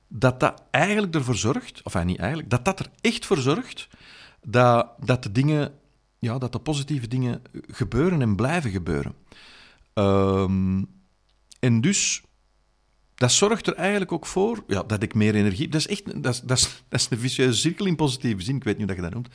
dat 0.09 0.41
dat 0.41 0.63
eigenlijk 0.71 1.15
ervoor 1.15 1.37
zorgt, 1.37 1.81
of 1.83 2.05
niet 2.05 2.19
eigenlijk, 2.19 2.51
dat 2.51 2.65
dat 2.65 2.81
er 2.81 2.91
echt 3.01 3.27
voor 3.27 3.39
zorgt 3.39 3.89
dat, 4.43 4.89
dat 4.99 5.23
de 5.23 5.33
dingen 5.33 5.73
ja, 6.25 6.39
dat 6.39 6.53
de 6.53 6.59
positieve 6.59 7.09
dingen 7.09 7.43
gebeuren 7.67 8.23
en 8.23 8.37
blijven 8.37 8.71
gebeuren. 8.71 9.15
Ehm, 9.95 10.83
en 11.61 11.81
dus, 11.81 12.23
dat 13.15 13.33
zorgt 13.33 13.67
er 13.67 13.75
eigenlijk 13.75 14.13
ook 14.13 14.27
voor 14.27 14.65
ja, 14.67 14.83
dat 14.83 15.03
ik 15.03 15.15
meer 15.15 15.35
energie... 15.35 15.69
Dat 15.69 15.81
is 15.81 15.87
echt 15.87 16.23
dat 16.23 16.35
is, 16.35 16.43
dat 16.89 17.01
is, 17.01 17.07
een 17.11 17.19
vicieuze 17.19 17.59
cirkel 17.59 17.87
in 17.87 17.97
positieve 17.97 18.43
zin, 18.43 18.57
ik 18.57 18.65
weet 18.65 18.79
niet 18.79 18.87
hoe 18.87 18.97
dat 18.97 19.05
je 19.05 19.11
dat 19.11 19.23
noemt. 19.23 19.35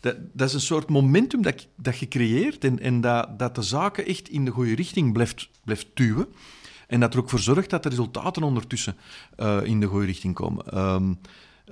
Dat, 0.00 0.16
dat 0.32 0.48
is 0.48 0.54
een 0.54 0.60
soort 0.60 0.88
momentum 0.88 1.42
dat, 1.42 1.66
dat 1.76 1.98
je 1.98 2.08
creëert 2.08 2.64
en, 2.64 2.80
en 2.80 3.00
dat, 3.00 3.38
dat 3.38 3.54
de 3.54 3.62
zaken 3.62 4.06
echt 4.06 4.28
in 4.28 4.44
de 4.44 4.50
goede 4.50 4.74
richting 4.74 5.12
blijft, 5.12 5.50
blijft 5.64 5.86
duwen. 5.94 6.26
En 6.86 7.00
dat 7.00 7.14
er 7.14 7.20
ook 7.20 7.30
voor 7.30 7.38
zorgt 7.38 7.70
dat 7.70 7.82
de 7.82 7.88
resultaten 7.88 8.42
ondertussen 8.42 8.96
uh, 9.36 9.58
in 9.62 9.80
de 9.80 9.86
goede 9.86 10.06
richting 10.06 10.34
komen. 10.34 10.78
Um, 10.78 11.18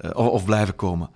uh, 0.02 0.16
of 0.16 0.44
blijven 0.44 0.76
komen. 0.76 1.11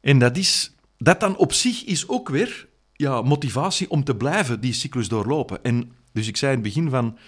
En 0.00 0.18
dat, 0.18 0.36
is, 0.36 0.74
dat 0.98 1.20
dan 1.20 1.36
op 1.36 1.52
zich 1.52 1.84
is 1.84 2.08
ook 2.08 2.28
weer 2.28 2.68
ja, 2.92 3.22
motivatie 3.22 3.90
om 3.90 4.04
te 4.04 4.16
blijven 4.16 4.60
die 4.60 4.72
cyclus 4.72 5.08
doorlopen. 5.08 5.64
En 5.64 5.92
dus 6.12 6.28
ik 6.28 6.36
zei 6.36 6.52
in 6.52 6.58
het 6.58 6.66
begin 6.74 6.90
van, 6.90 7.18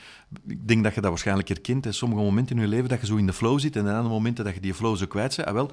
ik 0.46 0.68
denk 0.68 0.84
dat 0.84 0.94
je 0.94 1.00
dat 1.00 1.10
waarschijnlijk 1.10 1.48
herkent, 1.48 1.84
hè, 1.84 1.92
sommige 1.92 2.22
momenten 2.22 2.56
in 2.56 2.62
je 2.62 2.68
leven 2.68 2.88
dat 2.88 3.00
je 3.00 3.06
zo 3.06 3.16
in 3.16 3.26
de 3.26 3.32
flow 3.32 3.60
zit 3.60 3.76
en 3.76 3.84
dan 3.84 3.94
andere 3.94 4.14
momenten 4.14 4.44
dat 4.44 4.54
je 4.54 4.60
die 4.60 4.74
flow 4.74 4.96
zo 4.96 5.06
kwijt 5.06 5.36
bent. 5.36 5.48
Ah, 5.48 5.54
wel, 5.54 5.70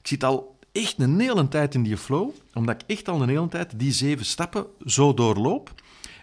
ik 0.00 0.06
zit 0.06 0.24
al 0.24 0.58
echt 0.72 0.98
een 0.98 1.20
hele 1.20 1.48
tijd 1.48 1.74
in 1.74 1.82
die 1.82 1.96
flow, 1.96 2.30
omdat 2.54 2.82
ik 2.82 2.96
echt 2.96 3.08
al 3.08 3.22
een 3.22 3.28
hele 3.28 3.48
tijd 3.48 3.78
die 3.78 3.92
zeven 3.92 4.24
stappen 4.24 4.66
zo 4.84 5.14
doorloop. 5.14 5.74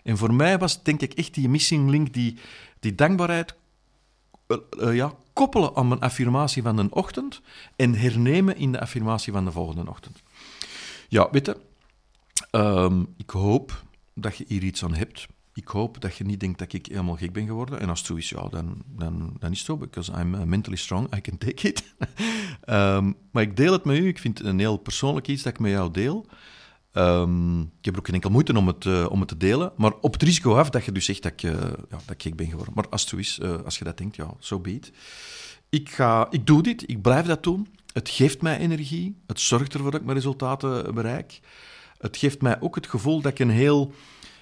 En 0.03 0.17
voor 0.17 0.33
mij 0.33 0.57
was 0.57 0.83
denk 0.83 1.01
ik 1.01 1.13
echt 1.13 1.33
die 1.33 1.49
missing 1.49 1.89
link, 1.89 2.13
die, 2.13 2.37
die 2.79 2.95
dankbaarheid 2.95 3.55
uh, 4.47 4.57
uh, 4.79 4.95
ja, 4.95 5.13
koppelen 5.33 5.75
aan 5.75 5.87
mijn 5.87 5.99
affirmatie 5.99 6.61
van 6.61 6.75
de 6.75 6.87
ochtend 6.89 7.41
en 7.75 7.95
hernemen 7.95 8.57
in 8.57 8.71
de 8.71 8.79
affirmatie 8.79 9.33
van 9.33 9.45
de 9.45 9.51
volgende 9.51 9.89
ochtend. 9.89 10.21
Ja, 11.07 11.29
weet 11.31 11.45
je, 11.45 11.57
um, 12.51 13.13
ik 13.17 13.29
hoop 13.29 13.83
dat 14.13 14.37
je 14.37 14.45
hier 14.47 14.63
iets 14.63 14.83
aan 14.83 14.93
hebt. 14.93 15.27
Ik 15.53 15.67
hoop 15.67 16.01
dat 16.01 16.15
je 16.15 16.23
niet 16.23 16.39
denkt 16.39 16.59
dat 16.59 16.73
ik 16.73 16.85
helemaal 16.85 17.15
gek 17.15 17.33
ben 17.33 17.45
geworden. 17.45 17.79
En 17.79 17.89
als 17.89 17.99
het 17.99 18.07
zo 18.07 18.15
is, 18.15 18.29
ja, 18.29 18.47
dan, 18.47 18.81
dan, 18.85 19.33
dan 19.39 19.51
is 19.51 19.57
het 19.57 19.65
zo. 19.65 19.77
Because 19.77 20.11
I'm 20.11 20.33
uh, 20.33 20.43
mentally 20.43 20.77
strong, 20.77 21.15
I 21.15 21.21
can 21.21 21.37
take 21.37 21.67
it. 21.67 21.95
um, 22.65 23.15
maar 23.31 23.43
ik 23.43 23.57
deel 23.57 23.71
het 23.71 23.85
met 23.85 23.97
u. 23.97 24.07
Ik 24.07 24.19
vind 24.19 24.37
het 24.37 24.47
een 24.47 24.59
heel 24.59 24.77
persoonlijk 24.77 25.27
iets 25.27 25.43
dat 25.43 25.53
ik 25.53 25.59
met 25.59 25.71
jou 25.71 25.91
deel. 25.91 26.25
Um, 26.93 27.61
ik 27.61 27.85
heb 27.85 27.97
ook 27.97 28.05
geen 28.05 28.15
enkel 28.15 28.29
moeite 28.29 28.57
om 28.57 28.67
het, 28.67 28.85
uh, 28.85 29.05
om 29.09 29.19
het 29.19 29.27
te 29.27 29.37
delen. 29.37 29.71
Maar 29.77 29.93
op 30.01 30.13
het 30.13 30.23
risico 30.23 30.55
af 30.55 30.69
dat 30.69 30.85
je 30.85 30.91
dus 30.91 31.05
zegt 31.05 31.23
dat 31.23 31.31
ik, 31.31 31.43
uh, 31.43 31.51
ja, 31.89 31.99
dat 32.05 32.09
ik 32.09 32.21
gek 32.21 32.35
ben 32.35 32.49
geworden. 32.49 32.73
Maar 32.73 32.89
als 32.89 33.01
het 33.01 33.09
zo 33.09 33.17
is, 33.17 33.39
uh, 33.41 33.61
als 33.61 33.77
je 33.77 33.83
dat 33.83 33.97
denkt, 33.97 34.15
ja, 34.15 34.25
zo 34.25 34.35
so 34.39 34.59
be 34.59 34.73
it. 34.73 34.91
Ik, 35.69 35.89
ga, 35.89 36.27
ik 36.29 36.45
doe 36.45 36.63
dit, 36.63 36.89
ik 36.89 37.01
blijf 37.01 37.25
dat 37.25 37.43
doen. 37.43 37.67
Het 37.95 38.09
geeft 38.09 38.41
mij 38.41 38.57
energie. 38.57 39.15
Het 39.27 39.39
zorgt 39.39 39.73
ervoor 39.73 39.91
dat 39.91 39.99
ik 39.99 40.05
mijn 40.05 40.17
resultaten 40.17 40.93
bereik. 40.93 41.39
Het 41.97 42.17
geeft 42.17 42.41
mij 42.41 42.61
ook 42.61 42.75
het 42.75 42.87
gevoel 42.87 43.21
dat 43.21 43.31
ik 43.31 43.39
een 43.39 43.49
heel 43.49 43.93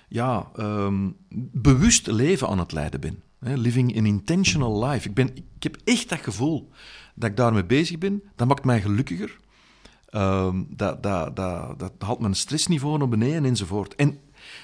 ja, 0.08 0.52
um, 0.60 1.16
bewust 1.52 2.08
leven 2.08 2.48
aan 2.48 2.60
het 2.60 2.72
leiden 2.72 3.00
ben. 3.00 3.24
Living 3.40 3.98
an 3.98 4.06
intentional 4.06 4.86
life. 4.86 5.08
Ik, 5.08 5.14
ben, 5.14 5.36
ik 5.36 5.64
heb 5.64 5.78
echt 5.84 6.10
dat 6.10 6.20
gevoel 6.20 6.70
dat 7.16 7.30
ik 7.30 7.38
daarmee 7.38 7.66
bezig 7.66 7.98
ben. 7.98 8.24
Dat 8.36 8.48
maakt 8.48 8.66
mij 8.66 8.82
gelukkiger. 8.82 9.38
Um, 10.12 10.68
dat, 10.70 11.04
dat, 11.04 11.36
dat, 11.36 11.80
dat 11.80 11.94
haalt 11.98 12.20
mijn 12.20 12.36
stressniveau 12.36 12.98
naar 12.98 13.10
beneden 13.10 13.46
enzovoort. 13.46 13.96
En 13.96 14.20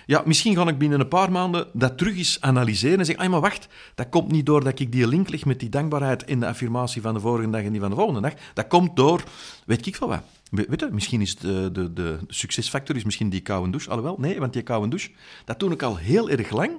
ja, 0.05 0.23
misschien 0.25 0.55
ga 0.55 0.67
ik 0.67 0.77
binnen 0.77 0.99
een 0.99 1.07
paar 1.07 1.31
maanden 1.31 1.67
dat 1.73 1.97
terug 1.97 2.17
eens 2.17 2.41
analyseren 2.41 2.99
en 2.99 3.05
zeggen, 3.05 3.23
ah, 3.23 3.31
maar 3.31 3.41
wacht, 3.41 3.67
dat 3.95 4.09
komt 4.09 4.31
niet 4.31 4.45
door 4.45 4.63
dat 4.63 4.79
ik 4.79 4.91
die 4.91 5.07
link 5.07 5.29
leg 5.29 5.45
met 5.45 5.59
die 5.59 5.69
dankbaarheid 5.69 6.23
in 6.23 6.39
de 6.39 6.47
affirmatie 6.47 7.01
van 7.01 7.13
de 7.13 7.19
vorige 7.19 7.49
dag 7.49 7.61
en 7.61 7.71
die 7.71 7.81
van 7.81 7.89
de 7.89 7.95
volgende 7.95 8.21
dag. 8.21 8.33
Dat 8.53 8.67
komt 8.67 8.95
door, 8.95 9.23
weet 9.65 9.85
ik 9.85 9.95
veel 9.95 10.07
wat. 10.07 10.21
Weet 10.49 10.79
je, 10.79 10.89
misschien 10.91 11.21
is 11.21 11.35
de, 11.35 11.69
de, 11.71 11.93
de 11.93 12.17
succesfactor 12.27 12.95
is 12.95 13.03
misschien 13.03 13.29
die 13.29 13.41
koude 13.41 13.69
douche. 13.69 13.89
Alhoewel, 13.89 14.15
nee, 14.19 14.39
want 14.39 14.53
die 14.53 14.61
koude 14.61 14.87
douche, 14.87 15.09
dat 15.45 15.59
doe 15.59 15.71
ik 15.71 15.83
al 15.83 15.97
heel 15.97 16.29
erg 16.29 16.49
lang. 16.49 16.71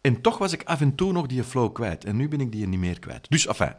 En 0.00 0.20
toch 0.20 0.38
was 0.38 0.52
ik 0.52 0.62
af 0.64 0.80
en 0.80 0.94
toe 0.94 1.12
nog 1.12 1.26
die 1.26 1.44
flow 1.44 1.72
kwijt. 1.72 2.04
En 2.04 2.16
nu 2.16 2.28
ben 2.28 2.40
ik 2.40 2.52
die 2.52 2.66
niet 2.66 2.80
meer 2.80 2.98
kwijt. 2.98 3.26
Dus, 3.30 3.46
enfin... 3.46 3.74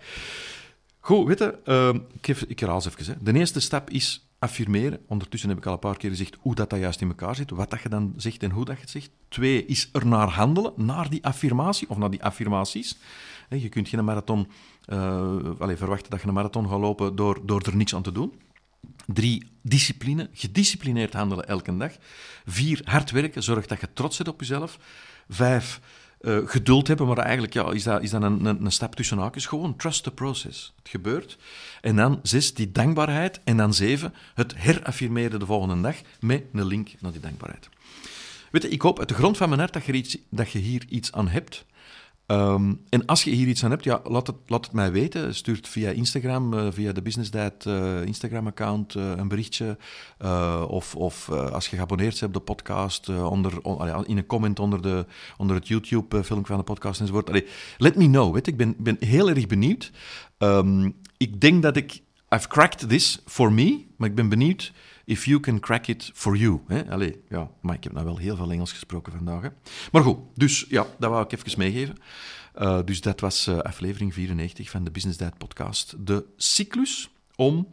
Goed, 1.04 1.28
weet 1.28 1.40
je, 1.40 1.58
uh, 1.66 2.02
ik, 2.14 2.26
heb, 2.26 2.38
ik 2.38 2.60
herhaal 2.60 2.78
eens 2.78 2.88
even. 2.88 3.14
Hè. 3.14 3.24
De 3.32 3.40
eerste 3.40 3.60
stap 3.60 3.90
is 3.90 4.30
affirmeren. 4.42 5.00
Ondertussen 5.08 5.50
heb 5.50 5.58
ik 5.58 5.66
al 5.66 5.74
een 5.74 5.80
paar 5.80 5.98
keer 5.98 6.10
gezegd 6.10 6.38
hoe 6.40 6.56
dat, 6.56 6.70
dat 6.70 6.80
juist 6.80 7.02
in 7.02 7.08
elkaar 7.08 7.36
zit, 7.36 7.50
wat 7.50 7.70
dat 7.70 7.82
je 7.82 7.90
dan 7.90 8.14
zegt 8.18 8.44
en 8.44 8.52
hoe 8.52 8.66
dat 8.66 8.76
je 8.76 8.82
het 8.82 8.90
zegt. 8.90 9.10
Twee 9.30 9.66
is 9.66 9.90
er 9.92 10.08
naar 10.08 10.28
handelen, 10.28 10.74
naar 10.76 11.10
die 11.10 11.26
affirmatie 11.26 11.90
of 11.90 11.98
naar 11.98 12.10
die 12.10 12.24
affirmaties. 12.24 12.98
Je 13.50 13.70
kunt 13.70 13.88
geen 13.88 14.06
marathon 14.06 14.48
uh, 14.88 15.38
allez, 15.60 15.78
verwachten 15.78 16.10
dat 16.10 16.22
je 16.22 16.28
een 16.28 16.34
marathon 16.34 16.70
gaat 16.70 16.80
lopen 16.80 17.16
door, 17.16 17.46
door 17.46 17.62
er 17.62 17.76
niks 17.76 17.96
aan 17.96 18.02
te 18.02 18.12
doen. 18.12 18.34
Drie, 19.06 19.52
discipline. 19.62 20.30
Gedisciplineerd 20.34 21.14
handelen 21.14 21.48
elke 21.48 21.78
dag. 21.78 21.92
Vier, 22.46 22.82
hard 22.84 23.12
werken. 23.12 23.44
Zorg 23.44 23.66
dat 23.68 23.80
je 23.82 23.94
trots 23.94 24.18
bent 24.18 24.30
op 24.30 24.40
jezelf. 24.40 24.80
Vijf, 25.30 25.82
uh, 26.22 26.38
geduld 26.46 26.88
hebben, 26.88 27.08
maar 27.08 27.18
eigenlijk 27.18 27.54
ja, 27.54 27.72
is 27.72 27.84
dat, 27.84 28.02
is 28.02 28.10
dat 28.10 28.24
een, 28.24 28.46
een, 28.46 28.72
stap 28.72 28.96
tussen 28.96 29.18
haakjes. 29.18 29.46
Gewoon 29.46 29.76
trust 29.76 30.04
the 30.04 30.12
process. 30.12 30.74
Het 30.78 30.90
gebeurt. 30.90 31.38
En 31.82 31.96
dan 31.96 32.20
zes, 32.24 32.54
die 32.54 32.72
dankbaarheid. 32.72 33.40
En 33.44 33.58
dan 33.58 33.74
zeven, 33.74 34.14
het 34.34 34.54
heraffirmeren 34.56 35.40
de 35.40 35.46
volgende 35.46 35.82
dag 35.82 35.96
met 36.20 36.44
een 36.54 36.66
link 36.66 36.90
naar 37.00 37.12
die 37.12 37.22
dankbaarheid. 37.22 37.70
Weet 38.52 38.72
ik 38.72 38.82
hoop 38.82 39.00
uit 39.00 39.08
de 39.08 39.14
grond 39.14 39.38
van 39.38 39.50
mijn 39.50 39.62
hart 39.62 39.74
dat 39.74 39.86
je, 39.86 39.94
iets, 39.94 40.18
dat 40.30 40.52
je 40.52 40.60
hier 40.60 40.86
iets 40.90 41.12
aan 41.12 41.28
hebt. 41.28 41.66
Um, 42.32 42.82
en 42.90 43.06
als 43.06 43.24
je 43.24 43.32
hier 43.32 43.48
iets 43.48 43.64
aan 43.64 43.70
hebt, 43.70 43.84
ja, 43.84 44.02
laat, 44.04 44.28
het, 44.28 44.36
laat 44.46 44.66
het 44.66 44.74
mij 44.74 44.92
weten. 44.92 45.36
Stuur 45.36 45.60
via 45.62 45.90
Instagram, 45.90 46.54
uh, 46.54 46.68
via 46.70 46.92
de 46.92 47.02
Business 47.02 47.32
Dad 47.32 47.66
uh, 47.68 48.06
Instagram-account 48.06 48.96
uh, 48.96 49.12
een 49.16 49.28
berichtje. 49.28 49.78
of 50.68 50.96
of 50.96 51.30
als 51.30 51.68
je 51.68 51.76
geabonneerd 51.76 52.20
bent 52.20 52.24
op 52.24 52.34
de 52.34 52.54
podcast, 52.54 53.10
onder, 53.10 53.62
on, 53.62 54.06
in 54.06 54.18
een 54.18 54.26
comment 54.26 54.60
onder, 54.60 54.82
de, 54.82 55.06
onder 55.38 55.56
het 55.56 55.68
YouTube-filmpje 55.68 56.48
van 56.54 56.58
de 56.58 56.64
podcast 56.64 57.00
enzovoort. 57.00 57.44
Let 57.78 57.96
me 57.96 58.06
know. 58.06 58.34
Weet. 58.34 58.48
Ik 58.48 58.58
ben, 58.58 58.76
ben 58.78 58.98
heel 59.00 59.30
erg 59.30 59.48
benieuwd. 59.48 59.92
Um, 60.38 60.96
ik 61.18 61.42
denk 61.42 61.62
dat 61.62 61.78
ik... 61.78 62.02
I've 62.30 62.48
cracked 62.48 62.90
this 62.90 63.22
for 63.26 63.54
me, 63.54 63.86
maar 63.98 64.10
ik 64.10 64.16
ben 64.16 64.30
benieuwd 64.30 64.74
if 65.06 65.26
you 65.26 65.40
can 65.40 65.60
crack 65.60 65.88
it 65.88 66.12
for 66.14 66.36
you. 66.36 66.60
Hè? 66.68 66.90
Allee, 66.90 67.22
ja, 67.30 67.52
maar 67.62 67.76
ik 67.76 67.84
heb 67.84 67.94
nou 67.94 68.06
wel 68.06 68.18
heel 68.18 68.36
veel 68.36 68.52
Engels 68.52 68.72
gesproken 68.72 69.12
vandaag. 69.12 69.42
Hè? 69.42 69.50
Maar 69.92 70.04
goed, 70.04 70.18
dus 70.36 70.66
ja, 70.70 70.88
dat 71.00 71.10
wou 71.10 71.24
ik 71.24 71.32
even 71.32 71.58
meegeven. 71.58 71.96
Uh, 72.60 72.80
dus 72.86 73.02
dat 73.02 73.20
was 73.20 73.48
uh, 73.48 73.58
aflevering 73.58 74.14
94 74.14 74.70
van 74.70 74.84
de 74.84 74.92
Business 74.92 75.18
Dad 75.18 75.38
podcast. 75.38 75.96
De 76.00 76.26
cyclus 76.36 77.10
om 77.36 77.68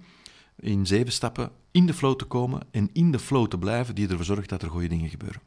in 0.57 0.87
zeven 0.87 1.13
stappen 1.13 1.51
in 1.71 1.87
de 1.87 1.95
flow 1.95 2.17
te 2.17 2.25
komen 2.25 2.61
en 2.71 2.91
in 2.93 3.11
de 3.11 3.19
flow 3.19 3.47
te 3.47 3.59
blijven 3.59 3.95
die 3.95 4.09
ervoor 4.09 4.25
zorgt 4.25 4.49
dat 4.49 4.63
er 4.63 4.71
goede 4.71 4.89
dingen 4.89 5.11
gebeuren. 5.11 5.41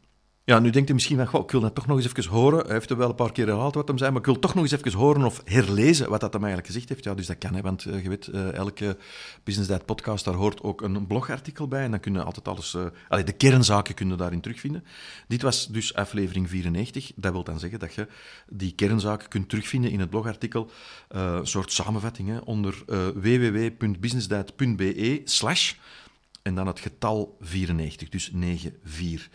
Ja, 0.52 0.60
nu 0.60 0.70
denkt 0.70 0.90
u 0.90 0.94
misschien 0.94 1.26
van, 1.26 1.42
ik 1.42 1.52
wil 1.52 1.62
dat 1.62 1.76
toch 1.76 1.88
nog 1.88 1.98
eens 1.98 2.06
even 2.06 2.26
horen. 2.32 2.60
Hij 2.60 2.74
heeft 2.74 2.90
er 2.90 2.98
wel 2.98 3.10
een 3.10 3.16
paar 3.16 3.32
keer 3.32 3.48
herhaald 3.48 3.76
wat 3.76 3.88
hem 3.88 3.98
zei, 3.98 4.12
maar 4.12 4.20
ik 4.20 4.26
wil 4.26 4.40
toch 4.40 4.54
nog 4.54 4.64
eens 4.64 4.74
even 4.74 4.94
horen 5.00 5.24
of 5.24 5.42
herlezen 5.46 6.10
wat 6.10 6.20
dat 6.20 6.34
hem 6.34 6.44
eigenlijk 6.44 6.74
gezegd 6.74 6.90
heeft. 6.90 7.04
Ja, 7.04 7.14
dus 7.14 7.28
dat 7.28 7.38
kan, 7.38 7.56
hè, 7.56 7.62
want 7.62 7.86
uh, 7.86 8.04
je 8.04 8.10
weet, 8.10 8.28
uh, 8.28 8.54
elke 8.54 8.98
Business 9.44 9.70
Dad 9.70 9.86
podcast, 9.86 10.26
daar 10.26 10.34
hoort 10.34 10.64
ook 10.64 10.82
een 10.82 11.08
blogartikel 11.08 11.68
bij. 11.68 11.84
En 11.84 11.92
dan 11.92 12.00
kunnen 12.00 12.26
altijd 12.26 12.48
alles, 12.48 12.74
uh, 12.74 12.86
allee, 13.08 13.24
de 13.24 13.32
kernzaken 13.32 13.96
kunnen 13.96 14.18
daarin 14.18 14.42
terugvinden. 14.42 14.84
Dit 15.28 15.42
was 15.42 15.68
dus 15.68 15.94
aflevering 15.94 16.50
94. 16.50 17.12
Dat 17.16 17.32
wil 17.32 17.44
dan 17.44 17.60
zeggen 17.60 17.80
dat 17.80 17.94
je 17.94 18.08
die 18.50 18.74
kernzaken 18.76 19.28
kunt 19.28 19.50
terugvinden 19.50 19.92
in 19.92 20.00
het 20.00 20.10
blogartikel. 20.10 20.72
een 21.08 21.48
soort 21.48 21.72
samenvatting 21.72 22.30
hè, 22.30 22.38
onder 22.38 22.84
www.businessdad.be 23.14 25.22
slash 25.24 25.74
en 26.42 26.56
dan 26.56 26.68
het 26.68 26.80
getal 26.80 27.38
94, 27.40 28.10
dus 28.10 28.32
94. 28.34 29.30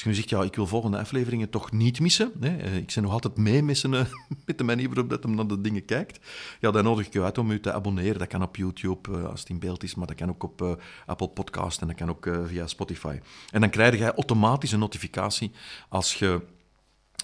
Als 0.00 0.08
je 0.08 0.14
nu 0.14 0.20
zegt, 0.24 0.40
ja, 0.40 0.48
ik 0.48 0.56
wil 0.56 0.66
volgende 0.66 0.98
afleveringen 0.98 1.50
toch 1.50 1.72
niet 1.72 2.00
missen, 2.00 2.32
hè, 2.40 2.76
ik 2.76 2.92
ben 2.94 3.02
nog 3.02 3.12
altijd 3.12 3.36
mee 3.36 3.62
missen 3.62 3.90
met 4.46 4.58
de 4.58 4.64
manier 4.64 4.86
waarop 4.86 5.10
dat 5.10 5.22
hem 5.22 5.34
naar 5.34 5.46
de 5.46 5.60
dingen 5.60 5.84
kijkt, 5.84 6.20
ja, 6.60 6.70
dan 6.70 6.84
nodig 6.84 7.06
ik 7.06 7.12
je 7.12 7.22
uit 7.22 7.38
om 7.38 7.52
je 7.52 7.60
te 7.60 7.72
abonneren. 7.72 8.18
Dat 8.18 8.28
kan 8.28 8.42
op 8.42 8.56
YouTube, 8.56 9.10
uh, 9.10 9.24
als 9.24 9.40
het 9.40 9.48
in 9.48 9.58
beeld 9.58 9.82
is, 9.82 9.94
maar 9.94 10.06
dat 10.06 10.16
kan 10.16 10.28
ook 10.28 10.42
op 10.42 10.62
uh, 10.62 10.72
Apple 11.06 11.28
Podcast 11.28 11.80
en 11.80 11.86
dat 11.86 11.96
kan 11.96 12.10
ook 12.10 12.28
via 12.46 12.66
Spotify. 12.66 13.18
En 13.50 13.60
dan 13.60 13.70
krijg 13.70 13.98
je 13.98 14.14
automatisch 14.14 14.72
een 14.72 14.78
notificatie 14.78 15.50
als 15.88 16.14
je 16.14 16.40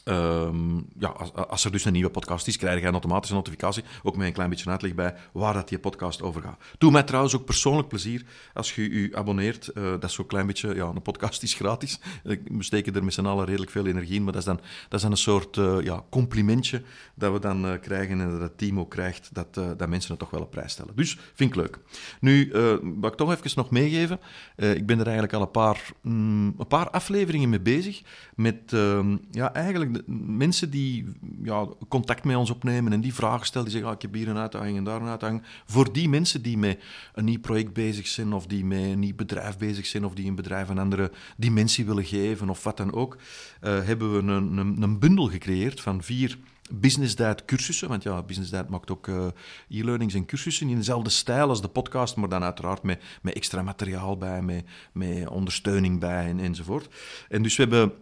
Um, 0.09 0.87
ja, 0.99 1.09
als, 1.49 1.65
er 1.65 1.73
dus 1.73 1.85
een 1.85 1.93
nieuwe 1.93 2.11
podcast 2.11 2.47
is, 2.47 2.57
krijg 2.57 2.81
je 2.81 2.87
een 2.87 2.93
automatische 2.93 3.35
notificatie. 3.35 3.85
Ook 4.03 4.17
met 4.17 4.27
een 4.27 4.33
klein 4.33 4.51
beetje 4.51 4.71
uitleg 4.71 4.95
bij 4.95 5.15
waar 5.33 5.55
dat 5.55 5.69
die 5.69 5.79
podcast 5.79 6.23
over 6.23 6.43
gaat. 6.43 6.61
Doe 6.79 6.91
mij 6.91 7.03
trouwens 7.03 7.35
ook 7.37 7.45
persoonlijk 7.45 7.89
plezier 7.89 8.25
als 8.55 8.75
je 8.75 9.01
je 9.01 9.17
abonneert. 9.17 9.71
Uh, 9.75 9.85
dat 9.85 10.05
is 10.05 10.15
zo'n 10.15 10.27
klein 10.27 10.47
beetje, 10.47 10.75
ja, 10.75 10.85
een 10.85 11.03
podcast 11.03 11.43
is 11.43 11.55
gratis. 11.55 12.01
We 12.23 12.41
steken 12.59 12.95
er 12.95 13.05
met 13.05 13.15
z'n 13.15 13.27
allen 13.27 13.45
redelijk 13.45 13.71
veel 13.71 13.87
energie 13.87 14.15
in, 14.15 14.25
maar 14.25 14.33
dat 14.33 14.41
is 14.41 14.49
dan, 14.49 14.57
dat 14.89 14.95
is 14.95 15.01
dan 15.01 15.11
een 15.11 15.17
soort 15.17 15.57
uh, 15.57 15.77
ja, 15.83 16.05
complimentje 16.11 16.83
dat 17.15 17.33
we 17.33 17.39
dan 17.39 17.67
uh, 17.67 17.73
krijgen 17.81 18.21
en 18.21 18.31
dat 18.31 18.41
het 18.41 18.59
team 18.59 18.81
ook 18.81 18.91
krijgt, 18.91 19.31
dat, 19.33 19.55
dat 19.55 19.89
mensen 19.89 20.11
het 20.11 20.19
toch 20.19 20.31
wel 20.31 20.41
op 20.41 20.51
prijs 20.51 20.73
stellen. 20.73 20.97
Dus 20.97 21.19
vind 21.35 21.51
ik 21.51 21.57
leuk. 21.57 21.79
Nu, 22.21 22.51
wat 22.83 23.13
ik 23.13 23.19
toch 23.19 23.33
even 23.33 23.51
nog 23.55 23.71
meegeven, 23.71 24.21
ik 24.57 24.87
ben 24.87 24.99
er 24.99 25.05
eigenlijk 25.05 25.33
al 25.33 25.41
een 25.41 25.51
paar, 25.51 25.91
mm, 26.03 26.55
een 26.59 26.67
paar 26.67 26.91
afleveringen 26.91 27.49
mee 27.49 27.61
bezig 27.61 28.03
met, 28.35 28.73
ehm, 28.73 29.17
ja, 29.31 29.55
eigenlijk 29.55 29.96
mensen 30.07 30.71
die 30.71 31.05
ja, 31.43 31.69
contact 31.89 32.25
met 32.25 32.37
ons 32.37 32.51
opnemen 32.51 32.93
en 32.93 33.01
die 33.01 33.15
vragen 33.15 33.47
stellen, 33.47 33.67
die 33.67 33.77
zeggen, 33.77 33.91
ah, 33.91 33.97
ik 33.97 34.03
heb 34.03 34.15
hier 34.15 34.29
een 34.29 34.37
uitdaging 34.37 34.77
en 34.77 34.85
daar 34.85 35.01
een 35.01 35.09
uitdaging. 35.09 35.43
Voor 35.67 35.93
die 35.93 36.09
mensen 36.09 36.43
die 36.43 36.59
met 36.59 36.83
een 37.15 37.25
nieuw 37.25 37.41
project 37.41 37.73
bezig 37.73 38.07
zijn, 38.07 38.33
of 38.33 38.47
die 38.47 38.65
met 38.65 38.79
een 38.79 38.99
nieuw 38.99 39.15
bedrijf 39.15 39.59
bezig 39.59 39.87
zijn, 39.87 40.05
of 40.05 40.15
die 40.15 40.29
een 40.29 40.35
bedrijf 40.35 40.69
een 40.69 40.79
andere 40.79 41.11
dimensie 41.37 41.85
willen 41.85 42.05
geven, 42.05 42.49
of 42.49 42.65
wat 42.65 42.77
dan 42.77 42.93
ook, 42.93 43.17
uh, 43.17 43.85
hebben 43.85 44.13
we 44.13 44.33
een, 44.33 44.57
een, 44.57 44.83
een 44.83 44.99
bundel 44.99 45.27
gecreëerd 45.27 45.81
van 45.81 46.03
vier 46.03 46.39
Business 46.71 47.15
Diet 47.17 47.45
cursussen, 47.45 47.89
want 47.89 48.03
ja, 48.03 48.23
Business 48.23 48.53
maakt 48.69 48.91
ook 48.91 49.07
uh, 49.07 49.27
e-learnings 49.69 50.15
en 50.15 50.27
cursussen 50.27 50.69
in 50.69 50.77
dezelfde 50.77 51.11
stijl 51.11 51.49
als 51.49 51.63
de 51.63 51.69
podcast, 51.69 52.17
maar 52.17 52.29
dan 52.29 52.43
uiteraard 52.43 52.83
met, 52.83 53.03
met 53.23 53.35
extra 53.35 53.63
materiaal 53.63 54.17
bij, 54.17 54.43
met, 54.43 54.65
met 54.93 55.29
ondersteuning 55.29 56.01
bij 56.01 56.27
en, 56.27 56.41
enzovoort. 56.41 56.95
En 57.29 57.43
dus 57.43 57.57
we 57.57 57.63
hebben 57.63 57.93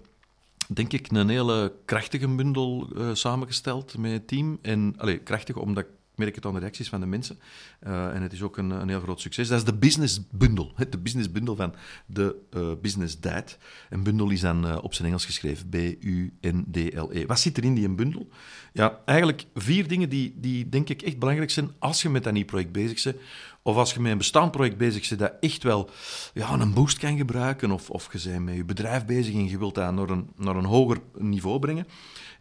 denk 0.68 0.92
ik, 0.92 1.12
een 1.12 1.29
hele 1.29 1.72
krachtige 1.85 2.29
bundel 2.29 2.88
uh, 2.96 3.14
samengesteld 3.14 3.98
met 3.98 4.12
het 4.12 4.29
team. 4.29 4.59
En 4.62 4.94
allee, 4.96 5.18
krachtig 5.18 5.57
omdat 5.57 5.87
merk 6.16 6.35
het 6.35 6.46
aan 6.46 6.55
de 6.55 6.61
reacties 6.61 6.88
van 6.88 7.00
de 7.00 7.07
mensen. 7.07 7.38
Uh, 7.87 8.14
en 8.14 8.22
het 8.22 8.33
is 8.33 8.42
ook 8.42 8.57
een, 8.57 8.70
een 8.70 8.88
heel 8.88 9.00
groot 9.00 9.20
succes. 9.20 9.48
Dat 9.48 9.59
is 9.59 9.64
de 9.64 9.74
business 9.74 10.20
bundle. 10.31 10.70
De 10.90 10.98
business 10.98 11.33
bundle 11.33 11.57
van 11.57 11.74
de 12.07 12.37
uh, 12.57 12.72
Business 12.83 13.20
Dad. 13.20 13.59
Een 13.90 14.03
bundel 14.03 14.31
is 14.31 14.40
dan 14.40 14.66
uh, 14.66 14.79
op 14.83 14.94
zijn 14.94 15.09
Engels 15.09 15.24
geschreven. 15.24 15.68
B-U-N-D-L-E. 15.68 17.27
Wat 17.27 17.40
zit 17.40 17.57
er 17.57 17.64
in 17.64 17.74
die 17.74 17.88
bundel? 17.88 18.29
Ja, 18.72 19.00
eigenlijk 19.05 19.44
vier 19.55 19.88
dingen 19.88 20.09
die, 20.09 20.35
die 20.37 20.68
denk 20.68 20.88
ik 20.88 21.03
echt 21.03 21.18
belangrijk 21.18 21.50
zijn 21.50 21.70
als 21.79 22.03
je 22.03 22.09
met 22.09 22.24
dat 22.24 22.33
nieuw 22.33 22.44
project 22.44 22.72
bezig 22.72 23.03
bent. 23.03 23.16
Of 23.62 23.77
als 23.77 23.94
je 23.94 24.00
met 24.00 24.12
een 24.12 24.18
bestaand 24.18 24.50
project 24.50 24.77
bezig 24.77 25.09
bent 25.09 25.20
dat 25.20 25.33
echt 25.40 25.62
wel 25.62 25.90
ja, 26.35 26.53
een 26.53 26.74
boost 26.74 26.98
kan 26.98 27.16
gebruiken. 27.16 27.70
Of, 27.70 27.90
of 27.90 28.12
je 28.12 28.29
bent 28.29 28.44
met 28.44 28.55
je 28.55 28.64
bedrijf 28.64 29.05
bezig 29.05 29.35
en 29.35 29.48
je 29.48 29.59
wilt 29.59 29.74
dat 29.74 29.94
naar 29.94 30.11
een, 30.11 30.29
naar 30.37 30.57
een 30.57 30.64
hoger 30.64 30.98
niveau 31.18 31.59
brengen. 31.59 31.87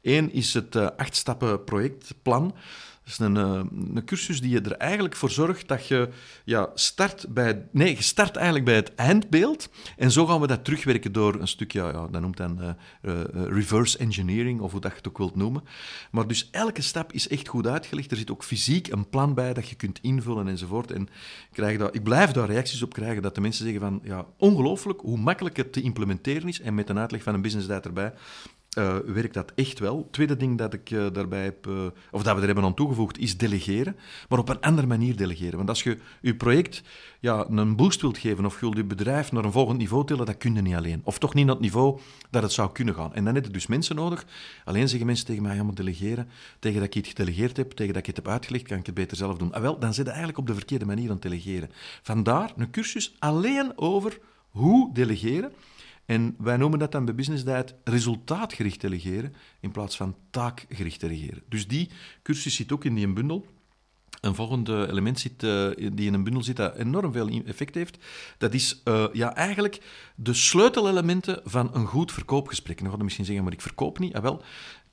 Eén 0.02 0.34
is 0.34 0.54
het 0.54 0.98
acht 0.98 1.16
stappen 1.16 1.64
projectplan. 1.64 2.56
Is 3.06 3.20
een, 3.20 3.38
eh, 3.38 3.62
een 3.96 4.02
cursus 4.06 4.42
die 4.42 4.50
je 4.50 4.62
er 4.62 4.72
eigenlijk 4.72 5.16
voor 5.16 5.30
zorgt 5.30 5.68
dat 5.68 5.88
je 5.88 6.10
ja, 6.44 6.70
start 6.74 7.26
bij... 7.30 7.66
Nee, 7.72 7.96
je 7.96 8.04
start 8.04 8.36
eigenlijk 8.36 8.66
bij 8.66 8.76
het 8.76 8.96
eindbeeld. 8.96 9.70
En 9.98 10.12
zo 10.12 10.26
gaan 10.26 10.42
we 10.42 10.48
dat 10.48 10.64
terugwerken 10.64 11.12
door 11.12 11.36
een 11.40 11.48
stukje, 11.48 11.82
ja, 11.82 12.08
ja 12.12 12.20
noemt 12.20 12.38
dan 12.38 12.62
uh, 12.62 12.70
uh, 13.02 13.22
reverse 13.34 13.98
engineering, 13.98 14.60
of 14.60 14.72
hoe 14.72 14.82
dat 14.82 14.92
je 14.92 14.98
het 14.98 15.08
ook 15.08 15.18
wilt 15.18 15.36
noemen. 15.36 15.64
Maar 16.12 16.28
dus 16.28 16.50
elke 16.52 16.82
stap 16.82 17.14
is 17.14 17.28
echt 17.28 17.48
goed 17.48 17.68
uitgelegd. 17.68 18.12
Er 18.12 18.18
zit 18.18 18.32
ook 18.32 18.44
fysiek 18.44 18.88
een 18.88 19.10
plan 19.10 19.34
bij 19.34 19.54
dat 19.54 19.70
je 19.70 19.76
kunt 19.76 20.00
invullen 20.02 20.48
enzovoort. 20.48 20.92
En 20.92 21.10
krijg 21.52 21.78
dat, 21.78 21.96
ik 21.96 22.04
blijf 22.04 22.32
daar 22.32 22.50
reacties 22.50 22.82
op 22.82 22.94
krijgen 22.94 23.22
dat 23.22 23.36
de 23.36 23.42
mensen 23.42 23.64
zeggen 23.64 23.82
van, 23.82 24.02
ja, 24.04 24.26
ongelooflijk 24.38 25.00
hoe 25.00 25.18
makkelijk 25.18 25.58
het 25.58 25.74
te 25.74 25.82
implementeren 25.82 26.48
is. 26.48 26.62
En 26.62 26.76
met 26.76 26.90
een 26.90 27.00
uitleg 27.00 27.24
van 27.24 27.34
een 27.34 27.42
business 27.42 27.68
erbij, 27.70 28.14
uh, 28.78 28.98
werkt 29.06 29.34
dat 29.34 29.52
echt 29.56 29.80
wel. 29.80 30.08
tweede 30.12 30.38
ding 30.38 30.58
dat 30.58 30.74
ik 30.74 30.90
uh, 30.90 31.06
daarbij 31.14 31.44
heb, 31.44 31.68
uh, 31.68 31.86
of 32.12 32.24
dat 32.24 32.36
we 32.36 32.40
er 32.40 32.46
hebben 32.46 32.64
aan 32.64 32.74
toegevoegd, 32.74 33.18
is 33.18 33.38
delegeren. 33.38 33.96
Maar 34.30 34.40
op 34.40 34.50
een 34.50 34.62
andere 34.62 34.88
manier 34.88 35.16
delegeren. 35.16 35.58
Want 35.58 35.70
als 35.70 35.84
je 35.84 35.98
je 36.22 36.36
project 36.36 36.82
ja, 37.20 37.46
een 37.50 37.76
boost 37.76 38.02
wilt 38.02 38.18
geven 38.18 38.46
of 38.46 38.54
je 38.54 38.60
wilt 38.60 38.76
je 38.76 38.84
bedrijf 38.84 39.32
naar 39.32 39.46
een 39.46 39.52
volgend 39.52 39.78
niveau 39.78 40.06
tillen, 40.06 40.26
dat 40.26 40.38
kun 40.38 40.56
je 40.56 40.62
niet 40.62 40.76
alleen. 40.76 41.02
Of 41.04 41.18
toch 41.18 41.34
niet 41.34 41.46
naar 41.46 41.54
het 41.54 41.64
niveau 41.64 42.00
dat 42.30 42.44
het 42.44 42.52
zou 42.52 42.72
kunnen 42.72 42.96
gaan. 42.96 43.14
En 43.14 43.26
dan 43.26 43.36
heb 43.36 43.46
je 43.46 43.52
dus 43.52 43.68
mensen 43.68 43.96
nodig. 43.96 44.26
Alleen 44.66 44.90
zeggen 44.90 45.08
mensen 45.08 45.26
tegen 45.26 45.44
mij, 45.44 45.56
ja, 45.56 45.64
delegeren. 45.74 46.28
Tegen 46.60 46.80
dat 46.80 46.88
ik 46.88 46.96
iets 46.96 47.10
gedelegeerd 47.10 47.58
heb, 47.58 47.72
tegen 47.72 47.94
dat 47.94 48.02
ik 48.02 48.08
het 48.08 48.16
heb 48.16 48.28
uitgelegd, 48.28 48.68
kan 48.68 48.78
ik 48.78 48.86
het 48.86 48.96
beter 48.96 49.18
zelf 49.18 49.38
doen. 49.38 49.54
Ah, 49.54 49.62
wel, 49.62 49.80
dan 49.80 49.94
zit 49.94 50.06
je 50.06 50.12
eigenlijk 50.12 50.40
op 50.40 50.48
de 50.48 50.54
verkeerde 50.54 50.86
manier 50.86 51.06
aan 51.06 51.14
het 51.14 51.22
delegeren. 51.22 51.70
Vandaar 52.02 52.54
een 52.58 52.72
cursus 52.72 53.16
alleen 53.20 53.72
over 53.76 54.20
hoe 54.50 54.94
delegeren. 54.94 55.52
En 56.06 56.36
wij 56.38 56.58
noemen 56.58 56.80
dat 56.80 56.92
dan 56.92 57.06
bij 57.06 57.16
Business 57.16 57.44
Diet 57.44 57.76
resultaatgericht 57.84 58.82
delegeren 58.82 59.34
in 59.60 59.72
plaats 59.72 59.98
van 59.98 60.16
taakgericht 60.30 61.00
delegeren. 61.00 61.44
Dus 61.50 61.68
die 61.68 61.90
cursus 62.24 62.56
zit 62.56 62.72
ook 62.72 62.86
in 62.86 62.96
die 62.96 63.14
bundel. 63.14 63.46
Een 64.22 64.36
volgende 64.36 64.88
element 64.90 65.20
zit, 65.20 65.44
uh, 65.44 65.70
die 65.76 66.08
in 66.08 66.14
een 66.14 66.24
bundel 66.24 66.44
zit 66.44 66.56
dat 66.56 66.76
enorm 66.76 67.12
veel 67.12 67.30
effect 67.46 67.76
heeft. 67.76 67.98
Dat 68.38 68.54
is 68.54 68.82
uh, 68.86 69.06
ja, 69.14 69.36
eigenlijk 69.36 69.82
de 70.16 70.34
sleutelelementen 70.34 71.42
van 71.44 71.70
een 71.74 71.86
goed 71.86 72.12
verkoopgesprek. 72.12 72.80
Dan 72.80 72.90
ga 72.92 72.98
je 72.98 73.04
misschien 73.04 73.26
zeggen, 73.26 73.44
maar 73.44 73.54
ik 73.54 73.62
verkoop 73.62 74.00
niet. 74.00 74.14
Ah, 74.14 74.22
wel, 74.22 74.42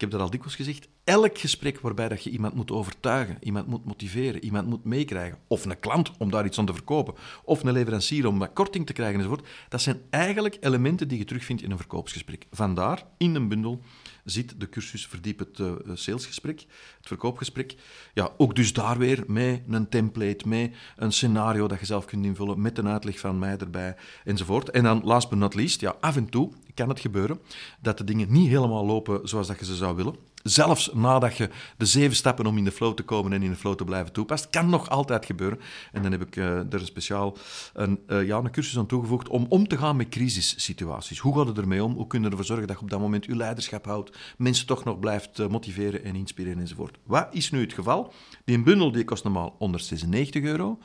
ik 0.01 0.07
heb 0.11 0.19
dat 0.19 0.25
al 0.25 0.31
dikwijls 0.31 0.57
gezegd. 0.57 0.89
Elk 1.05 1.39
gesprek 1.39 1.81
waarbij 1.81 2.09
dat 2.09 2.25
je 2.25 2.31
iemand 2.31 2.55
moet 2.55 2.71
overtuigen, 2.71 3.37
iemand 3.41 3.67
moet 3.67 3.85
motiveren, 3.85 4.45
iemand 4.45 4.69
moet 4.69 4.85
meekrijgen, 4.85 5.39
of 5.47 5.65
een 5.65 5.79
klant 5.81 6.11
om 6.19 6.31
daar 6.31 6.45
iets 6.45 6.59
aan 6.59 6.67
te 6.67 6.73
verkopen, 6.73 7.15
of 7.45 7.63
een 7.63 7.73
leverancier 7.73 8.27
om 8.27 8.39
wat 8.39 8.53
korting 8.53 8.87
te 8.87 8.93
krijgen 8.93 9.17
enzovoort, 9.17 9.47
dat 9.69 9.83
zijn 9.83 10.01
eigenlijk 10.11 10.57
elementen 10.61 11.09
die 11.09 11.19
je 11.19 11.25
terugvindt 11.25 11.63
in 11.63 11.71
een 11.71 11.77
verkoopsgesprek. 11.77 12.47
Vandaar, 12.51 13.03
in 13.17 13.35
een 13.35 13.49
bundel, 13.49 13.81
zit 14.25 14.61
de 14.61 14.69
cursus 14.69 15.07
Verdiep 15.07 15.39
het 15.39 15.59
uh, 15.59 15.73
salesgesprek, 15.95 16.61
het 16.97 17.07
verkoopgesprek. 17.07 17.75
Ja, 18.15 18.31
ook 18.37 18.55
dus 18.55 18.73
daar 18.73 18.99
weer 18.99 19.25
met 19.27 19.63
een 19.69 19.89
template, 19.89 20.49
met 20.49 20.75
een 20.97 21.13
scenario 21.13 21.69
dat 21.69 21.81
je 21.81 21.87
zelf 21.87 22.05
kunt 22.05 22.25
invullen, 22.25 22.61
met 22.61 22.79
een 22.79 22.89
uitleg 22.89 23.21
van 23.21 23.39
mij 23.39 23.57
erbij, 23.57 23.97
enzovoort. 24.25 24.71
En 24.71 24.83
dan, 24.83 25.01
last 25.05 25.29
but 25.29 25.39
not 25.39 25.55
least, 25.55 25.81
ja, 25.81 25.97
af 26.01 26.17
en 26.17 26.29
toe 26.29 26.53
kan 26.75 26.89
het 26.89 27.01
gebeuren 27.01 27.41
dat 27.81 27.99
de 27.99 28.05
dingen 28.05 28.33
niet 28.33 28.49
helemaal 28.49 28.87
lopen 28.87 29.29
zoals 29.29 29.47
dat 29.47 29.59
je 29.59 29.65
ze 29.65 29.77
zou 29.77 29.97
willen. 29.97 30.15
Zelfs 30.43 30.91
nadat 30.93 31.37
je 31.37 31.51
de 31.77 31.87
zeven 31.87 32.17
stappen 32.17 32.47
om 32.47 32.59
in 32.59 32.65
de 32.65 32.73
flow 32.73 32.95
te 32.95 33.03
komen 33.03 33.33
en 33.33 33.43
in 33.43 33.51
de 33.51 33.57
flow 33.57 33.75
te 33.75 33.85
blijven 33.85 34.13
toepast, 34.13 34.51
kan 34.51 34.69
nog 34.69 34.89
altijd 34.89 35.27
gebeuren. 35.27 35.61
En 35.93 36.03
dan 36.03 36.13
heb 36.13 36.23
ik 36.23 36.37
uh, 36.37 36.73
er 36.73 36.81
speciaal 36.81 37.37
een, 37.73 38.01
uh, 38.07 38.27
ja, 38.27 38.37
een 38.37 38.51
cursus 38.51 38.79
aan 38.79 38.87
toegevoegd 38.87 39.29
om 39.29 39.47
om 39.49 39.69
te 39.69 39.79
gaan 39.79 39.97
met 39.97 40.09
crisissituaties. 40.09 41.19
Hoe 41.19 41.37
gaat 41.37 41.47
het 41.47 41.59
ermee 41.59 41.85
om? 41.85 41.93
Hoe 41.95 42.07
kun 42.07 42.23
je 42.23 42.29
ervoor 42.29 42.45
zorgen 42.45 42.67
dat 42.67 42.77
je 42.77 42.83
op 42.83 42.91
dat 42.91 43.01
moment 43.01 43.25
je 43.25 43.37
leiderschap 43.37 43.85
houdt, 43.85 44.17
mensen 44.37 44.67
toch 44.67 44.85
nog 44.85 44.99
blijft 44.99 45.39
uh, 45.39 45.47
motiveren 45.47 46.05
en 46.05 46.15
inspireren 46.15 46.61
enzovoort. 46.61 46.99
Wat 47.05 47.29
is 47.31 47.51
nu 47.51 47.61
het 47.61 47.73
geval? 47.73 48.13
Die 48.45 48.63
bundel 48.63 48.93
die 48.93 49.05
kost 49.05 49.25
normaal 49.25 49.55
196 49.59 50.43
euro. 50.43 50.79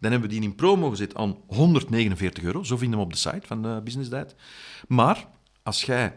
Dan 0.00 0.10
hebben 0.10 0.28
we 0.30 0.34
die 0.34 0.44
in 0.44 0.54
promo 0.54 0.90
gezet 0.90 1.14
aan 1.14 1.36
149 1.46 2.44
euro. 2.44 2.62
Zo 2.62 2.76
vinden 2.76 2.98
we 2.98 3.04
op 3.04 3.12
de 3.12 3.18
site 3.18 3.46
van 3.46 3.84
Business 3.84 4.10
Diet. 4.10 4.34
Maar 4.88 5.26
als 5.62 5.82
jij 5.82 6.14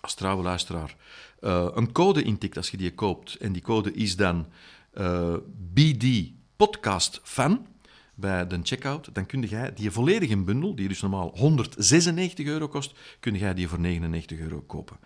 als 0.00 0.14
trouwe 0.14 0.42
luisteraar 0.42 0.96
uh, 1.40 1.66
een 1.74 1.92
code 1.92 2.22
intikt 2.22 2.56
als 2.56 2.70
je 2.70 2.76
die 2.76 2.94
koopt, 2.94 3.34
en 3.34 3.52
die 3.52 3.62
code 3.62 3.92
is 3.92 4.16
dan 4.16 4.46
uh, 4.94 5.34
BD 5.72 6.30
Podcast 6.56 7.20
Fan 7.22 7.66
bij 8.14 8.46
de 8.46 8.60
checkout, 8.62 9.08
dan 9.12 9.26
kun 9.26 9.42
jij 9.42 9.72
die 9.74 9.90
volledige 9.90 10.36
bundel, 10.36 10.74
die 10.74 10.88
dus 10.88 11.00
normaal 11.00 11.32
196 11.34 12.46
euro 12.46 12.68
kost, 12.68 12.94
kun 13.20 13.34
jij 13.34 13.54
die 13.54 13.68
voor 13.68 13.80
99 13.80 14.38
euro 14.38 14.60
kopen. 14.60 14.96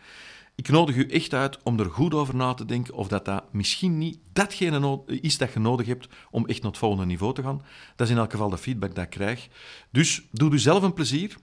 Ik 0.56 0.68
nodig 0.68 0.96
u 0.96 1.08
echt 1.08 1.34
uit 1.34 1.62
om 1.62 1.78
er 1.80 1.90
goed 1.90 2.14
over 2.14 2.36
na 2.36 2.54
te 2.54 2.64
denken 2.64 2.94
of 2.94 3.08
dat, 3.08 3.24
dat 3.24 3.52
misschien 3.52 3.98
niet 3.98 4.18
datgene 4.32 5.02
is 5.06 5.38
dat 5.38 5.52
je 5.52 5.58
nodig 5.58 5.86
hebt 5.86 6.08
om 6.30 6.46
echt 6.46 6.62
naar 6.62 6.70
het 6.70 6.80
volgende 6.80 7.06
niveau 7.06 7.34
te 7.34 7.42
gaan. 7.42 7.62
Dat 7.96 8.06
is 8.06 8.12
in 8.12 8.18
elk 8.18 8.30
geval 8.30 8.50
de 8.50 8.58
feedback 8.58 8.94
dat 8.94 9.04
ik 9.04 9.10
krijg. 9.10 9.48
Dus 9.90 10.22
doe 10.30 10.52
u 10.52 10.58
zelf 10.58 10.82
een 10.82 10.92
plezier. 10.92 11.36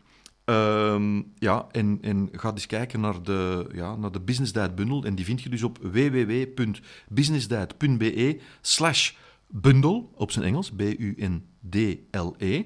Um, 0.46 1.34
ja, 1.38 1.68
en, 1.72 1.98
en 2.02 2.30
ga 2.32 2.52
eens 2.52 2.66
kijken 2.66 3.00
naar 3.00 3.24
de, 3.24 3.70
ja, 3.74 3.96
naar 3.96 4.12
de 4.12 4.20
Business 4.20 4.54
Diet 4.54 4.76
bundel. 4.76 5.04
En 5.04 5.16
die 5.16 5.26
vind 5.26 5.42
je 5.42 5.50
dus 5.50 5.64
op 5.64 5.78
www.businessdiet.be 5.78 8.40
slash 8.62 9.12
bundel, 9.48 10.12
op 10.16 10.32
zijn 10.32 10.46
Engels, 10.46 10.72
B-U-N-D-L-E. 10.72 12.64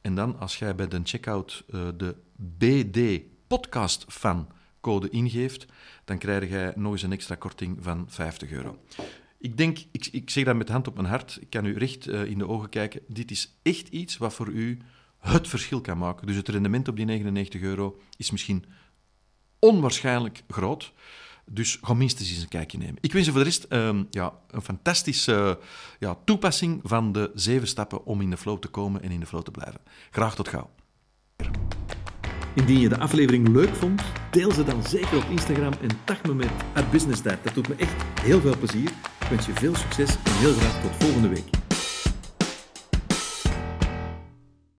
En 0.00 0.14
dan, 0.14 0.38
als 0.38 0.58
jij 0.58 0.74
bij 0.74 0.88
de 0.88 1.00
checkout 1.04 1.64
uh, 1.70 1.88
de 1.96 2.16
BD 2.36 3.20
podcast 3.46 4.04
fan 4.08 4.48
code 4.80 5.10
ingeeft, 5.10 5.66
dan 6.04 6.18
krijg 6.18 6.48
jij 6.48 6.72
nog 6.76 6.92
eens 6.92 7.02
een 7.02 7.12
extra 7.12 7.34
korting 7.34 7.78
van 7.80 8.04
50 8.08 8.50
euro. 8.50 8.78
Ik 9.38 9.56
denk, 9.56 9.78
ik, 9.90 10.08
ik 10.12 10.30
zeg 10.30 10.44
dat 10.44 10.56
met 10.56 10.66
de 10.66 10.72
hand 10.72 10.88
op 10.88 10.94
mijn 10.94 11.06
hart, 11.06 11.38
ik 11.40 11.50
kan 11.50 11.64
u 11.64 11.78
recht 11.78 12.08
uh, 12.08 12.24
in 12.24 12.38
de 12.38 12.48
ogen 12.48 12.68
kijken, 12.68 13.00
dit 13.08 13.30
is 13.30 13.58
echt 13.62 13.88
iets 13.88 14.16
wat 14.16 14.34
voor 14.34 14.48
u 14.48 14.78
het 15.22 15.48
verschil 15.48 15.80
kan 15.80 15.98
maken. 15.98 16.26
Dus 16.26 16.36
het 16.36 16.48
rendement 16.48 16.88
op 16.88 16.96
die 16.96 17.04
99 17.04 17.60
euro 17.60 18.00
is 18.16 18.30
misschien 18.30 18.64
onwaarschijnlijk 19.58 20.42
groot. 20.48 20.92
Dus 21.50 21.78
ga 21.82 21.94
minstens 21.94 22.30
eens 22.30 22.42
een 22.42 22.48
kijkje 22.48 22.78
nemen. 22.78 22.96
Ik 23.00 23.12
wens 23.12 23.24
je 23.26 23.32
voor 23.32 23.40
de 23.40 23.46
rest 23.46 23.66
um, 23.68 24.06
ja, 24.10 24.32
een 24.50 24.62
fantastische 24.62 25.58
ja, 25.98 26.16
toepassing 26.24 26.80
van 26.82 27.12
de 27.12 27.30
zeven 27.34 27.68
stappen 27.68 28.04
om 28.04 28.20
in 28.20 28.30
de 28.30 28.36
flow 28.36 28.58
te 28.58 28.68
komen 28.68 29.02
en 29.02 29.10
in 29.10 29.20
de 29.20 29.26
flow 29.26 29.42
te 29.42 29.50
blijven. 29.50 29.80
Graag 30.10 30.34
tot 30.34 30.48
gauw. 30.48 30.70
Indien 32.54 32.80
je 32.80 32.88
de 32.88 32.98
aflevering 32.98 33.48
leuk 33.48 33.74
vond, 33.74 34.02
deel 34.30 34.52
ze 34.52 34.64
dan 34.64 34.82
zeker 34.82 35.16
op 35.16 35.30
Instagram 35.30 35.72
en 35.72 35.90
tag 36.04 36.22
me 36.22 36.34
met 36.34 36.50
@businessdad. 36.90 37.44
Dat 37.44 37.54
doet 37.54 37.68
me 37.68 37.74
echt 37.74 38.02
heel 38.20 38.40
veel 38.40 38.58
plezier. 38.58 38.90
Ik 39.20 39.28
wens 39.30 39.46
je 39.46 39.52
veel 39.52 39.74
succes 39.74 40.16
en 40.24 40.32
heel 40.32 40.52
graag 40.52 40.82
tot 40.82 41.04
volgende 41.04 41.28
week. 41.28 41.61